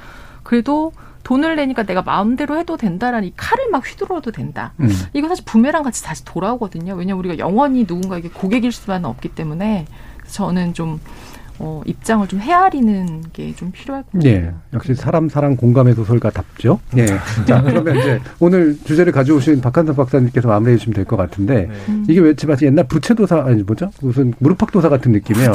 그래도 0.42 0.92
돈을 1.24 1.56
내니까 1.56 1.82
내가 1.82 2.00
마음대로 2.00 2.56
해도 2.56 2.78
된다라는 2.78 3.28
이 3.28 3.32
칼을 3.36 3.68
막 3.70 3.86
휘두르어도 3.86 4.30
된다. 4.30 4.72
음. 4.80 4.88
이거 5.12 5.28
사실 5.28 5.44
부메랑 5.44 5.82
같이 5.82 6.02
다시 6.02 6.24
돌아오거든요. 6.24 6.94
왜냐면 6.94 7.18
우리가 7.18 7.36
영원히 7.36 7.84
누군가에게 7.86 8.30
고객일 8.30 8.72
수만은 8.72 9.10
없기 9.10 9.28
때문에 9.28 9.84
저는 10.26 10.72
좀 10.72 11.00
어, 11.60 11.82
입장을 11.86 12.26
좀 12.28 12.40
헤아리는 12.40 13.22
게 13.32 13.54
좀 13.54 13.70
필요할 13.70 14.02
것 14.02 14.12
같아요. 14.14 14.32
예, 14.32 14.50
역시 14.72 14.94
사람 14.94 15.28
사랑 15.28 15.56
공감의 15.56 15.94
소설가답죠. 15.94 16.80
예. 16.96 17.06
자, 17.46 17.62
그러면 17.62 17.96
이제 17.98 18.20
오늘 18.40 18.76
주제를 18.84 19.12
가져오신 19.12 19.60
박한섭 19.60 19.96
박사님께서 19.96 20.48
마무리해 20.48 20.76
주시면 20.78 20.94
될 20.94 21.04
것 21.04 21.16
같은데 21.16 21.68
이게 22.08 22.20
왜 22.20 22.34
마치 22.48 22.64
옛날 22.66 22.86
부채도사 22.88 23.44
아니 23.46 23.62
뭐죠? 23.62 23.90
무슨 24.00 24.32
무릎팍도사 24.40 24.88
같은 24.88 25.12
느낌이에요. 25.12 25.52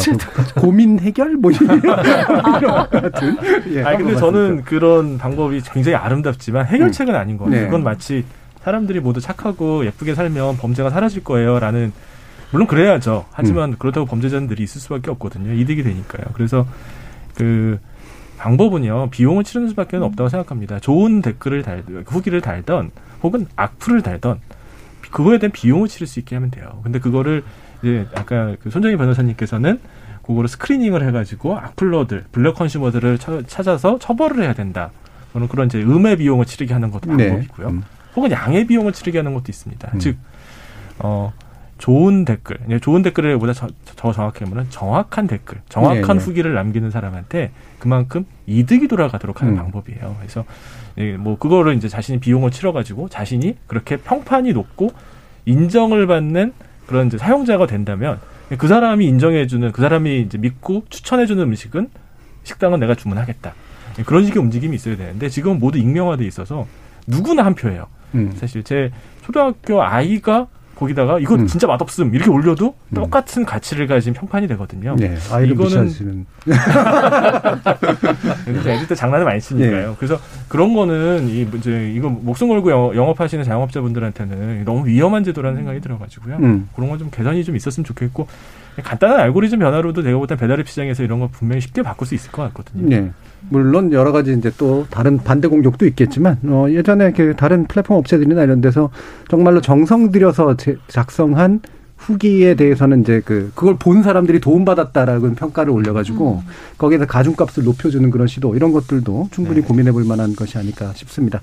고민 0.56 1.00
해결 1.00 1.36
뭐 1.36 1.52
이런 1.52 1.82
것 1.82 1.92
같은. 2.90 3.38
예, 3.74 3.84
아니 3.84 3.98
근데 3.98 4.16
저는 4.16 4.64
그런 4.64 5.18
방법이 5.18 5.62
굉장히 5.74 5.96
아름답지만 5.98 6.66
해결책은 6.68 7.14
아닌 7.16 7.38
것 7.38 7.46
같아요. 7.46 7.60
네. 7.62 7.66
그건 7.68 7.84
마치 7.84 8.24
사람들이 8.64 9.00
모두 9.00 9.20
착하고 9.20 9.86
예쁘게 9.86 10.16
살면 10.16 10.58
범죄가 10.58 10.90
사라질 10.90 11.24
거예요라는 11.24 11.92
물론 12.52 12.68
그래야죠. 12.68 13.26
하지만 13.32 13.78
그렇다고 13.78 14.06
범죄자들이 14.08 14.64
있을 14.64 14.82
수밖에 14.82 15.12
없거든요. 15.12 15.54
이득이 15.54 15.84
되니까요. 15.84 16.26
그래서 16.34 16.66
그 17.36 17.80
방법은요 18.38 19.10
비용을 19.12 19.44
치르는 19.44 19.70
수밖에 19.70 19.98
없다고 19.98 20.30
생각합니다. 20.30 20.80
좋은 20.80 21.22
댓글을 21.22 21.62
달 21.64 21.84
후기를 22.08 22.42
달던 22.42 22.92
혹은 23.22 23.48
악플을 23.56 24.02
달던 24.02 24.40
그거에 25.12 25.40
대한 25.40 25.52
비용을 25.52 25.88
치를 25.88 26.08
수 26.08 26.20
있게 26.20 26.36
하면 26.36 26.52
돼요. 26.52 26.80
근데 26.84 27.00
그거를 27.00 27.44
이제 27.82 28.08
아까 28.16 28.56
그 28.62 28.70
손정희 28.70 28.96
변호사님께서는 28.98 29.80
그거를 30.24 30.48
스크리닝을 30.48 31.06
해가지고 31.08 31.58
악플러들, 31.58 32.26
블랙 32.32 32.54
컨슈머들을 32.54 33.18
처- 33.18 33.42
찾아서 33.44 33.98
처벌을 33.98 34.44
해야 34.44 34.54
된다. 34.54 34.92
저는 35.34 35.48
그런 35.48 35.66
이제 35.68 35.82
음의 35.82 36.18
비용을 36.18 36.46
치르게 36.46 36.74
하는 36.74 36.92
것도 36.92 37.12
네. 37.16 37.28
방법이고요. 37.30 37.82
혹은 38.16 38.32
양의 38.32 38.68
비용을 38.68 38.94
치르게 38.94 39.18
하는 39.20 39.34
것도 39.34 39.46
있습니다. 39.50 39.92
음. 39.96 40.00
즉, 40.00 40.18
어, 41.00 41.34
좋은 41.80 42.26
댓글, 42.26 42.58
이제 42.68 42.78
좋은 42.78 43.02
댓글을 43.02 43.40
보다 43.40 43.54
저, 43.54 43.68
더 43.96 44.12
정확히 44.12 44.44
하면 44.44 44.68
정확한 44.70 45.28
댓글, 45.28 45.62
정확한 45.70 46.02
네, 46.02 46.14
네. 46.14 46.20
후기를 46.20 46.54
남기는 46.54 46.92
사람한테 46.92 47.52
그만큼 47.80 48.26
이득이 48.46 48.88
돌아가도록 48.88 49.42
하는 49.42 49.54
음. 49.54 49.58
방법이에요. 49.58 50.16
그래서 50.20 50.44
예, 50.98 51.16
뭐 51.16 51.38
그거를 51.38 51.76
이제 51.76 51.88
자신이 51.88 52.20
비용을 52.20 52.52
치러가지고 52.52 53.08
자신이 53.08 53.56
그렇게 53.68 53.96
평판이 53.96 54.52
높고 54.52 54.92
인정을 55.46 56.06
받는 56.06 56.54
그런 56.86 57.08
이제 57.08 57.18
사용자가 57.18 57.66
된다면 57.66 58.20
그 58.58 58.68
사람이 58.68 59.06
인정해주는 59.06 59.72
그 59.72 59.82
사람이 59.82 60.22
이제 60.22 60.38
믿고 60.38 60.84
추천해주는 60.90 61.42
음식은 61.42 61.90
식당은 62.44 62.82
내가 62.82 62.94
주문하겠다. 62.94 63.54
예, 64.00 64.04
그런 64.04 64.26
식의 64.26 64.42
움직임이 64.42 64.76
있어야 64.76 64.98
되는데 64.98 65.30
지금 65.30 65.60
모두 65.60 65.78
익명화돼 65.78 66.26
있어서 66.26 66.68
누구나 67.08 67.46
한 67.46 67.56
표예요. 67.56 67.88
음. 68.16 68.34
사실 68.36 68.64
제 68.64 68.92
초등학교 69.24 69.82
아이가 69.82 70.48
거기다가 70.80 71.20
이거 71.20 71.36
진짜 71.46 71.68
맛없음 71.68 72.14
이렇게 72.16 72.30
올려도 72.32 72.74
똑같은 72.96 73.46
가치를 73.46 73.86
가진 73.88 74.14
평판이 74.14 74.48
되거든요. 74.48 74.96
네, 74.98 75.16
무시하시는. 75.84 76.26
근데 78.46 78.74
애들 78.74 78.88
때 78.88 78.96
장난을 78.96 79.26
많이 79.26 79.42
치니까요. 79.42 79.96
그래서 79.98 80.20
그런 80.48 80.74
거는 80.74 81.28
이 81.28 81.48
이제 81.56 81.92
이거 81.96 82.10
목숨 82.10 82.48
걸고 82.50 82.72
영- 82.72 82.96
영업 82.96 83.20
하시는 83.20 83.44
자영업자분들한테는 83.44 84.64
너무 84.66 84.88
위험한 84.88 85.24
제도라는 85.26 85.58
생각이 85.58 85.82
들어가지고요. 85.82 86.38
음. 86.38 86.70
그런 86.76 86.90
건 86.90 87.00
좀 87.00 87.10
개선이 87.12 87.46
좀 87.46 87.56
있었으면 87.56 87.86
좋겠고 87.86 88.28
간단한 88.84 89.20
알고리즘 89.22 89.60
변화로도 89.60 90.04
제가 90.04 90.18
볼땐 90.18 90.38
배달앱 90.38 90.68
시장에서 90.68 91.02
이런 91.04 91.20
거 91.22 91.30
분명히 91.32 91.62
쉽게 91.62 91.82
바꿀 91.82 92.08
수 92.08 92.16
있을 92.16 92.30
것 92.32 92.42
같거든요. 92.44 92.90
네. 92.90 93.12
물론 93.50 93.92
여러 93.94 94.12
가지 94.12 94.34
이제 94.34 94.52
또 94.58 94.86
다른 94.90 95.18
반대 95.18 95.48
공격도 95.48 95.86
있겠지만 95.88 96.38
어, 96.46 96.66
예전에 96.70 97.14
그 97.14 97.36
다른 97.36 97.66
플랫폼 97.68 97.98
업체들이나 97.98 98.44
이런 98.44 98.62
데서 98.62 98.90
정말로 99.30 99.62
정성 99.62 100.12
들여서 100.12 100.58
제- 100.58 100.76
작성한 100.88 101.62
후기에 101.98 102.56
대해서는 102.56 103.02
이제 103.02 103.22
그 103.26 103.52
그걸 103.56 103.76
본 103.78 104.04
사람들이 104.04 104.40
도움 104.40 104.64
받았다라는 104.64 105.36
평가를 105.36 105.72
올려가지고 105.74 106.44
거기에서 106.78 107.06
가중값을 107.06 107.64
높여주는 107.66 108.10
그런 108.10 108.26
시도 108.28 108.56
이런 108.56 108.72
것들도 108.72 109.30
충분히 109.32 109.60
고민해볼 109.62 110.06
만한 110.06 110.34
것이 110.36 110.58
아닐까 110.58 110.94
싶습니다. 110.96 111.42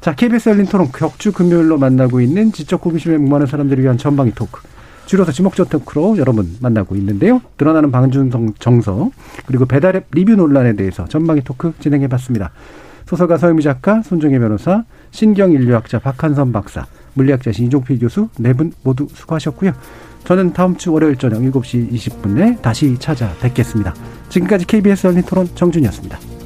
자, 0.00 0.14
KBS 0.14 0.48
열린 0.50 0.64
토론 0.66 0.90
격주 0.90 1.32
금요일로 1.32 1.76
만나고 1.76 2.22
있는 2.22 2.50
지적 2.50 2.84
호기심에 2.86 3.18
목마른 3.18 3.46
사람들을 3.46 3.82
위한 3.82 3.98
전방위 3.98 4.32
토크. 4.34 4.62
줄여서 5.10 5.32
지목전 5.32 5.66
토크로 5.66 6.18
여러분 6.18 6.56
만나고 6.60 6.94
있는데요. 6.94 7.42
드러나는 7.56 7.90
반중 7.90 8.30
정서 8.60 9.10
그리고 9.44 9.66
배달앱 9.66 10.06
리뷰 10.12 10.36
논란에 10.36 10.74
대해서 10.74 11.04
전방위 11.06 11.40
토크 11.42 11.72
진행해봤습니다. 11.80 12.52
소설가 13.06 13.36
서유미 13.36 13.60
작가, 13.64 14.02
손정혜 14.02 14.38
변호사, 14.38 14.84
신경인류학자 15.10 15.98
박한선 15.98 16.52
박사, 16.52 16.86
물리학자신 17.14 17.66
이종필 17.66 17.98
교수 17.98 18.28
네 18.38 18.52
분 18.52 18.72
모두 18.84 19.08
수고하셨고요. 19.12 19.72
저는 20.22 20.52
다음 20.52 20.76
주 20.76 20.92
월요일 20.92 21.16
저녁 21.16 21.40
7시 21.40 21.90
20분에 21.90 22.62
다시 22.62 22.96
찾아뵙겠습니다. 22.96 23.92
지금까지 24.28 24.64
KBS 24.64 25.08
열린 25.08 25.22
토론 25.22 25.48
정준이었습니다. 25.56 26.39